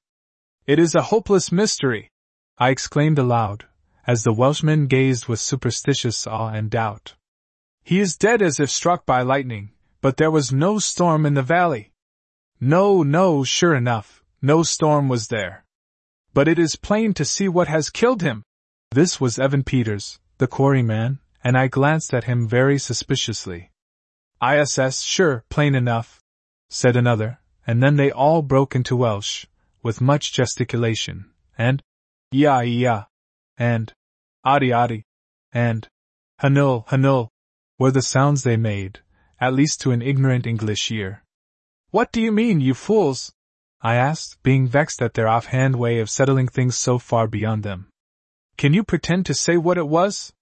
It 0.68 0.78
is 0.78 0.94
a 0.94 1.00
hopeless 1.00 1.50
mystery! 1.50 2.10
I 2.58 2.68
exclaimed 2.68 3.18
aloud, 3.18 3.64
as 4.06 4.22
the 4.22 4.34
Welshman 4.34 4.86
gazed 4.86 5.26
with 5.26 5.40
superstitious 5.40 6.26
awe 6.26 6.50
and 6.50 6.70
doubt. 6.70 7.14
He 7.84 8.00
is 8.00 8.18
dead 8.18 8.42
as 8.42 8.60
if 8.60 8.68
struck 8.68 9.06
by 9.06 9.22
lightning, 9.22 9.70
but 10.02 10.18
there 10.18 10.30
was 10.30 10.52
no 10.52 10.78
storm 10.78 11.24
in 11.24 11.32
the 11.32 11.42
valley. 11.42 11.92
No, 12.60 13.02
no, 13.02 13.44
sure 13.44 13.74
enough, 13.74 14.22
no 14.42 14.62
storm 14.62 15.08
was 15.08 15.28
there. 15.28 15.64
But 16.34 16.48
it 16.48 16.58
is 16.58 16.76
plain 16.76 17.14
to 17.14 17.24
see 17.24 17.48
what 17.48 17.68
has 17.68 17.88
killed 17.88 18.20
him. 18.20 18.42
This 18.90 19.18
was 19.18 19.38
Evan 19.38 19.64
Peters, 19.64 20.20
the 20.36 20.46
quarryman, 20.46 21.20
and 21.42 21.56
I 21.56 21.68
glanced 21.68 22.12
at 22.12 22.24
him 22.24 22.46
very 22.46 22.78
suspiciously. 22.78 23.70
ISS, 24.46 25.00
sure, 25.00 25.44
plain 25.48 25.74
enough, 25.74 26.20
said 26.68 26.94
another, 26.94 27.40
and 27.66 27.82
then 27.82 27.96
they 27.96 28.10
all 28.10 28.42
broke 28.42 28.76
into 28.76 28.96
Welsh, 28.96 29.46
with 29.82 30.00
much 30.00 30.32
gesticulation, 30.32 31.30
and 31.56 31.82
ya 32.30 32.60
ya, 32.60 33.04
and 33.56 33.92
adi 34.44 34.72
adi, 34.72 35.04
and 35.52 35.88
hanul 36.42 36.86
hanul, 36.88 37.28
were 37.78 37.90
the 37.90 38.02
sounds 38.02 38.42
they 38.42 38.56
made, 38.56 39.00
at 39.40 39.54
least 39.54 39.80
to 39.80 39.90
an 39.90 40.02
ignorant 40.02 40.46
English 40.46 40.90
ear. 40.90 41.22
What 41.90 42.12
do 42.12 42.20
you 42.20 42.32
mean, 42.32 42.60
you 42.60 42.74
fools? 42.74 43.32
I 43.80 43.94
asked, 43.94 44.42
being 44.42 44.66
vexed 44.66 45.00
at 45.00 45.14
their 45.14 45.28
offhand 45.28 45.76
way 45.76 46.00
of 46.00 46.10
settling 46.10 46.48
things 46.48 46.76
so 46.76 46.98
far 46.98 47.28
beyond 47.28 47.62
them. 47.62 47.88
Can 48.56 48.74
you 48.74 48.82
pretend 48.82 49.24
to 49.26 49.34
say 49.34 49.56
what 49.56 49.78
it 49.78 49.86
was? 49.86 50.32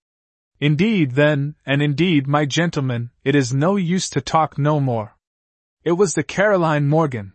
Indeed, 0.58 1.12
then, 1.12 1.54
and 1.66 1.82
indeed, 1.82 2.26
my 2.26 2.46
gentlemen, 2.46 3.10
it 3.24 3.34
is 3.34 3.52
no 3.52 3.76
use 3.76 4.08
to 4.10 4.22
talk 4.22 4.56
no 4.56 4.80
more. 4.80 5.16
It 5.84 5.92
was 5.92 6.14
the 6.14 6.22
Caroline 6.22 6.88
Morgan. 6.88 7.34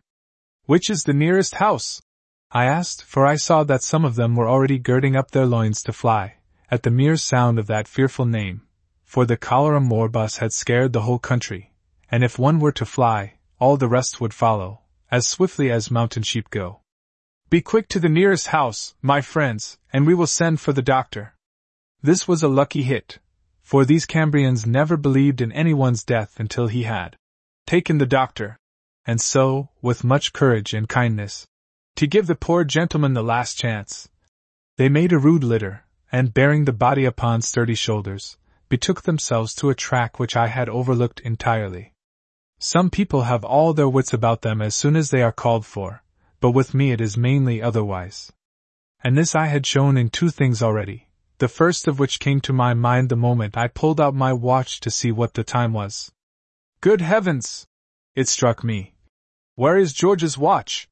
Which 0.66 0.90
is 0.90 1.04
the 1.04 1.14
nearest 1.14 1.56
house? 1.56 2.02
I 2.52 2.66
asked, 2.66 3.04
for 3.04 3.26
I 3.26 3.36
saw 3.36 3.64
that 3.64 3.84
some 3.84 4.06
of 4.06 4.16
them 4.16 4.36
were 4.36 4.48
already 4.48 4.78
girding 4.78 5.16
up 5.16 5.32
their 5.32 5.46
loins 5.46 5.82
to 5.84 5.94
fly, 5.94 6.36
at 6.70 6.84
the 6.84 6.92
mere 6.92 7.18
sound 7.18 7.60
of 7.60 7.68
that 7.68 7.88
fearful 7.88 8.26
name, 8.26 8.68
for 9.04 9.26
the 9.26 9.38
cholera 9.38 9.80
morbus 9.80 10.38
had 10.38 10.54
scared 10.54 10.94
the 10.94 11.02
whole 11.02 11.20
country, 11.20 11.74
and 12.10 12.24
if 12.24 12.38
one 12.38 12.60
were 12.60 12.72
to 12.74 12.86
fly, 12.86 13.36
all 13.60 13.78
the 13.78 13.88
rest 13.88 14.20
would 14.20 14.34
follow, 14.34 14.82
as 15.10 15.28
swiftly 15.28 15.72
as 15.72 15.92
mountain 15.92 16.24
sheep 16.24 16.50
go. 16.50 16.82
Be 17.50 17.62
quick 17.62 17.90
to 17.90 18.00
the 18.00 18.08
nearest 18.08 18.48
house, 18.48 18.96
my 19.02 19.20
friends, 19.20 19.78
and 19.92 20.08
we 20.08 20.14
will 20.14 20.28
send 20.28 20.62
for 20.62 20.72
the 20.72 20.82
doctor. 20.82 21.36
This 22.02 22.28
was 22.28 22.44
a 22.44 22.48
lucky 22.48 22.84
hit, 22.84 23.20
for 23.62 23.86
these 23.86 24.06
Cambrians 24.06 24.66
never 24.66 24.98
believed 24.98 25.42
in 25.42 25.52
anyone's 25.52 26.04
death 26.04 26.40
until 26.40 26.68
he 26.68 26.84
had 26.84 27.16
taken 27.66 27.98
the 27.98 28.06
doctor, 28.06 28.58
and 29.06 29.20
so, 29.20 29.70
with 29.82 30.04
much 30.04 30.34
courage 30.34 30.74
and 30.74 30.88
kindness, 30.88 31.48
to 31.96 32.08
give 32.08 32.28
the 32.28 32.36
poor 32.36 32.64
gentleman 32.64 33.14
the 33.14 33.24
last 33.24 33.58
chance, 33.58 34.10
they 34.78 34.90
made 34.90 35.12
a 35.12 35.18
rude 35.18 35.44
litter, 35.44 35.86
and 36.12 36.34
bearing 36.34 36.66
the 36.66 36.74
body 36.74 37.06
upon 37.06 37.42
sturdy 37.42 37.76
shoulders, 37.76 38.38
betook 38.70 39.02
themselves 39.02 39.54
to 39.54 39.70
a 39.70 39.76
track 39.76 40.20
which 40.20 40.36
I 40.36 40.48
had 40.48 40.70
overlooked 40.70 41.20
entirely. 41.22 41.94
Some 42.60 42.90
people 42.90 43.24
have 43.24 43.44
all 43.44 43.74
their 43.74 43.90
wits 43.90 44.14
about 44.14 44.44
them 44.44 44.62
as 44.62 44.76
soon 44.76 44.96
as 44.96 45.10
they 45.10 45.22
are 45.22 45.32
called 45.32 45.66
for, 45.66 46.04
but 46.40 46.52
with 46.52 46.74
me 46.74 46.92
it 46.92 47.02
is 47.02 47.18
mainly 47.18 47.62
otherwise. 47.62 48.32
And 49.04 49.18
this 49.18 49.36
I 49.36 49.48
had 49.48 49.66
shown 49.66 49.98
in 49.98 50.10
two 50.10 50.30
things 50.30 50.62
already, 50.62 51.10
the 51.40 51.48
first 51.48 51.88
of 51.88 51.98
which 51.98 52.20
came 52.20 52.40
to 52.42 52.54
my 52.54 52.76
mind 52.76 53.10
the 53.10 53.16
moment 53.16 53.58
I 53.58 53.68
pulled 53.68 54.00
out 54.00 54.14
my 54.14 54.32
watch 54.32 54.80
to 54.82 54.92
see 54.92 55.12
what 55.12 55.34
the 55.34 55.44
time 55.44 55.74
was. 55.74 56.12
Good 56.82 57.02
heavens! 57.02 57.68
It 58.14 58.28
struck 58.28 58.64
me. 58.64 58.94
Where 59.56 59.78
is 59.78 59.94
George's 59.94 60.38
watch? 60.38 60.90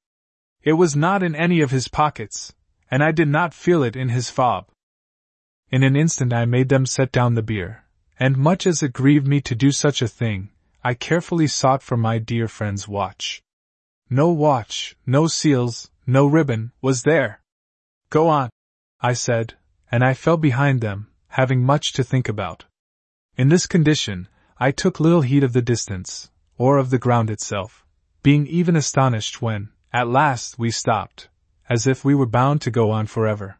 It 0.62 0.74
was 0.74 0.96
not 0.96 1.22
in 1.24 1.36
any 1.36 1.60
of 1.62 1.72
his 1.72 1.88
pockets, 1.88 2.54
and 2.90 3.04
I 3.04 3.12
did 3.12 3.28
not 3.28 3.54
feel 3.54 3.84
it 3.84 3.96
in 3.96 4.10
his 4.10 4.30
fob. 4.30 4.68
In 5.70 5.84
an 5.84 5.96
instant 5.96 6.34
I 6.34 6.46
made 6.46 6.70
them 6.70 6.86
set 6.86 7.12
down 7.12 7.36
the 7.36 7.44
beer, 7.44 7.84
and 8.20 8.38
much 8.38 8.66
as 8.66 8.82
it 8.82 8.94
grieved 8.94 9.28
me 9.28 9.42
to 9.42 9.56
do 9.56 9.72
such 9.72 10.02
a 10.02 10.08
thing, 10.08 10.50
I 10.84 10.94
carefully 10.94 11.48
sought 11.48 11.84
for 11.84 11.98
my 11.98 12.20
dear 12.20 12.48
friend's 12.48 12.88
watch. 12.88 13.42
No 14.10 14.30
watch, 14.30 14.96
no 15.06 15.28
seals, 15.28 15.92
no 16.08 16.26
ribbon, 16.26 16.72
was 16.82 17.04
there. 17.04 17.42
Go 18.10 18.28
on, 18.28 18.50
I 19.02 19.14
said, 19.14 19.56
and 19.92 20.04
I 20.04 20.14
fell 20.14 20.38
behind 20.38 20.82
them, 20.82 21.10
having 21.28 21.64
much 21.64 21.94
to 21.94 22.04
think 22.04 22.28
about. 22.28 22.66
In 23.38 23.50
this 23.50 23.68
condition, 23.68 24.28
I 24.58 24.72
took 24.72 25.00
little 25.00 25.22
heed 25.22 25.44
of 25.44 25.54
the 25.54 25.62
distance, 25.62 26.32
or 26.60 26.78
of 26.78 26.90
the 26.90 27.00
ground 27.00 27.30
itself, 27.30 27.86
being 28.22 28.46
even 28.46 28.76
astonished 28.76 29.42
when, 29.42 29.70
at 29.94 30.10
last, 30.10 30.60
we 30.60 30.70
stopped, 30.70 31.30
as 31.70 31.88
if 31.88 32.04
we 32.04 32.14
were 32.14 32.26
bound 32.26 32.62
to 32.62 32.70
go 32.70 32.92
on 32.92 33.08
forever. 33.08 33.58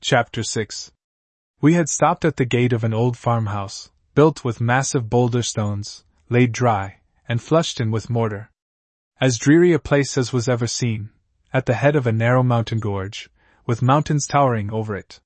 Chapter 0.00 0.42
6 0.42 0.90
We 1.60 1.74
had 1.74 1.90
stopped 1.90 2.24
at 2.24 2.38
the 2.38 2.46
gate 2.46 2.72
of 2.72 2.84
an 2.84 2.94
old 2.94 3.18
farmhouse, 3.18 3.90
built 4.14 4.44
with 4.44 4.62
massive 4.62 5.10
boulder 5.10 5.42
stones, 5.42 6.04
laid 6.30 6.52
dry, 6.52 7.00
and 7.28 7.40
flushed 7.40 7.80
in 7.80 7.90
with 7.90 8.08
mortar. 8.08 8.50
As 9.20 9.38
dreary 9.38 9.74
a 9.74 9.78
place 9.78 10.16
as 10.16 10.32
was 10.32 10.48
ever 10.48 10.66
seen, 10.66 11.10
at 11.52 11.66
the 11.66 11.74
head 11.74 11.94
of 11.94 12.06
a 12.06 12.12
narrow 12.12 12.42
mountain 12.42 12.78
gorge, 12.78 13.28
with 13.66 13.82
mountains 13.82 14.26
towering 14.26 14.72
over 14.72 14.96
it. 14.96 15.20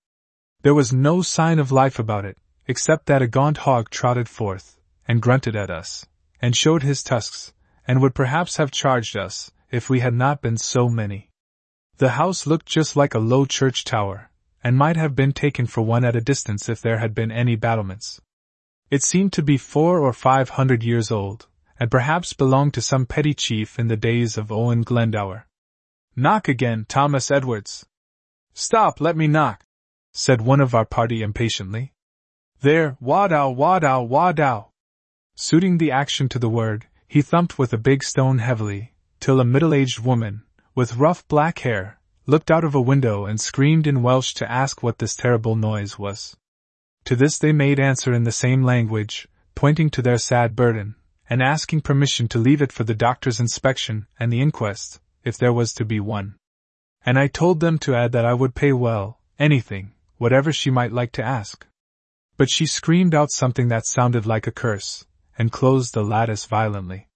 There 0.62 0.74
was 0.74 0.92
no 0.92 1.22
sign 1.22 1.60
of 1.60 1.70
life 1.70 2.00
about 2.00 2.24
it, 2.24 2.36
except 2.66 3.06
that 3.06 3.22
a 3.22 3.28
gaunt 3.28 3.58
hog 3.58 3.90
trotted 3.90 4.28
forth, 4.28 4.76
and 5.06 5.22
grunted 5.22 5.54
at 5.54 5.70
us, 5.70 6.04
and 6.40 6.56
showed 6.56 6.82
his 6.82 7.02
tusks, 7.02 7.52
and 7.86 8.00
would 8.00 8.14
perhaps 8.14 8.56
have 8.56 8.70
charged 8.70 9.16
us, 9.16 9.50
if 9.70 9.88
we 9.88 10.00
had 10.00 10.14
not 10.14 10.42
been 10.42 10.56
so 10.56 10.88
many. 10.88 11.30
The 11.98 12.10
house 12.10 12.46
looked 12.46 12.66
just 12.66 12.96
like 12.96 13.14
a 13.14 13.18
low 13.18 13.46
church 13.46 13.84
tower, 13.84 14.30
and 14.62 14.76
might 14.76 14.96
have 14.96 15.14
been 15.14 15.32
taken 15.32 15.66
for 15.66 15.82
one 15.82 16.04
at 16.04 16.16
a 16.16 16.20
distance 16.20 16.68
if 16.68 16.80
there 16.80 16.98
had 16.98 17.14
been 17.14 17.30
any 17.30 17.56
battlements. 17.56 18.20
It 18.90 19.02
seemed 19.02 19.32
to 19.34 19.42
be 19.42 19.56
four 19.56 20.00
or 20.00 20.12
five 20.12 20.50
hundred 20.50 20.82
years 20.84 21.10
old, 21.10 21.46
and 21.78 21.90
perhaps 21.90 22.32
belonged 22.32 22.74
to 22.74 22.82
some 22.82 23.06
petty 23.06 23.34
chief 23.34 23.78
in 23.78 23.88
the 23.88 23.96
days 23.96 24.36
of 24.36 24.52
Owen 24.52 24.82
Glendower. 24.82 25.46
Knock 26.14 26.48
again, 26.48 26.86
Thomas 26.88 27.30
Edwards. 27.30 27.86
Stop, 28.54 29.00
let 29.00 29.16
me 29.16 29.26
knock, 29.26 29.64
said 30.12 30.40
one 30.40 30.60
of 30.60 30.74
our 30.74 30.86
party 30.86 31.22
impatiently. 31.22 31.92
There, 32.60 32.96
wadow, 33.02 33.54
wadow, 33.54 34.08
wadow. 34.08 34.68
Suiting 35.38 35.76
the 35.76 35.90
action 35.90 36.30
to 36.30 36.38
the 36.38 36.48
word, 36.48 36.86
he 37.06 37.20
thumped 37.20 37.58
with 37.58 37.70
a 37.74 37.78
big 37.78 38.02
stone 38.02 38.38
heavily, 38.38 38.94
till 39.20 39.38
a 39.38 39.44
middle 39.44 39.74
aged 39.74 39.98
woman, 39.98 40.42
with 40.74 40.96
rough 40.96 41.28
black 41.28 41.58
hair, 41.58 42.00
looked 42.24 42.50
out 42.50 42.64
of 42.64 42.74
a 42.74 42.80
window 42.80 43.26
and 43.26 43.38
screamed 43.38 43.86
in 43.86 44.02
Welsh 44.02 44.32
to 44.32 44.50
ask 44.50 44.82
what 44.82 44.98
this 44.98 45.14
terrible 45.14 45.54
noise 45.54 45.98
was. 45.98 46.38
To 47.04 47.14
this 47.14 47.36
they 47.36 47.52
made 47.52 47.78
answer 47.78 48.14
in 48.14 48.24
the 48.24 48.32
same 48.32 48.62
language, 48.62 49.28
pointing 49.54 49.90
to 49.90 50.00
their 50.00 50.16
sad 50.16 50.56
burden, 50.56 50.94
and 51.28 51.42
asking 51.42 51.82
permission 51.82 52.28
to 52.28 52.38
leave 52.38 52.62
it 52.62 52.72
for 52.72 52.84
the 52.84 52.94
doctor's 52.94 53.38
inspection 53.38 54.06
and 54.18 54.32
the 54.32 54.40
inquest, 54.40 55.00
if 55.22 55.36
there 55.36 55.52
was 55.52 55.74
to 55.74 55.84
be 55.84 56.00
one. 56.00 56.36
And 57.04 57.18
I 57.18 57.26
told 57.26 57.60
them 57.60 57.76
to 57.80 57.94
add 57.94 58.12
that 58.12 58.24
I 58.24 58.32
would 58.32 58.54
pay 58.54 58.72
well, 58.72 59.20
anything, 59.38 59.92
whatever 60.16 60.50
she 60.50 60.70
might 60.70 60.92
like 60.92 61.12
to 61.12 61.22
ask. 61.22 61.66
But 62.38 62.48
she 62.48 62.64
screamed 62.64 63.14
out 63.14 63.30
something 63.30 63.68
that 63.68 63.86
sounded 63.86 64.24
like 64.24 64.46
a 64.46 64.50
curse, 64.50 65.04
and 65.38 65.52
closed 65.52 65.94
the 65.94 66.02
lattice 66.02 66.44
violently. 66.44 67.08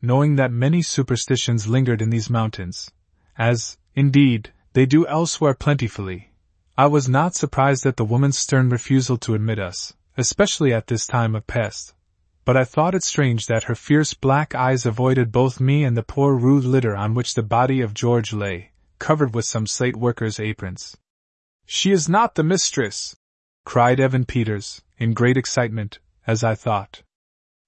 Knowing 0.00 0.36
that 0.36 0.50
many 0.50 0.82
superstitions 0.82 1.68
lingered 1.68 2.02
in 2.02 2.10
these 2.10 2.30
mountains, 2.30 2.90
as, 3.38 3.78
indeed, 3.94 4.52
they 4.72 4.86
do 4.86 5.06
elsewhere 5.06 5.54
plentifully, 5.54 6.32
I 6.76 6.86
was 6.86 7.08
not 7.08 7.34
surprised 7.34 7.86
at 7.86 7.96
the 7.96 8.04
woman's 8.04 8.38
stern 8.38 8.68
refusal 8.70 9.16
to 9.18 9.34
admit 9.34 9.58
us, 9.58 9.94
especially 10.16 10.72
at 10.72 10.88
this 10.88 11.06
time 11.06 11.34
of 11.34 11.46
pest 11.46 11.94
but 12.44 12.56
I 12.56 12.64
thought 12.64 12.94
it 12.94 13.04
strange 13.04 13.46
that 13.46 13.64
her 13.64 13.74
fierce 13.74 14.14
black 14.14 14.54
eyes 14.54 14.84
avoided 14.84 15.30
both 15.30 15.60
me 15.60 15.84
and 15.84 15.96
the 15.96 16.02
poor 16.02 16.34
rude 16.34 16.64
litter 16.64 16.96
on 16.96 17.14
which 17.14 17.34
the 17.34 17.42
body 17.42 17.80
of 17.80 17.94
George 17.94 18.32
lay, 18.32 18.72
covered 18.98 19.34
with 19.34 19.44
some 19.44 19.66
slate 19.66 19.96
workers' 19.96 20.40
aprons. 20.40 20.96
She 21.66 21.92
is 21.92 22.08
not 22.08 22.34
the 22.34 22.42
mistress! 22.42 23.16
cried 23.64 24.00
Evan 24.00 24.24
Peters, 24.24 24.82
in 24.98 25.14
great 25.14 25.36
excitement, 25.36 26.00
as 26.26 26.42
I 26.42 26.56
thought. 26.56 27.02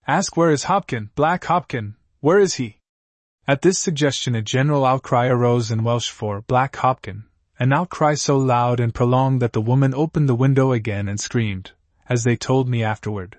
Ask 0.06 0.36
where 0.36 0.50
is 0.50 0.64
Hopkin, 0.64 1.08
Black 1.14 1.44
Hopkin, 1.44 1.94
where 2.20 2.38
is 2.38 2.54
he? 2.54 2.76
At 3.48 3.62
this 3.62 3.78
suggestion 3.78 4.34
a 4.34 4.42
general 4.42 4.84
outcry 4.84 5.28
arose 5.28 5.70
in 5.70 5.82
Welsh 5.82 6.10
for 6.10 6.42
Black 6.42 6.76
Hopkin, 6.76 7.24
an 7.58 7.72
outcry 7.72 8.14
so 8.14 8.36
loud 8.36 8.80
and 8.80 8.94
prolonged 8.94 9.40
that 9.40 9.54
the 9.54 9.62
woman 9.62 9.94
opened 9.94 10.28
the 10.28 10.34
window 10.34 10.72
again 10.72 11.08
and 11.08 11.18
screamed, 11.18 11.72
as 12.06 12.22
they 12.22 12.36
told 12.36 12.68
me 12.68 12.82
afterward, 12.82 13.38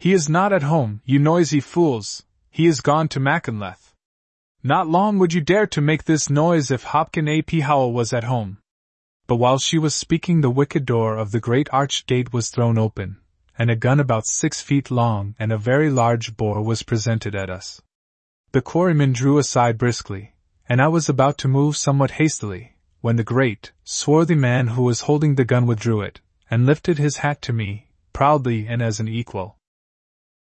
he 0.00 0.12
is 0.12 0.28
not 0.28 0.52
at 0.52 0.64
home, 0.64 1.00
you 1.04 1.20
noisy 1.20 1.60
fools, 1.60 2.24
he 2.50 2.66
is 2.66 2.80
gone 2.80 3.06
to 3.08 3.20
Machynlleth. 3.20 3.94
Not 4.64 4.88
long 4.88 5.20
would 5.20 5.32
you 5.32 5.40
dare 5.40 5.68
to 5.68 5.80
make 5.80 6.04
this 6.04 6.28
noise 6.28 6.72
if 6.72 6.82
Hopkin 6.82 7.28
ap 7.28 7.50
Howell 7.50 7.92
was 7.92 8.12
at 8.12 8.24
home. 8.24 8.58
But 9.28 9.36
while 9.36 9.58
she 9.58 9.78
was 9.78 9.94
speaking, 9.94 10.40
the 10.40 10.50
wicket 10.50 10.84
door 10.84 11.16
of 11.16 11.30
the 11.30 11.40
great 11.40 11.68
arched 11.72 12.08
gate 12.08 12.32
was 12.32 12.50
thrown 12.50 12.78
open, 12.78 13.18
and 13.58 13.70
a 13.70 13.76
gun 13.76 14.00
about 14.00 14.26
six 14.26 14.60
feet 14.60 14.90
long 14.90 15.34
and 15.38 15.52
a 15.52 15.58
very 15.58 15.90
large 15.90 16.36
bore 16.36 16.62
was 16.62 16.82
presented 16.82 17.34
at 17.34 17.50
us. 17.50 17.80
The 18.52 18.62
quarryman 18.62 19.12
drew 19.12 19.38
aside 19.38 19.78
briskly, 19.78 20.34
and 20.68 20.80
I 20.80 20.88
was 20.88 21.08
about 21.08 21.38
to 21.38 21.48
move 21.48 21.76
somewhat 21.76 22.12
hastily, 22.12 22.76
when 23.00 23.16
the 23.16 23.24
great, 23.24 23.72
swarthy 23.84 24.34
man 24.34 24.68
who 24.68 24.82
was 24.82 25.02
holding 25.02 25.34
the 25.34 25.44
gun 25.44 25.66
withdrew 25.66 26.00
it, 26.00 26.20
and 26.50 26.66
lifted 26.66 26.98
his 26.98 27.18
hat 27.18 27.42
to 27.42 27.52
me, 27.52 27.90
proudly 28.12 28.66
and 28.66 28.80
as 28.80 29.00
an 29.00 29.08
equal. 29.08 29.58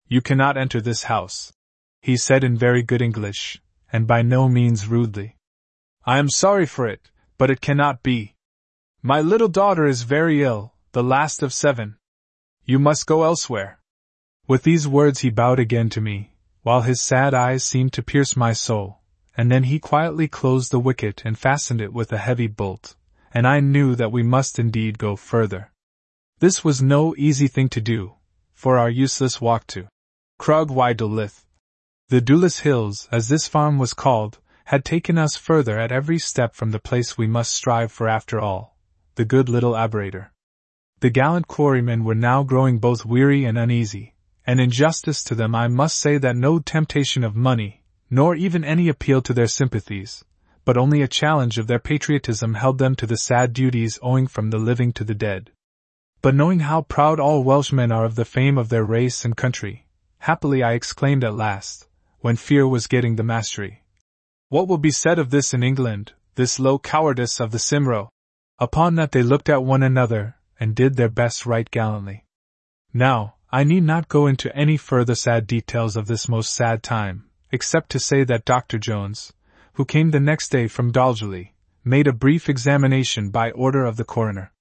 You 0.07 0.21
cannot 0.21 0.57
enter 0.57 0.81
this 0.81 1.03
house, 1.03 1.53
he 2.01 2.17
said 2.17 2.43
in 2.43 2.57
very 2.57 2.83
good 2.83 3.01
English, 3.01 3.61
and 3.91 4.07
by 4.07 4.21
no 4.21 4.49
means 4.49 4.87
rudely. 4.87 5.37
I 6.05 6.17
am 6.17 6.29
sorry 6.29 6.65
for 6.65 6.87
it, 6.87 7.11
but 7.37 7.49
it 7.49 7.61
cannot 7.61 8.03
be. 8.03 8.35
My 9.01 9.21
little 9.21 9.47
daughter 9.47 9.85
is 9.85 10.03
very 10.03 10.43
ill, 10.43 10.73
the 10.91 11.03
last 11.03 11.41
of 11.41 11.53
seven. 11.53 11.97
You 12.65 12.79
must 12.79 13.07
go 13.07 13.23
elsewhere. 13.23 13.79
With 14.47 14.63
these 14.63 14.87
words 14.87 15.19
he 15.19 15.29
bowed 15.29 15.59
again 15.59 15.89
to 15.89 16.01
me, 16.01 16.35
while 16.61 16.81
his 16.81 17.01
sad 17.01 17.33
eyes 17.33 17.63
seemed 17.63 17.93
to 17.93 18.03
pierce 18.03 18.35
my 18.35 18.53
soul, 18.53 19.01
and 19.35 19.51
then 19.51 19.63
he 19.63 19.79
quietly 19.79 20.27
closed 20.27 20.71
the 20.71 20.79
wicket 20.79 21.23
and 21.25 21.37
fastened 21.37 21.81
it 21.81 21.93
with 21.93 22.11
a 22.11 22.17
heavy 22.17 22.47
bolt, 22.47 22.95
and 23.33 23.47
I 23.47 23.59
knew 23.59 23.95
that 23.95 24.11
we 24.11 24.23
must 24.23 24.59
indeed 24.59 24.97
go 24.97 25.15
further. 25.15 25.71
This 26.39 26.63
was 26.63 26.81
no 26.81 27.15
easy 27.17 27.47
thing 27.47 27.69
to 27.69 27.81
do, 27.81 28.15
for 28.53 28.77
our 28.77 28.89
useless 28.89 29.39
walk 29.39 29.67
to 29.67 29.87
Crug 30.37 30.69
y 30.69 30.93
Dwlith. 30.93 31.45
The 32.09 32.21
Dwlis 32.21 32.59
Hills, 32.59 33.07
as 33.11 33.27
this 33.29 33.47
farm 33.47 33.79
was 33.79 33.93
called, 33.93 34.39
had 34.65 34.85
taken 34.85 35.17
us 35.17 35.35
further 35.35 35.79
at 35.79 35.91
every 35.91 36.19
step 36.19 36.55
from 36.55 36.71
the 36.71 36.79
place 36.79 37.17
we 37.17 37.27
must 37.27 37.53
strive 37.53 37.91
for 37.91 38.07
after 38.07 38.39
all, 38.39 38.77
the 39.15 39.25
good 39.25 39.49
little 39.49 39.73
Aberator. 39.73 40.31
The 41.01 41.09
gallant 41.09 41.47
quarrymen 41.47 42.03
were 42.03 42.15
now 42.15 42.43
growing 42.43 42.77
both 42.77 43.05
weary 43.05 43.43
and 43.43 43.57
uneasy, 43.57 44.13
and 44.45 44.59
in 44.59 44.69
justice 44.69 45.23
to 45.25 45.35
them 45.35 45.55
I 45.55 45.67
must 45.67 45.99
say 45.99 46.17
that 46.19 46.35
no 46.35 46.59
temptation 46.59 47.23
of 47.23 47.35
money, 47.35 47.83
nor 48.09 48.35
even 48.35 48.63
any 48.63 48.87
appeal 48.87 49.21
to 49.23 49.33
their 49.33 49.47
sympathies, 49.47 50.23
but 50.63 50.77
only 50.77 51.01
a 51.01 51.07
challenge 51.07 51.57
of 51.57 51.65
their 51.65 51.79
patriotism 51.79 52.53
held 52.53 52.77
them 52.77 52.93
to 52.95 53.07
the 53.07 53.17
sad 53.17 53.51
duties 53.51 53.97
owing 54.03 54.27
from 54.27 54.51
the 54.51 54.59
living 54.59 54.93
to 54.93 55.03
the 55.03 55.15
dead. 55.15 55.51
But 56.21 56.35
knowing 56.35 56.59
how 56.59 56.83
proud 56.83 57.19
all 57.19 57.43
Welshmen 57.43 57.91
are 57.91 58.05
of 58.05 58.13
the 58.13 58.23
fame 58.23 58.59
of 58.59 58.69
their 58.69 58.83
race 58.83 59.25
and 59.25 59.35
country, 59.35 59.87
Happily, 60.19 60.61
I 60.61 60.73
exclaimed 60.73 61.23
at 61.23 61.33
last, 61.33 61.87
when 62.19 62.35
fear 62.35 62.67
was 62.67 62.85
getting 62.85 63.15
the 63.15 63.23
mastery. 63.23 63.81
What 64.49 64.67
will 64.67 64.77
be 64.77 64.91
said 64.91 65.17
of 65.17 65.31
this 65.31 65.51
in 65.51 65.63
England, 65.63 66.13
this 66.35 66.59
low 66.59 66.77
cowardice 66.77 67.39
of 67.39 67.49
the 67.49 67.57
Cymro? 67.57 68.09
Upon 68.59 68.93
that 68.95 69.13
they 69.13 69.23
looked 69.23 69.49
at 69.49 69.63
one 69.63 69.81
another, 69.81 70.35
and 70.61 70.73
did 70.73 70.95
their 70.95 71.09
best 71.09 71.45
right 71.45 71.69
gallantly. 71.69 72.23
Now, 72.93 73.35
I 73.51 73.65
need 73.65 73.83
not 73.83 74.07
go 74.07 74.27
into 74.27 74.55
any 74.55 74.77
further 74.77 75.15
sad 75.15 75.45
details 75.47 75.97
of 75.97 76.07
this 76.07 76.29
most 76.29 76.53
sad 76.53 76.83
time, 76.83 77.25
except 77.51 77.89
to 77.89 77.99
say 77.99 78.23
that 78.23 78.45
Dr. 78.45 78.77
Jones, 78.77 79.33
who 79.73 79.83
came 79.83 80.11
the 80.11 80.21
next 80.21 80.49
day 80.49 80.67
from 80.69 80.93
Dolgelly, 80.93 81.51
made 81.83 82.07
a 82.07 82.13
brief 82.13 82.47
examination 82.47 83.29
by 83.29 83.51
order 83.51 83.83
of 83.83 83.97
the 83.97 84.05
coroner. 84.05 84.53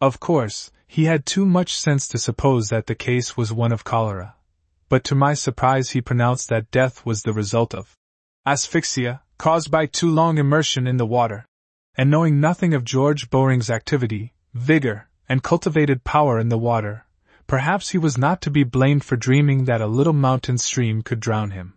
Of 0.00 0.20
course, 0.20 0.70
he 0.86 1.06
had 1.06 1.26
too 1.26 1.44
much 1.44 1.74
sense 1.74 2.06
to 2.08 2.18
suppose 2.18 2.68
that 2.68 2.86
the 2.86 2.94
case 2.94 3.36
was 3.36 3.52
one 3.52 3.72
of 3.72 3.82
cholera 3.82 4.36
but 4.90 5.04
to 5.04 5.14
my 5.14 5.32
surprise 5.32 5.90
he 5.90 6.00
pronounced 6.00 6.48
that 6.48 6.70
death 6.72 7.06
was 7.06 7.22
the 7.22 7.32
result 7.32 7.74
of 7.74 7.96
asphyxia, 8.44 9.22
caused 9.38 9.70
by 9.70 9.86
too 9.86 10.10
long 10.10 10.36
immersion 10.36 10.86
in 10.86 10.96
the 10.96 11.06
water. 11.06 11.46
And 11.94 12.10
knowing 12.10 12.40
nothing 12.40 12.74
of 12.74 12.84
George 12.84 13.30
Bowring's 13.30 13.70
activity, 13.70 14.34
vigor, 14.52 15.08
and 15.30 15.44
cultivated 15.44 16.02
power 16.02 16.40
in 16.40 16.48
the 16.48 16.58
water, 16.58 17.06
perhaps 17.46 17.90
he 17.90 17.98
was 17.98 18.18
not 18.18 18.42
to 18.42 18.50
be 18.50 18.64
blamed 18.64 19.04
for 19.04 19.14
dreaming 19.14 19.64
that 19.64 19.80
a 19.80 19.86
little 19.86 20.12
mountain 20.12 20.58
stream 20.58 21.02
could 21.02 21.20
drown 21.20 21.52
him. 21.52 21.72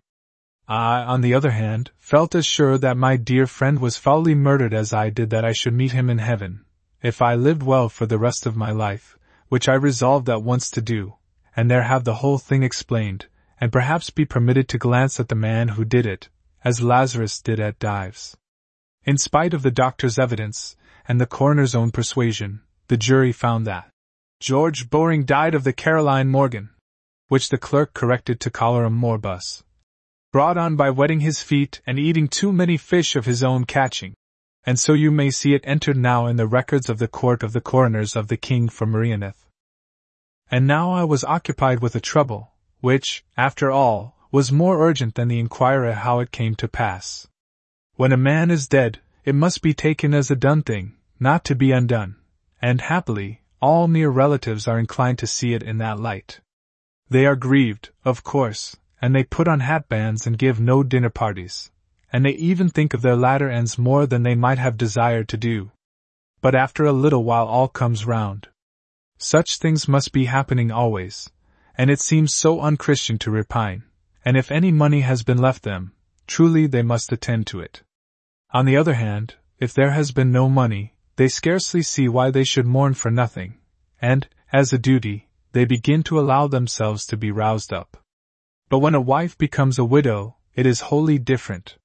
I, 0.68 1.04
on 1.04 1.22
the 1.22 1.36
other 1.36 1.52
hand, 1.52 1.92
felt 2.00 2.34
as 2.34 2.48
sure 2.48 2.80
that 2.80 2.98
my 2.98 3.16
dear 3.16 3.46
friend 3.46 3.78
was 3.78 3.96
foully 3.96 4.34
murdered 4.34 4.74
as 4.74 4.92
I 4.92 5.12
did 5.12 5.30
that 5.30 5.46
I 5.46 5.52
should 5.52 5.76
meet 5.76 5.92
him 5.92 6.10
in 6.10 6.18
heaven, 6.18 6.66
if 7.04 7.22
I 7.22 7.36
lived 7.36 7.62
well 7.62 7.90
for 7.90 8.08
the 8.08 8.18
rest 8.18 8.48
of 8.48 8.56
my 8.56 8.72
life, 8.72 9.20
which 9.50 9.70
I 9.70 9.76
resolved 9.76 10.30
at 10.32 10.42
once 10.42 10.72
to 10.72 10.82
do, 10.82 11.18
and 11.56 11.70
there 11.70 11.84
have 11.84 12.06
the 12.06 12.16
whole 12.16 12.40
thing 12.40 12.64
explained, 12.64 13.28
and 13.62 13.72
perhaps 13.72 14.10
be 14.10 14.26
permitted 14.26 14.68
to 14.70 14.80
glance 14.80 15.20
at 15.20 15.28
the 15.28 15.36
man 15.36 15.68
who 15.68 15.86
did 15.86 16.08
it, 16.08 16.28
as 16.64 16.82
Lazarus 16.82 17.40
did 17.40 17.60
at 17.60 17.78
Dives. 17.78 18.36
In 19.04 19.20
spite 19.20 19.54
of 19.54 19.62
the 19.62 19.70
doctor's 19.70 20.18
evidence, 20.18 20.76
and 21.08 21.22
the 21.22 21.28
coroner's 21.28 21.76
own 21.76 21.92
persuasion, 21.92 22.62
the 22.88 22.98
jury 22.98 23.32
found 23.32 23.66
that 23.68 23.90
George 24.40 24.90
Bowring 24.90 25.26
died 25.26 25.56
of 25.56 25.64
the 25.64 25.74
Caroline 25.74 26.30
Morgan, 26.30 26.70
which 27.28 27.50
the 27.50 27.58
clerk 27.58 27.94
corrected 27.94 28.40
to 28.42 28.52
cholera 28.52 28.90
morbus, 28.90 29.64
brought 30.32 30.58
on 30.58 30.76
by 30.76 30.90
wetting 30.90 31.22
his 31.22 31.42
feet 31.42 31.82
and 31.88 31.98
eating 31.98 32.28
too 32.28 32.52
many 32.52 32.76
fish 32.76 33.16
of 33.16 33.26
his 33.26 33.44
own 33.44 33.66
catching. 33.66 34.14
And 34.66 34.80
so 34.80 34.94
you 34.94 35.12
may 35.12 35.30
see 35.30 35.54
it 35.54 35.62
entered 35.66 35.98
now 35.98 36.26
in 36.28 36.38
the 36.38 36.48
records 36.48 36.90
of 36.90 36.98
the 36.98 37.08
court 37.08 37.44
of 37.44 37.54
the 37.54 37.62
coroners 37.62 38.16
of 38.16 38.28
the 38.28 38.38
king 38.38 38.70
for 38.70 38.86
Merioneth. 38.86 39.46
And 40.50 40.66
now 40.68 40.92
I 40.92 41.04
was 41.04 41.24
occupied 41.24 41.82
with 41.82 41.96
a 41.96 42.02
trouble, 42.02 42.52
which, 42.80 43.24
after 43.38 43.72
all, 43.72 44.16
was 44.32 44.52
more 44.52 44.86
urgent 44.88 45.16
than 45.16 45.28
the 45.28 45.40
inquiry 45.40 45.94
how 45.94 46.20
it 46.20 46.32
came 46.32 46.56
to 46.56 46.68
pass. 46.68 47.28
When 47.96 48.12
a 48.12 48.18
man 48.18 48.52
is 48.52 48.68
dead, 48.68 49.00
it 49.26 49.36
must 49.36 49.62
be 49.62 49.74
taken 49.74 50.14
as 50.14 50.32
a 50.32 50.36
done 50.36 50.64
thing, 50.64 50.96
not 51.20 51.46
to 51.46 51.56
be 51.56 51.72
undone, 51.72 52.16
and 52.64 52.80
happily, 52.80 53.42
all 53.62 53.90
near 53.90 54.10
relatives 54.10 54.70
are 54.70 54.80
inclined 54.80 55.20
to 55.20 55.28
see 55.28 55.54
it 55.54 55.62
in 55.62 55.80
that 55.80 56.00
light. 56.00 56.40
They 57.10 57.26
are 57.26 57.36
grieved, 57.36 57.90
of 58.06 58.24
course, 58.24 58.78
and 59.02 59.14
they 59.14 59.26
put 59.26 59.50
on 59.50 59.60
hatbands 59.60 60.26
and 60.26 60.38
give 60.38 60.62
no 60.62 60.82
dinner 60.82 61.10
parties, 61.10 61.72
and 62.14 62.24
they 62.24 62.32
even 62.32 62.70
think 62.70 62.94
of 62.94 63.02
their 63.02 63.18
latter 63.18 63.50
ends 63.50 63.78
more 63.78 64.06
than 64.06 64.24
they 64.24 64.36
might 64.36 64.60
have 64.60 64.78
desired 64.78 65.28
to 65.28 65.38
do. 65.38 65.72
but 66.44 66.56
after 66.56 66.86
a 66.86 66.92
little 66.92 67.24
while 67.24 67.48
all 67.48 67.70
comes 67.70 68.06
round. 68.06 68.50
Such 69.18 69.58
things 69.58 69.88
must 69.88 70.12
be 70.12 70.26
happening 70.26 70.72
always, 70.72 71.30
and 71.78 71.90
it 71.90 72.02
seems 72.02 72.34
so 72.34 72.60
unchristian 72.60 73.18
to 73.20 73.32
repine, 73.32 73.84
and 74.26 74.36
if 74.36 74.52
any 74.52 74.72
money 74.72 75.02
has 75.02 75.24
been 75.24 75.38
left 75.38 75.64
them, 75.64 75.94
truly 76.28 76.68
they 76.68 76.82
must 76.82 77.12
attend 77.14 77.48
to 77.48 77.62
it. 77.62 77.84
On 78.52 78.66
the 78.66 78.76
other 78.76 78.96
hand, 78.96 79.36
if 79.58 79.74
there 79.74 79.92
has 79.92 80.12
been 80.12 80.32
no 80.32 80.50
money, 80.50 80.93
they 81.16 81.28
scarcely 81.28 81.82
see 81.82 82.08
why 82.08 82.32
they 82.32 82.44
should 82.44 82.66
mourn 82.66 82.94
for 82.94 83.12
nothing, 83.12 83.58
and, 84.02 84.28
as 84.52 84.74
a 84.74 84.78
duty, 84.78 85.30
they 85.52 85.66
begin 85.66 86.04
to 86.04 86.20
allow 86.20 86.48
themselves 86.48 87.06
to 87.06 87.18
be 87.18 87.32
roused 87.32 87.72
up. 87.72 87.98
But 88.70 88.80
when 88.80 88.96
a 88.96 89.02
wife 89.02 89.38
becomes 89.38 89.78
a 89.78 89.86
widow, 89.86 90.38
it 90.56 90.66
is 90.66 90.82
wholly 90.82 91.20
different. 91.20 91.78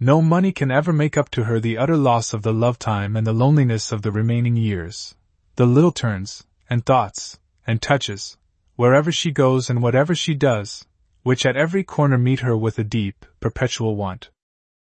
No 0.00 0.20
money 0.20 0.52
can 0.52 0.70
ever 0.70 0.92
make 0.92 1.16
up 1.16 1.30
to 1.30 1.44
her 1.44 1.58
the 1.58 1.78
utter 1.78 1.96
loss 1.96 2.34
of 2.34 2.42
the 2.42 2.52
love 2.52 2.78
time 2.78 3.16
and 3.16 3.26
the 3.26 3.32
loneliness 3.32 3.92
of 3.92 4.02
the 4.02 4.12
remaining 4.12 4.56
years. 4.56 5.14
The 5.54 5.66
little 5.66 5.92
turns, 5.92 6.44
and 6.68 6.84
thoughts, 6.84 7.38
and 7.66 7.80
touches, 7.80 8.36
wherever 8.74 9.10
she 9.10 9.30
goes 9.30 9.70
and 9.70 9.82
whatever 9.82 10.14
she 10.14 10.34
does, 10.34 10.84
which 11.22 11.46
at 11.46 11.56
every 11.56 11.82
corner 11.82 12.18
meet 12.18 12.40
her 12.40 12.56
with 12.56 12.78
a 12.78 12.84
deep, 12.84 13.24
perpetual 13.40 13.96
want. 13.96 14.30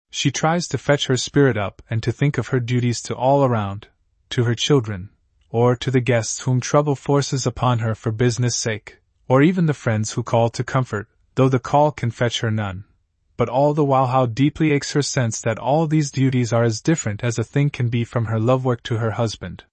She 0.10 0.32
tries 0.32 0.68
to 0.68 0.78
fetch 0.78 1.08
her 1.08 1.18
spirit 1.18 1.58
up 1.58 1.82
and 1.90 2.02
to 2.04 2.12
think 2.12 2.38
of 2.38 2.48
her 2.48 2.60
duties 2.60 3.02
to 3.04 3.16
all 3.16 3.44
around, 3.44 3.88
to 4.32 4.44
her 4.44 4.56
children, 4.56 5.10
or 5.50 5.76
to 5.76 5.92
the 5.92 6.02
guests 6.02 6.42
whom 6.42 6.60
trouble 6.60 6.96
forces 6.96 7.46
upon 7.46 7.80
her 7.80 7.96
for 7.96 8.12
business 8.12 8.56
sake, 8.56 9.00
or 9.28 9.42
even 9.42 9.66
the 9.66 9.74
friends 9.74 10.14
who 10.14 10.24
call 10.24 10.50
to 10.50 10.64
comfort, 10.64 11.08
though 11.36 11.50
the 11.50 11.60
call 11.60 11.92
can 11.92 12.12
fetch 12.12 12.42
her 12.42 12.52
none 12.52 12.86
but 13.40 13.48
all 13.48 13.74
the 13.74 13.86
while 13.86 14.08
how 14.08 14.26
deeply 14.26 14.74
aches 14.74 14.92
her 14.92 15.02
sense 15.02 15.40
that 15.40 15.58
all 15.58 15.88
these 15.88 16.12
duties 16.12 16.52
are 16.52 16.66
as 16.66 16.82
different 16.82 17.24
as 17.24 17.40
a 17.40 17.44
thing 17.44 17.70
can 17.70 17.88
be 17.88 18.04
from 18.04 18.26
her 18.26 18.38
love 18.38 18.66
work 18.66 18.84
to 18.84 18.98
her 18.98 19.12
husband. 19.12 19.64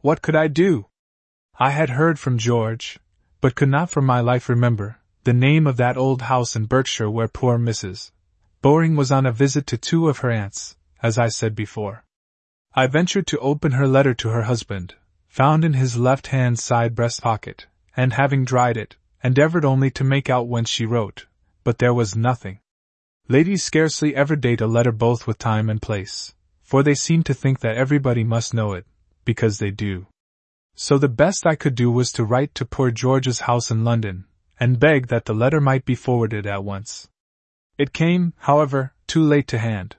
What 0.00 0.22
could 0.22 0.34
I 0.34 0.48
do? 0.48 0.86
I 1.56 1.70
had 1.70 1.90
heard 1.90 2.18
from 2.18 2.36
George, 2.36 2.98
but 3.40 3.54
could 3.54 3.68
not 3.68 3.90
for 3.90 4.02
my 4.02 4.18
life 4.18 4.48
remember, 4.48 4.98
the 5.22 5.32
name 5.32 5.68
of 5.68 5.76
that 5.76 5.96
old 5.96 6.22
house 6.22 6.56
in 6.56 6.64
Berkshire 6.64 7.08
where 7.08 7.28
poor 7.28 7.60
Mrs. 7.60 8.10
Bowring 8.62 8.96
was 8.96 9.12
on 9.12 9.26
a 9.26 9.32
visit 9.32 9.66
to 9.68 9.76
two 9.76 10.08
of 10.08 10.18
her 10.18 10.30
aunts, 10.30 10.76
as 11.02 11.18
I 11.18 11.28
said 11.28 11.54
before. 11.54 12.04
I 12.74 12.86
ventured 12.86 13.26
to 13.28 13.38
open 13.38 13.72
her 13.72 13.86
letter 13.86 14.14
to 14.14 14.28
her 14.30 14.42
husband, 14.42 14.94
found 15.28 15.64
in 15.64 15.74
his 15.74 15.96
left 15.96 16.28
hand 16.28 16.58
side 16.58 16.94
breast 16.94 17.22
pocket, 17.22 17.66
and 17.96 18.12
having 18.12 18.44
dried 18.44 18.76
it, 18.76 18.96
endeavored 19.22 19.64
only 19.64 19.90
to 19.92 20.04
make 20.04 20.28
out 20.28 20.48
whence 20.48 20.68
she 20.68 20.86
wrote, 20.86 21.26
but 21.64 21.78
there 21.78 21.94
was 21.94 22.16
nothing. 22.16 22.60
Ladies 23.28 23.64
scarcely 23.64 24.14
ever 24.14 24.36
date 24.36 24.60
a 24.60 24.66
letter 24.66 24.92
both 24.92 25.26
with 25.26 25.38
time 25.38 25.68
and 25.68 25.82
place, 25.82 26.34
for 26.62 26.82
they 26.82 26.94
seem 26.94 27.22
to 27.24 27.34
think 27.34 27.60
that 27.60 27.76
everybody 27.76 28.24
must 28.24 28.54
know 28.54 28.72
it, 28.72 28.86
because 29.24 29.58
they 29.58 29.70
do. 29.70 30.06
So 30.74 30.98
the 30.98 31.08
best 31.08 31.46
I 31.46 31.54
could 31.54 31.74
do 31.74 31.90
was 31.90 32.12
to 32.12 32.24
write 32.24 32.54
to 32.54 32.64
poor 32.64 32.90
George's 32.90 33.40
house 33.40 33.70
in 33.70 33.84
London, 33.84 34.26
and 34.60 34.78
beg 34.78 35.08
that 35.08 35.24
the 35.24 35.34
letter 35.34 35.60
might 35.60 35.84
be 35.84 35.94
forwarded 35.94 36.46
at 36.46 36.62
once. 36.62 37.08
It 37.78 37.92
came, 37.92 38.32
however, 38.38 38.94
too 39.06 39.22
late 39.22 39.46
to 39.48 39.58
hand. 39.58 39.96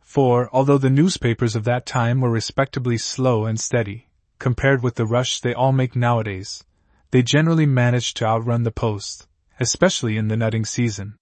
For, 0.00 0.48
although 0.52 0.78
the 0.78 0.90
newspapers 0.90 1.54
of 1.54 1.64
that 1.64 1.86
time 1.86 2.20
were 2.20 2.30
respectably 2.30 2.98
slow 2.98 3.44
and 3.44 3.60
steady, 3.60 4.08
compared 4.38 4.82
with 4.82 4.94
the 4.94 5.06
rush 5.06 5.40
they 5.40 5.54
all 5.54 5.72
make 5.72 5.94
nowadays, 5.94 6.64
they 7.10 7.22
generally 7.22 7.66
managed 7.66 8.16
to 8.16 8.26
outrun 8.26 8.62
the 8.62 8.70
post, 8.70 9.26
especially 9.60 10.16
in 10.16 10.28
the 10.28 10.36
nutting 10.36 10.64
season. 10.64 11.16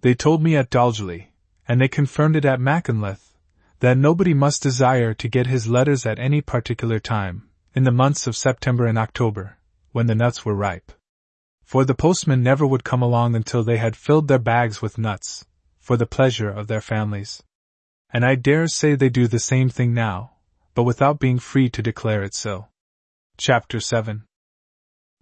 They 0.00 0.14
told 0.14 0.42
me 0.42 0.56
at 0.56 0.70
Dolgelly, 0.70 1.28
and 1.66 1.80
they 1.80 1.88
confirmed 1.88 2.36
it 2.36 2.44
at 2.44 2.60
Machynlleth, 2.60 3.36
that 3.78 3.96
nobody 3.96 4.34
must 4.34 4.62
desire 4.62 5.14
to 5.14 5.28
get 5.28 5.46
his 5.46 5.68
letters 5.68 6.04
at 6.04 6.18
any 6.18 6.40
particular 6.40 6.98
time, 6.98 7.48
in 7.74 7.84
the 7.84 7.92
months 7.92 8.26
of 8.26 8.36
September 8.36 8.86
and 8.86 8.98
October, 8.98 9.58
when 9.92 10.06
the 10.06 10.14
nuts 10.14 10.44
were 10.44 10.54
ripe. 10.54 10.92
For 11.70 11.84
the 11.84 11.94
postman 11.94 12.42
never 12.42 12.66
would 12.66 12.82
come 12.82 13.00
along 13.00 13.36
until 13.36 13.62
they 13.62 13.76
had 13.76 13.94
filled 13.94 14.26
their 14.26 14.40
bags 14.40 14.82
with 14.82 14.98
nuts, 14.98 15.46
for 15.78 15.96
the 15.96 16.04
pleasure 16.04 16.50
of 16.50 16.66
their 16.66 16.80
families. 16.80 17.44
And 18.12 18.24
I 18.24 18.34
dare 18.34 18.66
say 18.66 18.96
they 18.96 19.08
do 19.08 19.28
the 19.28 19.38
same 19.38 19.68
thing 19.68 19.94
now, 19.94 20.32
but 20.74 20.82
without 20.82 21.20
being 21.20 21.38
free 21.38 21.68
to 21.70 21.80
declare 21.80 22.24
it 22.24 22.34
so. 22.34 22.66
Chapter 23.36 23.78
7 23.78 24.24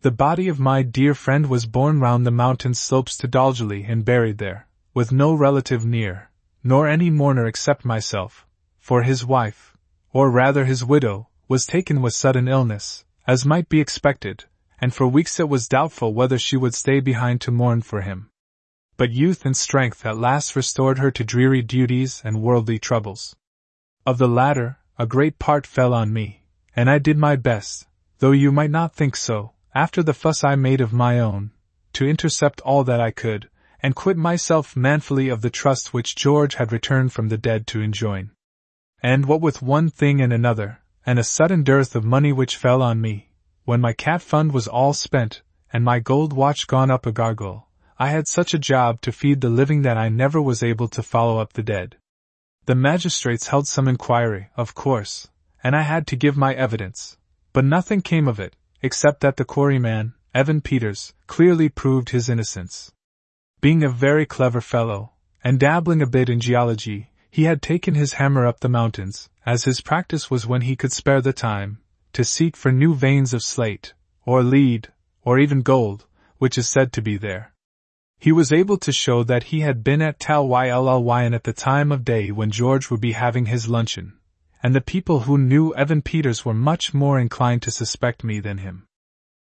The 0.00 0.10
body 0.10 0.48
of 0.48 0.58
my 0.58 0.80
dear 0.80 1.12
friend 1.12 1.50
was 1.50 1.66
borne 1.66 2.00
round 2.00 2.24
the 2.24 2.30
mountain 2.30 2.72
slopes 2.72 3.18
to 3.18 3.28
Dolgelly 3.28 3.84
and 3.84 4.02
buried 4.02 4.38
there 4.38 4.68
with 4.94 5.12
no 5.12 5.34
relative 5.34 5.84
near, 5.84 6.30
nor 6.64 6.88
any 6.88 7.10
mourner 7.10 7.44
except 7.44 7.84
myself, 7.84 8.46
for 8.78 9.02
his 9.02 9.22
wife, 9.22 9.76
or 10.14 10.30
rather 10.30 10.64
his 10.64 10.82
widow, 10.82 11.28
was 11.46 11.66
taken 11.66 12.00
with 12.00 12.14
sudden 12.14 12.48
illness, 12.48 13.04
as 13.26 13.44
might 13.44 13.68
be 13.68 13.82
expected, 13.82 14.46
and 14.80 14.94
for 14.94 15.06
weeks 15.06 15.40
it 15.40 15.48
was 15.48 15.68
doubtful 15.68 16.14
whether 16.14 16.38
she 16.38 16.56
would 16.56 16.74
stay 16.74 17.00
behind 17.00 17.40
to 17.40 17.50
mourn 17.50 17.82
for 17.82 18.02
him. 18.02 18.30
But 18.96 19.10
youth 19.10 19.46
and 19.46 19.56
strength 19.56 20.04
at 20.04 20.16
last 20.18 20.56
restored 20.56 20.98
her 20.98 21.10
to 21.12 21.24
dreary 21.24 21.62
duties 21.62 22.20
and 22.24 22.42
worldly 22.42 22.78
troubles. 22.78 23.36
Of 24.04 24.18
the 24.18 24.28
latter, 24.28 24.78
a 24.98 25.06
great 25.06 25.38
part 25.38 25.66
fell 25.66 25.94
on 25.94 26.12
me, 26.12 26.44
and 26.74 26.90
I 26.90 26.98
did 26.98 27.16
my 27.16 27.36
best, 27.36 27.86
though 28.18 28.32
you 28.32 28.50
might 28.50 28.70
not 28.70 28.94
think 28.94 29.14
so, 29.16 29.52
after 29.74 30.02
the 30.02 30.14
fuss 30.14 30.42
I 30.42 30.56
made 30.56 30.80
of 30.80 30.92
my 30.92 31.20
own, 31.20 31.52
to 31.92 32.08
intercept 32.08 32.60
all 32.62 32.84
that 32.84 33.00
I 33.00 33.10
could, 33.10 33.48
and 33.80 33.94
quit 33.94 34.16
myself 34.16 34.76
manfully 34.76 35.28
of 35.28 35.42
the 35.42 35.50
trust 35.50 35.94
which 35.94 36.16
George 36.16 36.56
had 36.56 36.72
returned 36.72 37.12
from 37.12 37.28
the 37.28 37.38
dead 37.38 37.66
to 37.68 37.80
enjoin. 37.80 38.32
And 39.00 39.26
what 39.26 39.40
with 39.40 39.62
one 39.62 39.90
thing 39.90 40.20
and 40.20 40.32
another, 40.32 40.80
and 41.06 41.18
a 41.18 41.24
sudden 41.24 41.62
dearth 41.62 41.94
of 41.94 42.04
money 42.04 42.32
which 42.32 42.56
fell 42.56 42.82
on 42.82 43.00
me, 43.00 43.27
when 43.68 43.82
my 43.82 43.92
cat 43.92 44.22
fund 44.22 44.50
was 44.50 44.66
all 44.66 44.94
spent, 44.94 45.42
and 45.70 45.84
my 45.84 45.98
gold 45.98 46.32
watch 46.32 46.66
gone 46.66 46.90
up 46.90 47.04
a 47.04 47.12
gargle, 47.12 47.68
I 47.98 48.08
had 48.08 48.26
such 48.26 48.54
a 48.54 48.58
job 48.58 49.02
to 49.02 49.12
feed 49.12 49.42
the 49.42 49.50
living 49.50 49.82
that 49.82 49.98
I 49.98 50.08
never 50.08 50.40
was 50.40 50.62
able 50.62 50.88
to 50.88 51.02
follow 51.02 51.38
up 51.38 51.52
the 51.52 51.62
dead. 51.62 51.96
The 52.64 52.74
magistrates 52.74 53.48
held 53.48 53.68
some 53.68 53.86
inquiry, 53.86 54.48
of 54.56 54.74
course, 54.74 55.28
and 55.62 55.76
I 55.76 55.82
had 55.82 56.06
to 56.06 56.16
give 56.16 56.34
my 56.34 56.54
evidence, 56.54 57.18
but 57.52 57.66
nothing 57.66 58.00
came 58.00 58.26
of 58.26 58.40
it, 58.40 58.56
except 58.80 59.20
that 59.20 59.36
the 59.36 59.44
quarryman, 59.44 60.14
Evan 60.32 60.62
Peters, 60.62 61.12
clearly 61.26 61.68
proved 61.68 62.08
his 62.08 62.30
innocence. 62.30 62.90
Being 63.60 63.84
a 63.84 63.90
very 63.90 64.24
clever 64.24 64.62
fellow, 64.62 65.12
and 65.44 65.60
dabbling 65.60 66.00
a 66.00 66.06
bit 66.06 66.30
in 66.30 66.40
geology, 66.40 67.10
he 67.30 67.44
had 67.44 67.60
taken 67.60 67.94
his 67.94 68.14
hammer 68.14 68.46
up 68.46 68.60
the 68.60 68.70
mountains, 68.70 69.28
as 69.44 69.64
his 69.64 69.82
practice 69.82 70.30
was 70.30 70.46
when 70.46 70.62
he 70.62 70.74
could 70.74 70.92
spare 70.92 71.20
the 71.20 71.34
time, 71.34 71.82
to 72.18 72.24
seek 72.24 72.56
for 72.56 72.72
new 72.72 72.96
veins 72.96 73.32
of 73.32 73.44
slate, 73.44 73.94
or 74.26 74.42
lead, 74.42 74.88
or 75.22 75.38
even 75.38 75.62
gold, 75.62 76.04
which 76.38 76.58
is 76.58 76.68
said 76.68 76.92
to 76.92 77.00
be 77.00 77.16
there. 77.16 77.54
He 78.18 78.32
was 78.32 78.50
able 78.50 78.76
to 78.78 78.90
show 78.90 79.22
that 79.22 79.44
he 79.44 79.60
had 79.60 79.84
been 79.84 80.02
at 80.02 80.18
Tal 80.18 80.48
Yllyn 80.48 81.32
at 81.32 81.44
the 81.44 81.52
time 81.52 81.92
of 81.92 82.04
day 82.04 82.32
when 82.32 82.50
George 82.50 82.90
would 82.90 83.00
be 83.00 83.12
having 83.12 83.46
his 83.46 83.68
luncheon, 83.68 84.18
and 84.64 84.74
the 84.74 84.80
people 84.80 85.20
who 85.20 85.38
knew 85.38 85.72
Evan 85.74 86.02
Peters 86.02 86.44
were 86.44 86.54
much 86.54 86.92
more 86.92 87.20
inclined 87.20 87.62
to 87.62 87.70
suspect 87.70 88.24
me 88.24 88.40
than 88.40 88.58
him. 88.58 88.88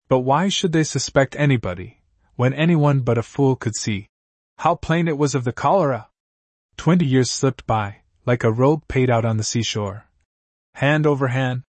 But 0.08 0.26
why 0.30 0.48
should 0.48 0.72
they 0.72 0.82
suspect 0.82 1.36
anybody, 1.38 2.02
when 2.34 2.52
anyone 2.52 3.02
but 3.02 3.18
a 3.18 3.22
fool 3.22 3.54
could 3.54 3.76
see. 3.76 4.08
How 4.58 4.74
plain 4.74 5.06
it 5.06 5.16
was 5.16 5.36
of 5.36 5.44
the 5.44 5.52
cholera! 5.52 6.08
Twenty 6.76 7.06
years 7.06 7.30
slipped 7.30 7.68
by, 7.68 7.98
like 8.26 8.42
a 8.42 8.50
rope 8.50 8.88
paid 8.88 9.10
out 9.10 9.24
on 9.24 9.36
the 9.36 9.44
seashore. 9.44 10.08
Hand 10.72 11.06
over 11.06 11.28
hand, 11.28 11.62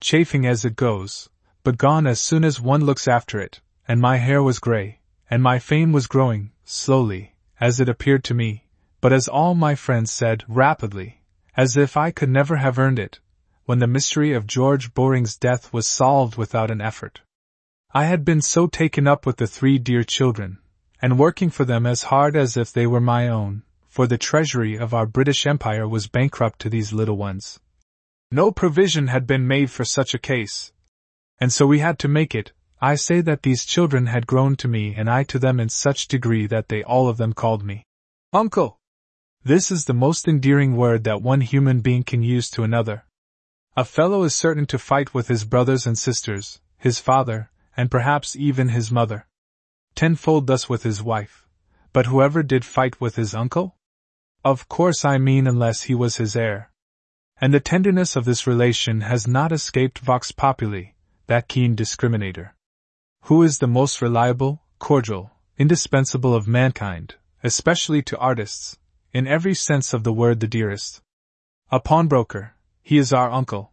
chafing 0.00 0.46
as 0.46 0.64
it 0.64 0.76
goes, 0.76 1.28
but 1.62 1.78
gone 1.78 2.06
as 2.06 2.20
soon 2.20 2.44
as 2.44 2.60
one 2.60 2.84
looks 2.84 3.06
after 3.06 3.38
it, 3.38 3.60
and 3.86 4.00
my 4.00 4.16
hair 4.16 4.42
was 4.42 4.58
gray, 4.58 5.00
and 5.30 5.42
my 5.42 5.58
fame 5.58 5.92
was 5.92 6.06
growing, 6.06 6.50
slowly, 6.64 7.34
as 7.60 7.80
it 7.80 7.88
appeared 7.88 8.24
to 8.24 8.34
me, 8.34 8.64
but 9.00 9.12
as 9.12 9.28
all 9.28 9.54
my 9.54 9.74
friends 9.74 10.10
said, 10.10 10.44
rapidly, 10.48 11.20
as 11.56 11.76
if 11.76 11.96
I 11.96 12.10
could 12.10 12.30
never 12.30 12.56
have 12.56 12.78
earned 12.78 12.98
it, 12.98 13.20
when 13.66 13.78
the 13.78 13.86
mystery 13.86 14.32
of 14.32 14.46
George 14.46 14.94
Bowring's 14.94 15.36
death 15.36 15.72
was 15.72 15.86
solved 15.86 16.36
without 16.36 16.70
an 16.70 16.80
effort. 16.80 17.20
I 17.92 18.04
had 18.04 18.24
been 18.24 18.40
so 18.40 18.66
taken 18.66 19.06
up 19.06 19.26
with 19.26 19.36
the 19.36 19.46
three 19.46 19.78
dear 19.78 20.02
children, 20.04 20.58
and 21.02 21.18
working 21.18 21.50
for 21.50 21.64
them 21.64 21.86
as 21.86 22.04
hard 22.04 22.36
as 22.36 22.56
if 22.56 22.72
they 22.72 22.86
were 22.86 23.00
my 23.00 23.28
own, 23.28 23.62
for 23.88 24.06
the 24.06 24.18
treasury 24.18 24.78
of 24.78 24.94
our 24.94 25.06
British 25.06 25.46
Empire 25.46 25.86
was 25.86 26.06
bankrupt 26.06 26.60
to 26.60 26.70
these 26.70 26.92
little 26.92 27.16
ones. 27.16 27.60
No 28.32 28.52
provision 28.52 29.08
had 29.08 29.26
been 29.26 29.48
made 29.48 29.72
for 29.72 29.84
such 29.84 30.14
a 30.14 30.18
case. 30.18 30.72
And 31.40 31.52
so 31.52 31.66
we 31.66 31.80
had 31.80 31.98
to 31.98 32.08
make 32.08 32.32
it. 32.34 32.52
I 32.80 32.94
say 32.94 33.20
that 33.22 33.42
these 33.42 33.64
children 33.64 34.06
had 34.06 34.26
grown 34.26 34.54
to 34.56 34.68
me 34.68 34.94
and 34.94 35.10
I 35.10 35.24
to 35.24 35.38
them 35.38 35.58
in 35.58 35.68
such 35.68 36.06
degree 36.06 36.46
that 36.46 36.68
they 36.68 36.82
all 36.84 37.08
of 37.08 37.16
them 37.16 37.32
called 37.32 37.64
me 37.64 37.84
Uncle. 38.32 38.78
This 39.42 39.70
is 39.70 39.86
the 39.86 39.94
most 39.94 40.28
endearing 40.28 40.76
word 40.76 41.02
that 41.04 41.22
one 41.22 41.40
human 41.40 41.80
being 41.80 42.04
can 42.04 42.22
use 42.22 42.48
to 42.50 42.62
another. 42.62 43.04
A 43.76 43.84
fellow 43.84 44.22
is 44.22 44.34
certain 44.34 44.66
to 44.66 44.78
fight 44.78 45.12
with 45.12 45.28
his 45.28 45.44
brothers 45.44 45.86
and 45.86 45.98
sisters, 45.98 46.60
his 46.78 47.00
father, 47.00 47.50
and 47.76 47.90
perhaps 47.90 48.36
even 48.36 48.68
his 48.68 48.92
mother. 48.92 49.26
Tenfold 49.94 50.46
thus 50.46 50.68
with 50.68 50.84
his 50.84 51.02
wife. 51.02 51.48
But 51.92 52.06
whoever 52.06 52.44
did 52.44 52.64
fight 52.64 53.00
with 53.00 53.16
his 53.16 53.34
uncle? 53.34 53.76
Of 54.44 54.68
course 54.68 55.04
I 55.04 55.18
mean 55.18 55.46
unless 55.46 55.82
he 55.82 55.94
was 55.94 56.16
his 56.16 56.36
heir. 56.36 56.69
And 57.42 57.54
the 57.54 57.60
tenderness 57.60 58.16
of 58.16 58.26
this 58.26 58.46
relation 58.46 59.00
has 59.00 59.26
not 59.26 59.50
escaped 59.50 60.00
Vox 60.00 60.30
Populi, 60.30 60.90
that 61.26 61.48
keen 61.48 61.74
discriminator. 61.74 62.50
Who 63.24 63.42
is 63.42 63.58
the 63.58 63.66
most 63.66 64.02
reliable, 64.02 64.62
cordial, 64.78 65.30
indispensable 65.56 66.34
of 66.34 66.46
mankind, 66.46 67.14
especially 67.42 68.02
to 68.02 68.18
artists, 68.18 68.76
in 69.14 69.26
every 69.26 69.54
sense 69.54 69.94
of 69.94 70.04
the 70.04 70.12
word 70.12 70.40
the 70.40 70.46
dearest? 70.46 71.00
A 71.70 71.80
pawnbroker, 71.80 72.54
he 72.82 72.98
is 72.98 73.10
our 73.10 73.30
uncle. 73.30 73.72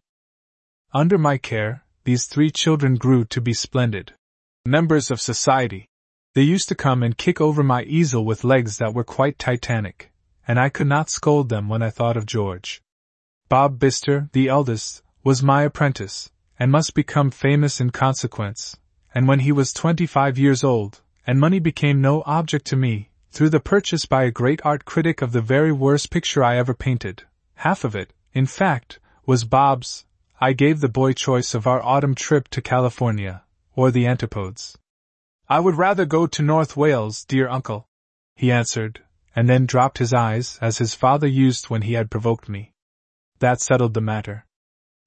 Under 0.94 1.18
my 1.18 1.38
care, 1.38 1.84
these 2.06 2.26
three 2.26 2.50
children 2.50 2.96
grew 2.96 3.26
to 3.26 3.42
be 3.42 3.54
splendid 3.54 4.14
members 4.66 5.12
of 5.12 5.20
society. 5.20 5.90
They 6.36 6.44
used 6.44 6.70
to 6.70 6.76
come 6.76 7.04
and 7.04 7.18
kick 7.18 7.42
over 7.42 7.64
my 7.64 7.84
easel 7.84 8.24
with 8.24 8.46
legs 8.46 8.78
that 8.78 8.94
were 8.94 9.04
quite 9.04 9.38
titanic, 9.38 10.12
and 10.48 10.58
I 10.58 10.70
could 10.70 10.88
not 10.88 11.10
scold 11.10 11.50
them 11.50 11.68
when 11.68 11.82
I 11.82 11.90
thought 11.90 12.16
of 12.16 12.26
George. 12.26 12.82
Bob 13.50 13.80
Bister, 13.80 14.30
the 14.34 14.50
eldest, 14.50 15.02
was 15.24 15.42
my 15.42 15.64
apprentice, 15.64 16.30
and 16.60 16.70
must 16.70 16.94
become 16.94 17.32
famous 17.32 17.80
in 17.80 17.92
consequence, 17.92 18.76
and 19.16 19.26
when 19.26 19.40
he 19.40 19.54
was 19.54 19.72
twenty 19.72 20.06
five 20.06 20.38
years 20.38 20.66
old, 20.66 21.02
and 21.26 21.40
money 21.40 21.60
became 21.60 22.02
no 22.02 22.24
object 22.26 22.66
to 22.66 22.76
me, 22.76 23.10
through 23.32 23.48
the 23.48 23.62
purchase 23.62 24.06
by 24.06 24.24
a 24.24 24.32
great 24.32 24.60
art 24.66 24.84
critic 24.84 25.22
of 25.22 25.32
the 25.32 25.40
very 25.40 25.72
worst 25.72 26.10
picture 26.10 26.44
I 26.44 26.58
ever 26.58 26.74
painted, 26.74 27.24
half 27.56 27.86
of 27.86 27.96
it, 27.96 28.12
in 28.34 28.48
fact, 28.48 29.00
was 29.26 29.46
Bob's, 29.46 30.04
I 30.42 30.52
gave 30.52 30.82
the 30.82 30.90
boy 30.90 31.14
choice 31.14 31.54
of 31.54 31.66
our 31.68 31.82
autumn 31.82 32.16
trip 32.16 32.50
to 32.50 32.62
California, 32.62 33.44
or 33.78 33.92
the 33.92 34.08
Antipodes. 34.08 34.78
I 35.48 35.62
would 35.62 35.76
rather 35.76 36.06
go 36.06 36.28
to 36.28 36.42
North 36.42 36.76
Wales, 36.76 37.24
dear 37.24 37.48
uncle, 37.48 37.88
he 38.36 38.52
answered, 38.52 39.04
and 39.34 39.48
then 39.48 39.66
dropped 39.66 40.00
his 40.00 40.14
eyes 40.14 40.60
as 40.60 40.80
his 40.80 40.96
father 40.96 41.28
used 41.28 41.70
when 41.70 41.84
he 41.84 41.94
had 41.94 42.12
provoked 42.12 42.50
me. 42.50 42.74
That 43.40 43.62
settled 43.62 43.94
the 43.94 44.02
matter. 44.02 44.46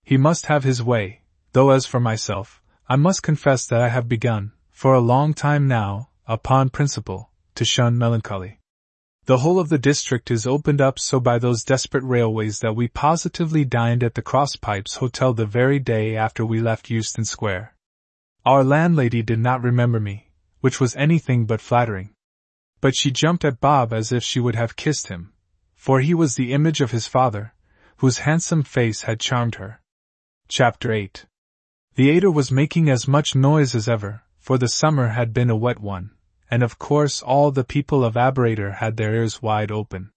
He 0.05 0.17
must 0.17 0.47
have 0.47 0.65
his 0.65 0.83
way, 0.83 1.23
though 1.53 1.71
as 1.71 1.87
for 1.87 2.01
myself, 2.01 2.63
I 2.89 2.97
must 2.97 3.23
confess 3.23 3.67
that 3.67 3.81
I 3.81 3.89
have 3.89 4.09
begun, 4.09 4.53
for 4.71 4.95
a 4.95 5.01
long 5.01 5.35
time 5.35 5.67
now, 5.67 6.11
upon 6.27 6.71
principle, 6.71 7.31
to 7.57 7.65
shun 7.65 7.99
melancholy. 7.99 8.61
The 9.27 9.39
whole 9.39 9.61
of 9.61 9.69
the 9.69 9.79
district 9.79 10.31
is 10.31 10.47
opened 10.47 10.81
up 10.81 10.99
so 10.99 11.21
by 11.21 11.39
those 11.39 11.63
desperate 11.63 12.05
railways 12.05 12.61
that 12.61 12.75
we 12.75 12.89
positively 12.89 13.65
dined 13.65 14.03
at 14.03 14.15
the 14.15 14.23
Crosspipes 14.23 14.97
Hotel 14.97 15.35
the 15.35 15.47
very 15.47 15.79
day 15.79 16.17
after 16.17 16.45
we 16.45 16.61
left 16.61 16.91
Euston 16.91 17.25
Square. 17.25 17.75
Our 18.47 18.65
landlady 18.65 19.23
did 19.23 19.39
not 19.39 19.63
remember 19.63 20.01
me, 20.01 20.31
which 20.61 20.81
was 20.81 20.97
anything 20.97 21.47
but 21.47 21.61
flattering. 21.61 22.15
But 22.81 22.97
she 22.97 23.11
jumped 23.11 23.45
at 23.45 23.61
Bob 23.61 23.93
as 23.93 24.11
if 24.11 24.23
she 24.25 24.41
would 24.41 24.55
have 24.55 24.77
kissed 24.77 25.09
him, 25.09 25.33
for 25.75 26.01
he 26.01 26.15
was 26.15 26.35
the 26.35 26.53
image 26.53 26.81
of 26.81 26.91
his 26.91 27.07
father, 27.07 27.55
whose 28.01 28.21
handsome 28.21 28.63
face 28.63 29.03
had 29.03 29.21
charmed 29.21 29.57
her. 29.57 29.79
Chapter 30.49 30.91
8 30.91 31.27
The 31.97 32.09
Ada 32.09 32.31
was 32.31 32.51
making 32.51 32.89
as 32.89 33.07
much 33.07 33.35
noise 33.35 33.75
as 33.75 33.87
ever, 33.87 34.23
for 34.39 34.57
the 34.57 34.69
summer 34.69 35.09
had 35.09 35.35
been 35.35 35.51
a 35.51 35.57
wet 35.57 35.81
one, 35.81 36.13
and 36.51 36.63
of 36.63 36.79
course 36.79 37.21
all 37.21 37.51
the 37.51 37.63
people 37.63 38.03
of 38.03 38.15
Aberator 38.15 38.77
had 38.77 38.97
their 38.97 39.15
ears 39.15 39.43
wide 39.43 39.71
open. 39.71 40.13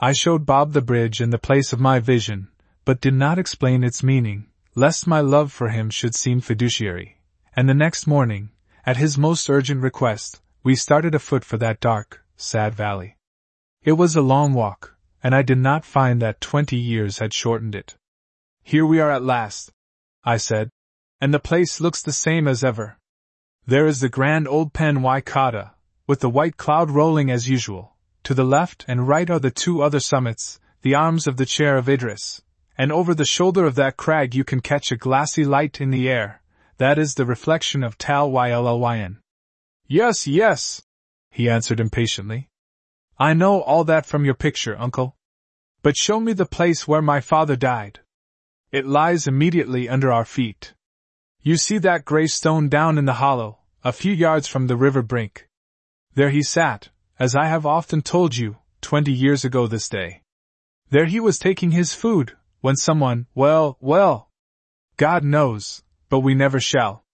I 0.00 0.14
showed 0.14 0.46
Bob 0.46 0.72
the 0.72 0.80
bridge 0.80 1.20
in 1.20 1.28
the 1.28 1.36
place 1.36 1.74
of 1.74 1.78
my 1.78 1.98
vision, 1.98 2.48
but 2.86 3.02
did 3.02 3.12
not 3.12 3.38
explain 3.38 3.84
its 3.84 4.02
meaning, 4.02 4.46
lest 4.74 5.06
my 5.06 5.20
love 5.20 5.52
for 5.52 5.68
him 5.68 5.90
should 5.90 6.14
seem 6.14 6.40
fiduciary. 6.40 7.18
And 7.54 7.68
the 7.68 7.74
next 7.74 8.06
morning, 8.06 8.48
at 8.86 8.96
his 8.96 9.18
most 9.18 9.50
urgent 9.50 9.82
request, 9.82 10.40
we 10.62 10.74
started 10.74 11.14
afoot 11.14 11.44
for 11.44 11.58
that 11.58 11.80
dark, 11.80 12.24
sad 12.38 12.74
valley. 12.74 13.18
It 13.82 13.92
was 13.92 14.16
a 14.16 14.22
long 14.22 14.54
walk, 14.54 14.96
and 15.22 15.34
I 15.34 15.42
did 15.42 15.58
not 15.58 15.84
find 15.84 16.20
that 16.20 16.40
twenty 16.40 16.76
years 16.76 17.18
had 17.18 17.32
shortened 17.34 17.74
it. 17.74 17.96
Here 18.62 18.86
we 18.86 19.00
are 19.00 19.10
at 19.10 19.22
last, 19.22 19.70
I 20.24 20.36
said, 20.36 20.70
and 21.20 21.32
the 21.32 21.38
place 21.38 21.80
looks 21.80 22.02
the 22.02 22.12
same 22.12 22.46
as 22.46 22.64
ever. 22.64 22.98
There 23.66 23.86
is 23.86 24.00
the 24.00 24.08
grand 24.08 24.48
old 24.48 24.72
Pen 24.72 25.02
Cotta, 25.24 25.72
with 26.06 26.20
the 26.20 26.30
white 26.30 26.56
cloud 26.56 26.90
rolling 26.90 27.30
as 27.30 27.48
usual. 27.48 27.96
To 28.24 28.34
the 28.34 28.44
left 28.44 28.84
and 28.88 29.08
right 29.08 29.30
are 29.30 29.38
the 29.38 29.50
two 29.50 29.82
other 29.82 30.00
summits, 30.00 30.60
the 30.82 30.94
arms 30.94 31.26
of 31.26 31.36
the 31.36 31.46
chair 31.46 31.76
of 31.76 31.88
Idris, 31.88 32.42
and 32.76 32.92
over 32.92 33.14
the 33.14 33.24
shoulder 33.24 33.64
of 33.66 33.76
that 33.76 33.96
crag 33.96 34.34
you 34.34 34.44
can 34.44 34.60
catch 34.60 34.90
a 34.90 34.96
glassy 34.96 35.44
light 35.44 35.80
in 35.80 35.90
the 35.90 36.08
air. 36.08 36.42
That 36.78 36.98
is 36.98 37.14
the 37.14 37.26
reflection 37.26 37.82
of 37.82 37.98
Tal 37.98 38.30
Yllyn. 38.30 39.18
Yes, 39.86 40.26
yes, 40.26 40.82
he 41.30 41.48
answered 41.48 41.80
impatiently. 41.80 42.49
I 43.20 43.34
know 43.34 43.60
all 43.60 43.84
that 43.84 44.06
from 44.06 44.24
your 44.24 44.34
picture, 44.34 44.74
uncle. 44.78 45.14
But 45.82 45.94
show 45.94 46.20
me 46.20 46.32
the 46.32 46.46
place 46.46 46.88
where 46.88 47.02
my 47.02 47.20
father 47.20 47.54
died. 47.54 48.00
It 48.72 48.86
lies 48.86 49.26
immediately 49.26 49.90
under 49.90 50.10
our 50.10 50.24
feet. 50.24 50.72
You 51.42 51.58
see 51.58 51.76
that 51.78 52.06
grey 52.06 52.28
stone 52.28 52.70
down 52.70 52.96
in 52.96 53.04
the 53.04 53.20
hollow, 53.24 53.58
a 53.84 53.92
few 53.92 54.14
yards 54.14 54.48
from 54.48 54.68
the 54.68 54.76
river 54.76 55.02
brink. 55.02 55.48
There 56.14 56.30
he 56.30 56.42
sat, 56.42 56.88
as 57.18 57.36
I 57.36 57.44
have 57.44 57.66
often 57.66 58.00
told 58.00 58.36
you, 58.36 58.56
twenty 58.80 59.12
years 59.12 59.44
ago 59.44 59.66
this 59.66 59.90
day. 59.90 60.22
There 60.88 61.04
he 61.04 61.20
was 61.20 61.38
taking 61.38 61.72
his 61.72 61.92
food, 61.92 62.38
when 62.62 62.76
someone, 62.76 63.26
well, 63.34 63.76
well. 63.80 64.30
God 64.96 65.24
knows, 65.24 65.82
but 66.08 66.20
we 66.20 66.34
never 66.34 66.58
shall. 66.58 67.04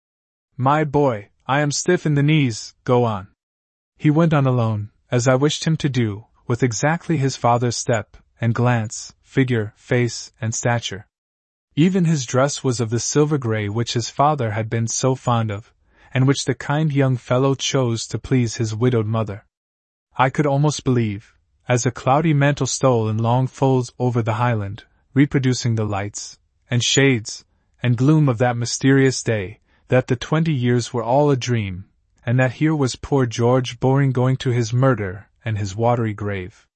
My 0.56 0.84
boy, 0.84 1.30
I 1.48 1.62
am 1.62 1.72
stiff 1.72 2.06
in 2.06 2.14
the 2.14 2.22
knees, 2.22 2.76
go 2.84 3.02
on. 3.02 3.26
He 3.96 4.10
went 4.10 4.32
on 4.32 4.46
alone, 4.46 4.90
as 5.10 5.28
I 5.28 5.34
wished 5.34 5.64
him 5.64 5.76
to 5.78 5.88
do, 5.88 6.26
with 6.46 6.62
exactly 6.62 7.16
his 7.16 7.36
father's 7.36 7.76
step, 7.76 8.16
and 8.40 8.54
glance, 8.54 9.14
figure, 9.22 9.72
face, 9.76 10.32
and 10.40 10.54
stature. 10.54 11.06
Even 11.74 12.04
his 12.04 12.24
dress 12.24 12.64
was 12.64 12.80
of 12.80 12.90
the 12.90 13.00
silver 13.00 13.38
grey 13.38 13.68
which 13.68 13.92
his 13.92 14.10
father 14.10 14.52
had 14.52 14.70
been 14.70 14.88
so 14.88 15.14
fond 15.14 15.50
of, 15.50 15.72
and 16.12 16.26
which 16.26 16.44
the 16.44 16.54
kind 16.54 16.92
young 16.92 17.16
fellow 17.16 17.54
chose 17.54 18.06
to 18.06 18.18
please 18.18 18.56
his 18.56 18.74
widowed 18.74 19.06
mother. 19.06 19.44
I 20.16 20.30
could 20.30 20.46
almost 20.46 20.84
believe, 20.84 21.34
as 21.68 21.84
a 21.84 21.90
cloudy 21.90 22.32
mantle 22.32 22.66
stole 22.66 23.08
in 23.08 23.18
long 23.18 23.46
folds 23.46 23.92
over 23.98 24.22
the 24.22 24.34
highland, 24.34 24.84
reproducing 25.12 25.74
the 25.74 25.84
lights, 25.84 26.38
and 26.70 26.82
shades, 26.82 27.44
and 27.82 27.96
gloom 27.96 28.28
of 28.28 28.38
that 28.38 28.56
mysterious 28.56 29.22
day, 29.22 29.60
that 29.88 30.06
the 30.06 30.16
twenty 30.16 30.54
years 30.54 30.92
were 30.92 31.02
all 31.04 31.30
a 31.30 31.36
dream, 31.36 31.84
and 32.26 32.40
that 32.40 32.54
here 32.54 32.74
was 32.74 32.96
poor 32.96 33.24
George 33.24 33.78
Bowring 33.78 34.10
going 34.10 34.36
to 34.36 34.50
his 34.50 34.72
murder 34.72 35.28
and 35.44 35.56
his 35.56 35.76
watery 35.76 36.12
grave. 36.12 36.66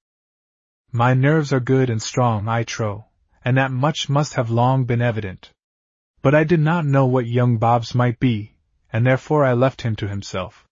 My 0.93 1.13
nerves 1.13 1.53
are 1.53 1.59
good 1.59 1.91
and 1.91 2.01
strong, 2.01 2.47
I 2.47 2.63
trow, 2.63 3.07
and 3.45 3.57
that 3.57 3.73
much 3.73 4.09
must 4.09 4.35
have 4.35 4.49
long 4.49 4.85
been 4.85 5.03
evident. 5.03 5.51
But 6.23 6.37
I 6.37 6.45
did 6.45 6.61
not 6.61 6.87
know 6.87 7.05
what 7.07 7.27
young 7.27 7.59
Bob's 7.59 7.97
might 7.97 8.21
be, 8.21 8.55
and 8.93 9.05
therefore 9.05 9.45
I 9.45 9.55
left 9.55 9.83
him 9.83 9.97
to 9.97 10.09
himself. 10.09 10.69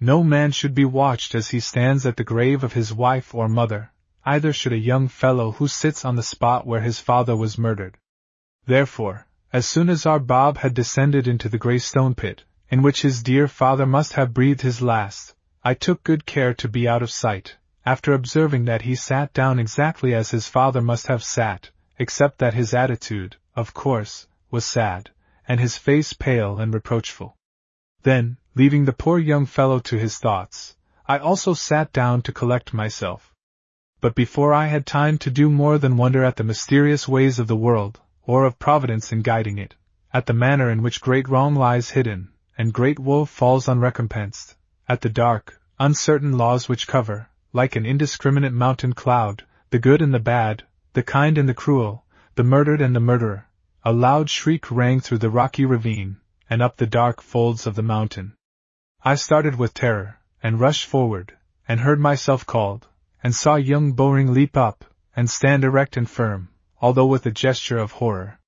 No 0.00 0.24
man 0.24 0.50
should 0.50 0.74
be 0.74 0.84
watched 0.86 1.34
as 1.34 1.48
he 1.48 1.60
stands 1.60 2.06
at 2.06 2.16
the 2.16 2.24
grave 2.24 2.64
of 2.64 2.72
his 2.72 2.94
wife 2.94 3.34
or 3.34 3.48
mother, 3.48 3.92
either 4.24 4.52
should 4.52 4.72
a 4.72 4.78
young 4.78 5.08
fellow 5.08 5.52
who 5.52 5.68
sits 5.68 6.04
on 6.04 6.16
the 6.16 6.22
spot 6.22 6.66
where 6.66 6.80
his 6.80 7.00
father 7.00 7.36
was 7.36 7.58
murdered. 7.58 7.98
Therefore, 8.64 9.26
as 9.52 9.66
soon 9.66 9.90
as 9.90 10.06
our 10.06 10.18
Bob 10.18 10.58
had 10.58 10.74
descended 10.74 11.28
into 11.28 11.48
the 11.48 11.58
grey 11.58 11.78
stone 11.78 12.14
pit, 12.14 12.44
in 12.68 12.82
which 12.82 13.02
his 13.02 13.22
dear 13.22 13.46
father 13.46 13.86
must 13.86 14.14
have 14.14 14.34
breathed 14.34 14.62
his 14.62 14.82
last, 14.82 15.34
I 15.62 15.74
took 15.74 16.02
good 16.02 16.26
care 16.26 16.52
to 16.54 16.68
be 16.68 16.88
out 16.88 17.02
of 17.02 17.10
sight, 17.10 17.56
after 17.84 18.12
observing 18.12 18.64
that 18.64 18.82
he 18.82 18.94
sat 18.96 19.32
down 19.32 19.58
exactly 19.58 20.14
as 20.14 20.32
his 20.32 20.48
father 20.48 20.82
must 20.82 21.06
have 21.06 21.22
sat, 21.22 21.70
except 21.98 22.38
that 22.38 22.54
his 22.54 22.74
attitude, 22.74 23.36
of 23.54 23.72
course, 23.72 24.26
was 24.50 24.64
sad, 24.64 25.10
and 25.46 25.60
his 25.60 25.76
face 25.76 26.12
pale 26.12 26.58
and 26.58 26.74
reproachful. 26.74 27.36
Then, 28.02 28.36
leaving 28.56 28.84
the 28.84 28.92
poor 28.92 29.18
young 29.18 29.46
fellow 29.46 29.78
to 29.80 29.96
his 29.96 30.18
thoughts, 30.18 30.76
I 31.06 31.18
also 31.18 31.54
sat 31.54 31.92
down 31.92 32.22
to 32.22 32.32
collect 32.32 32.74
myself. 32.74 33.32
But 34.00 34.16
before 34.16 34.52
I 34.52 34.66
had 34.66 34.86
time 34.86 35.18
to 35.18 35.30
do 35.30 35.48
more 35.48 35.78
than 35.78 35.96
wonder 35.96 36.24
at 36.24 36.36
the 36.36 36.44
mysterious 36.44 37.06
ways 37.06 37.38
of 37.38 37.46
the 37.46 37.56
world, 37.56 38.00
or 38.22 38.44
of 38.44 38.58
Providence 38.58 39.12
in 39.12 39.22
guiding 39.22 39.58
it, 39.58 39.76
at 40.12 40.26
the 40.26 40.32
manner 40.32 40.68
in 40.68 40.82
which 40.82 41.00
great 41.00 41.28
wrong 41.28 41.54
lies 41.54 41.90
hidden, 41.90 42.30
and 42.58 42.72
great 42.72 42.98
woe 42.98 43.24
falls 43.24 43.68
unrecompensed, 43.68 44.56
at 44.88 45.00
the 45.02 45.08
dark, 45.08 45.60
uncertain 45.78 46.38
laws 46.38 46.68
which 46.68 46.86
cover, 46.86 47.28
like 47.52 47.76
an 47.76 47.84
indiscriminate 47.84 48.52
mountain 48.52 48.92
cloud, 48.92 49.44
the 49.70 49.78
good 49.78 50.00
and 50.00 50.14
the 50.14 50.18
bad, 50.18 50.62
the 50.94 51.02
kind 51.02 51.36
and 51.36 51.48
the 51.48 51.54
cruel, 51.54 52.04
the 52.34 52.44
murdered 52.44 52.80
and 52.80 52.96
the 52.96 53.00
murderer, 53.00 53.46
a 53.84 53.92
loud 53.92 54.30
shriek 54.30 54.70
rang 54.70 55.00
through 55.00 55.18
the 55.18 55.30
rocky 55.30 55.64
ravine, 55.64 56.16
and 56.48 56.62
up 56.62 56.76
the 56.76 56.86
dark 56.86 57.20
folds 57.20 57.66
of 57.66 57.74
the 57.74 57.82
mountain. 57.82 58.34
I 59.02 59.14
started 59.14 59.56
with 59.56 59.74
terror, 59.74 60.18
and 60.42 60.58
rushed 60.58 60.86
forward, 60.86 61.36
and 61.68 61.80
heard 61.80 62.00
myself 62.00 62.46
called, 62.46 62.88
and 63.22 63.34
saw 63.34 63.56
young 63.56 63.92
Bowring 63.92 64.32
leap 64.32 64.56
up, 64.56 64.84
and 65.14 65.28
stand 65.28 65.64
erect 65.64 65.96
and 65.96 66.08
firm, 66.08 66.48
although 66.80 67.06
with 67.06 67.26
a 67.26 67.30
gesture 67.30 67.78
of 67.78 67.92
horror. 67.92 68.38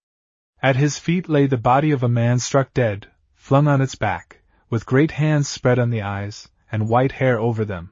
At 0.63 0.77
his 0.77 0.99
feet 0.99 1.29
lay 1.29 1.47
the 1.47 1.57
body 1.57 1.91
of 1.91 2.03
a 2.03 2.09
man 2.09 2.39
struck 2.39 2.73
dead, 2.75 3.09
flung 3.39 3.67
on 3.67 3.81
its 3.81 3.95
back, 3.95 4.43
with 4.69 4.85
great 4.85 5.13
hands 5.13 5.49
spread 5.49 5.79
on 5.79 5.89
the 5.89 6.03
eyes, 6.03 6.51
and 6.71 6.89
white 6.89 7.13
hair 7.13 7.39
over 7.41 7.65
them. 7.65 7.91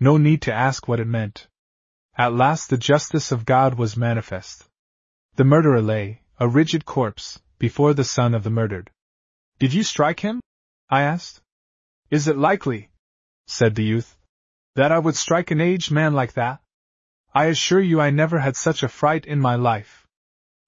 No 0.00 0.16
need 0.16 0.40
to 0.42 0.52
ask 0.54 0.88
what 0.88 1.00
it 1.00 1.06
meant. 1.06 1.46
At 2.16 2.32
last 2.32 2.70
the 2.70 2.78
justice 2.78 3.30
of 3.30 3.44
God 3.44 3.74
was 3.74 3.96
manifest. 3.96 4.66
The 5.36 5.44
murderer 5.44 5.82
lay, 5.82 6.22
a 6.40 6.48
rigid 6.48 6.86
corpse, 6.86 7.40
before 7.58 7.92
the 7.94 8.04
son 8.04 8.34
of 8.34 8.44
the 8.44 8.50
murdered. 8.50 8.90
Did 9.58 9.74
you 9.74 9.82
strike 9.82 10.20
him? 10.20 10.40
I 10.88 11.02
asked. 11.02 11.40
Is 12.10 12.28
it 12.28 12.36
likely, 12.36 12.90
said 13.46 13.74
the 13.74 13.84
youth, 13.84 14.16
that 14.74 14.92
I 14.92 14.98
would 14.98 15.16
strike 15.16 15.50
an 15.50 15.60
aged 15.60 15.90
man 15.90 16.14
like 16.14 16.32
that? 16.34 16.60
I 17.34 17.46
assure 17.46 17.80
you 17.80 18.00
I 18.00 18.10
never 18.10 18.38
had 18.38 18.56
such 18.56 18.82
a 18.82 18.88
fright 18.88 19.26
in 19.26 19.40
my 19.40 19.56
life. 19.56 20.06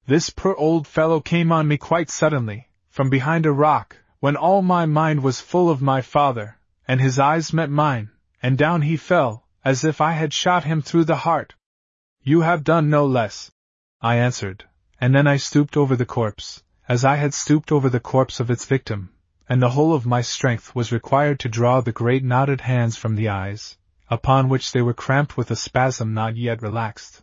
This 0.07 0.31
poor 0.31 0.55
old 0.55 0.87
fellow 0.87 1.21
came 1.21 1.53
on 1.53 1.67
me 1.67 1.79
quite 1.79 2.11
suddenly, 2.11 2.69
from 3.01 3.09
behind 3.09 3.46
a 3.46 3.51
rock, 3.51 3.96
when 4.18 4.36
all 4.36 4.61
my 4.61 4.84
mind 4.84 5.22
was 5.22 5.40
full 5.40 5.70
of 5.70 5.80
my 5.80 6.03
father, 6.03 6.59
and 6.86 7.01
his 7.01 7.18
eyes 7.18 7.51
met 7.51 7.70
mine, 7.70 8.11
and 8.42 8.59
down 8.59 8.82
he 8.82 8.94
fell, 8.94 9.42
as 9.64 9.84
if 9.84 10.03
I 10.03 10.12
had 10.12 10.34
shot 10.34 10.64
him 10.64 10.82
through 10.82 11.05
the 11.05 11.16
heart. 11.16 11.55
You 12.22 12.42
have 12.42 12.62
done 12.62 12.90
no 12.90 13.07
less, 13.07 13.51
I 14.03 14.16
answered, 14.16 14.66
and 15.01 15.14
then 15.14 15.26
I 15.26 15.38
stooped 15.38 15.78
over 15.78 15.96
the 15.96 16.05
corpse, 16.05 16.62
as 16.90 17.03
I 17.03 17.16
had 17.16 17.32
stooped 17.32 17.72
over 17.72 17.88
the 17.88 18.01
corpse 18.01 18.38
of 18.38 18.51
its 18.51 18.66
victim, 18.66 19.14
and 19.48 19.62
the 19.62 19.70
whole 19.70 19.94
of 19.94 20.05
my 20.05 20.20
strength 20.20 20.74
was 20.74 20.92
required 20.92 21.40
to 21.40 21.48
draw 21.48 21.80
the 21.80 21.92
great 21.92 22.22
knotted 22.22 22.61
hands 22.61 22.98
from 22.98 23.16
the 23.16 23.30
eyes, 23.30 23.78
upon 24.11 24.51
which 24.51 24.72
they 24.72 24.82
were 24.82 24.92
cramped 24.92 25.38
with 25.38 25.51
a 25.51 25.57
spasm 25.57 26.12
not 26.12 26.36
yet 26.36 26.61
relaxed. 26.61 27.22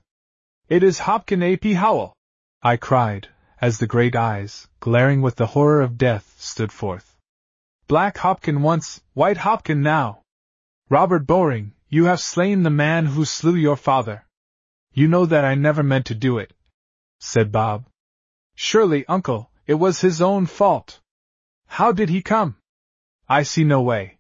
It 0.70 0.82
is 0.82 1.02
Hopkin 1.02 1.44
ap 1.44 1.64
Howell! 1.64 2.16
I 2.64 2.78
cried, 2.78 3.28
as 3.60 3.80
the 3.80 3.88
great 3.88 4.16
eyes, 4.16 4.68
glaring 4.80 5.22
with 5.22 5.36
the 5.36 5.48
horror 5.48 5.82
of 5.82 5.98
death, 5.98 6.36
stood 6.38 6.72
forth. 6.72 7.16
Black 7.88 8.18
Hopkin 8.18 8.62
once, 8.62 9.02
white 9.14 9.38
Hopkin 9.38 9.82
now! 9.82 10.22
Robert 10.90 11.26
Bowring, 11.26 11.74
you 11.90 12.06
have 12.06 12.20
slain 12.20 12.64
the 12.64 12.70
man 12.70 13.06
who 13.06 13.26
slew 13.26 13.56
your 13.56 13.76
father. 13.76 14.26
You 14.94 15.08
know 15.08 15.26
that 15.26 15.44
I 15.44 15.56
never 15.56 15.84
meant 15.84 16.06
to 16.08 16.16
do 16.16 16.38
it, 16.38 16.54
said 17.20 17.52
Bob. 17.52 17.88
Surely, 18.56 19.06
uncle, 19.08 19.50
it 19.66 19.76
was 19.76 20.02
his 20.02 20.22
own 20.22 20.46
fault. 20.46 21.00
How 21.66 21.92
did 21.92 22.10
he 22.10 22.22
come? 22.22 22.58
I 23.28 23.44
see 23.44 23.64
no 23.64 23.82
way. 23.82 24.20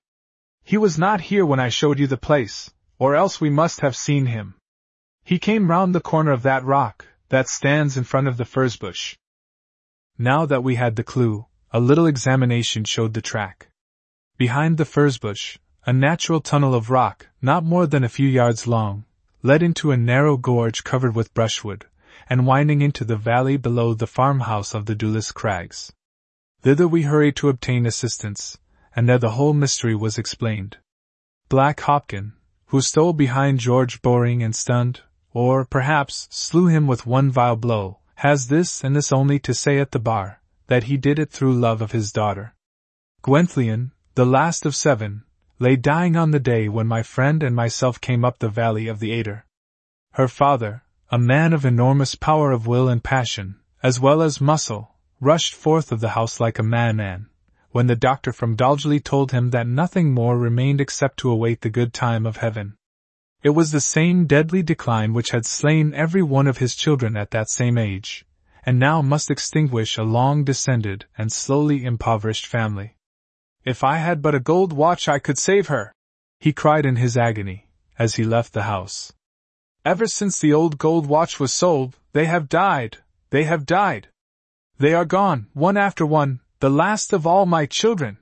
He 0.64 0.78
was 0.78 0.98
not 0.98 1.22
here 1.22 1.46
when 1.46 1.60
I 1.60 1.70
showed 1.70 2.00
you 2.00 2.08
the 2.08 2.18
place, 2.18 2.72
or 3.00 3.16
else 3.16 3.40
we 3.40 3.50
must 3.50 3.82
have 3.82 3.96
seen 3.96 4.26
him. 4.26 4.56
He 5.24 5.40
came 5.40 5.70
round 5.70 5.94
the 5.94 6.02
corner 6.02 6.32
of 6.32 6.44
that 6.44 6.64
rock, 6.64 7.06
that 7.30 7.48
stands 7.48 7.98
in 7.98 8.04
front 8.04 8.28
of 8.28 8.38
the 8.38 8.46
furze 8.46 8.78
bush. 8.78 9.16
Now 10.20 10.48
that 10.48 10.64
we 10.64 10.76
had 10.76 10.96
the 10.96 11.04
clue, 11.04 11.46
a 11.72 11.80
little 11.80 12.08
examination 12.08 12.86
showed 12.86 13.14
the 13.14 13.22
track. 13.22 13.68
Behind 14.38 14.78
the 14.78 14.86
furze 14.86 15.20
bush, 15.20 15.60
a 15.86 15.94
natural 15.94 16.42
tunnel 16.42 16.74
of 16.74 16.90
rock, 16.90 17.28
not 17.40 17.64
more 17.64 17.86
than 17.86 18.04
a 18.04 18.10
few 18.10 18.28
yards 18.28 18.66
long, 18.66 19.06
led 19.44 19.62
into 19.62 19.92
a 19.92 19.98
narrow 19.98 20.36
gorge 20.36 20.84
covered 20.84 21.16
with 21.16 21.34
brushwood, 21.36 21.86
and 22.28 22.48
winding 22.48 22.82
into 22.82 23.06
the 23.06 23.16
valley 23.16 23.58
below 23.58 23.94
the 23.94 24.08
farmhouse 24.08 24.74
of 24.74 24.88
the 24.88 24.96
Dulis 24.96 25.32
Crags. 25.32 25.94
Thither 26.62 26.88
we 26.88 27.04
hurried 27.04 27.36
to 27.36 27.50
obtain 27.50 27.86
assistance, 27.86 28.58
and 28.96 29.08
there 29.08 29.20
the 29.20 29.32
whole 29.38 29.54
mystery 29.54 29.94
was 29.94 30.18
explained. 30.18 30.78
Black 31.48 31.82
Hopkin, 31.82 32.34
who 32.66 32.82
stole 32.82 33.14
behind 33.14 33.60
George 33.60 34.02
Bowring 34.02 34.42
and 34.42 34.56
stunned, 34.56 35.02
or 35.32 35.64
perhaps 35.64 36.28
slew 36.32 36.66
him 36.66 36.88
with 36.88 37.06
one 37.06 37.30
vile 37.30 37.56
blow, 37.56 38.00
has 38.18 38.48
this 38.48 38.84
and 38.84 38.96
this 38.96 39.12
only 39.12 39.38
to 39.38 39.54
say 39.54 39.78
at 39.78 39.92
the 39.92 40.00
bar, 40.00 40.42
that 40.66 40.86
he 40.86 40.98
did 40.98 41.20
it 41.20 41.30
through 41.30 41.54
love 41.54 41.82
of 41.84 41.92
his 41.92 42.12
daughter. 42.12 42.56
Gwenthlian, 43.22 43.92
the 44.16 44.26
last 44.26 44.66
of 44.66 44.76
seven, 44.76 45.24
lay 45.60 45.76
dying 45.76 46.16
on 46.16 46.32
the 46.32 46.40
day 46.40 46.68
when 46.68 46.88
my 46.88 47.04
friend 47.04 47.44
and 47.44 47.56
myself 47.56 48.02
came 48.02 48.26
up 48.26 48.40
the 48.40 48.50
valley 48.50 48.88
of 48.88 49.00
the 49.00 49.12
Adur. 49.12 49.44
Her 50.14 50.28
father, 50.28 50.84
a 51.12 51.20
man 51.20 51.54
of 51.54 51.64
enormous 51.64 52.16
power 52.16 52.52
of 52.52 52.66
will 52.66 52.90
and 52.90 53.04
passion, 53.04 53.60
as 53.84 54.00
well 54.00 54.24
as 54.24 54.42
muscle, 54.42 54.96
rushed 55.20 55.54
forth 55.54 55.92
of 55.92 56.00
the 56.00 56.10
house 56.10 56.40
like 56.40 56.58
a 56.58 56.64
madman, 56.64 57.30
when 57.70 57.86
the 57.86 57.96
doctor 57.96 58.34
from 58.34 58.56
Dolgelly 58.56 59.00
told 59.00 59.32
him 59.32 59.52
that 59.52 59.68
nothing 59.68 60.12
more 60.12 60.40
remained 60.40 60.82
except 60.82 61.18
to 61.20 61.30
await 61.30 61.62
the 61.62 61.70
good 61.70 61.94
time 61.94 62.26
of 62.26 62.38
heaven. 62.38 62.77
It 63.48 63.56
was 63.56 63.72
the 63.72 63.80
same 63.80 64.26
deadly 64.26 64.62
decline 64.62 65.14
which 65.14 65.30
had 65.30 65.46
slain 65.46 65.94
every 65.94 66.22
one 66.22 66.48
of 66.48 66.58
his 66.58 66.76
children 66.76 67.16
at 67.16 67.32
that 67.32 67.50
same 67.50 67.78
age, 67.78 68.26
and 68.66 68.78
now 68.78 69.02
must 69.02 69.32
extinguish 69.32 69.98
a 69.98 70.04
long 70.04 70.44
descended 70.44 71.06
and 71.18 71.32
slowly 71.32 71.86
impoverished 71.86 72.46
family. 72.46 72.98
If 73.64 73.86
I 73.86 74.00
had 74.00 74.22
but 74.22 74.36
a 74.36 74.42
gold 74.42 74.74
watch, 74.74 75.08
I 75.08 75.20
could 75.20 75.38
save 75.38 75.68
her, 75.68 75.94
he 76.42 76.52
cried 76.52 76.86
in 76.86 76.98
his 76.98 77.16
agony, 77.16 77.70
as 77.98 78.16
he 78.16 78.26
left 78.26 78.52
the 78.52 78.64
house. 78.64 79.14
Ever 79.86 80.08
since 80.08 80.42
the 80.42 80.52
old 80.52 80.78
gold 80.78 81.06
watch 81.06 81.40
was 81.40 81.54
sold, 81.54 81.96
they 82.12 82.26
have 82.26 82.50
died, 82.50 82.98
they 83.30 83.46
have 83.46 83.66
died. 83.66 84.10
They 84.78 84.94
are 84.94 85.06
gone, 85.06 85.48
one 85.54 85.78
after 85.78 86.06
one, 86.06 86.42
the 86.60 86.70
last 86.70 87.14
of 87.14 87.26
all 87.26 87.46
my 87.46 87.66
children. 87.66 88.18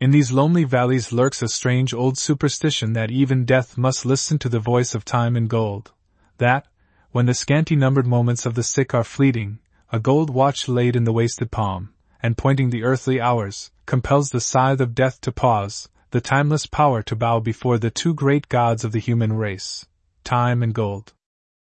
In 0.00 0.12
these 0.12 0.30
lonely 0.30 0.62
valleys 0.62 1.12
lurks 1.12 1.42
a 1.42 1.48
strange 1.48 1.92
old 1.92 2.16
superstition 2.16 2.92
that 2.92 3.10
even 3.10 3.44
death 3.44 3.76
must 3.76 4.06
listen 4.06 4.38
to 4.38 4.48
the 4.48 4.60
voice 4.60 4.94
of 4.94 5.04
time 5.04 5.34
and 5.34 5.50
gold. 5.50 5.90
That, 6.36 6.68
when 7.10 7.26
the 7.26 7.34
scanty 7.34 7.74
numbered 7.74 8.06
moments 8.06 8.46
of 8.46 8.54
the 8.54 8.62
sick 8.62 8.94
are 8.94 9.02
fleeting, 9.02 9.58
a 9.90 9.98
gold 9.98 10.30
watch 10.30 10.68
laid 10.68 10.94
in 10.94 11.02
the 11.02 11.12
wasted 11.12 11.50
palm, 11.50 11.94
and 12.22 12.38
pointing 12.38 12.70
the 12.70 12.84
earthly 12.84 13.20
hours, 13.20 13.72
compels 13.86 14.30
the 14.30 14.40
scythe 14.40 14.80
of 14.80 14.94
death 14.94 15.20
to 15.22 15.32
pause, 15.32 15.88
the 16.10 16.20
timeless 16.20 16.66
power 16.66 17.02
to 17.02 17.16
bow 17.16 17.40
before 17.40 17.76
the 17.76 17.90
two 17.90 18.14
great 18.14 18.48
gods 18.48 18.84
of 18.84 18.92
the 18.92 19.00
human 19.00 19.32
race, 19.32 19.84
time 20.22 20.62
and 20.62 20.74
gold. 20.74 21.12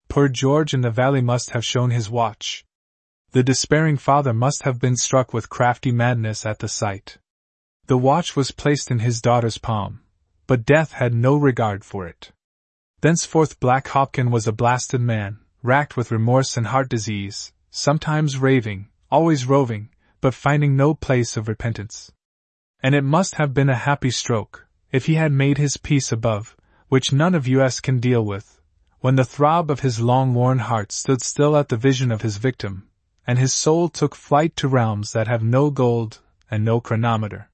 Poor 0.07 0.29
George 0.29 0.73
in 0.73 0.79
the 0.79 0.91
valley 0.91 1.21
must 1.21 1.49
have 1.49 1.65
shown 1.65 1.89
his 1.89 2.09
watch. 2.09 2.63
The 3.31 3.43
despairing 3.43 3.97
father 3.97 4.31
must 4.31 4.63
have 4.63 4.79
been 4.79 4.95
struck 4.95 5.33
with 5.33 5.49
crafty 5.49 5.91
madness 5.91 6.45
at 6.45 6.59
the 6.59 6.69
sight. 6.69 7.17
The 7.87 7.97
watch 7.97 8.37
was 8.37 8.51
placed 8.51 8.91
in 8.91 8.99
his 8.99 9.21
daughter's 9.21 9.57
palm, 9.57 9.99
but 10.47 10.65
death 10.65 10.93
had 10.93 11.13
no 11.13 11.35
regard 11.35 11.83
for 11.83 12.07
it. 12.07 12.31
Thenceforth 13.01 13.59
Black 13.59 13.89
Hopkin 13.89 14.31
was 14.31 14.47
a 14.47 14.53
blasted 14.53 15.01
man, 15.01 15.39
racked 15.61 15.97
with 15.97 16.09
remorse 16.09 16.55
and 16.55 16.67
heart 16.67 16.87
disease, 16.87 17.51
sometimes 17.71 18.37
raving, 18.37 18.87
always 19.11 19.45
roving, 19.45 19.89
but 20.21 20.33
finding 20.33 20.77
no 20.77 20.93
place 20.93 21.35
of 21.35 21.49
repentance. 21.49 22.09
And 22.81 22.95
it 22.95 23.03
must 23.03 23.35
have 23.35 23.53
been 23.53 23.69
a 23.69 23.75
happy 23.75 24.11
stroke, 24.11 24.65
if 24.93 25.07
he 25.07 25.15
had 25.15 25.33
made 25.33 25.57
his 25.57 25.75
peace 25.75 26.09
above, 26.13 26.55
which 26.87 27.11
none 27.11 27.35
of 27.35 27.47
us 27.47 27.81
can 27.81 27.99
deal 27.99 28.23
with, 28.23 28.61
when 29.01 29.17
the 29.17 29.25
throb 29.25 29.69
of 29.69 29.81
his 29.81 29.99
long 29.99 30.33
worn 30.33 30.59
heart 30.59 30.93
stood 30.93 31.21
still 31.21 31.57
at 31.57 31.67
the 31.67 31.75
vision 31.75 32.13
of 32.13 32.21
his 32.21 32.37
victim, 32.37 32.87
and 33.27 33.37
his 33.39 33.51
soul 33.51 33.89
took 33.89 34.15
flight 34.15 34.55
to 34.55 34.69
realms 34.69 35.11
that 35.11 35.27
have 35.27 35.43
no 35.43 35.69
gold 35.69 36.21
and 36.49 36.63
no 36.63 36.79
chronometer. 36.79 37.49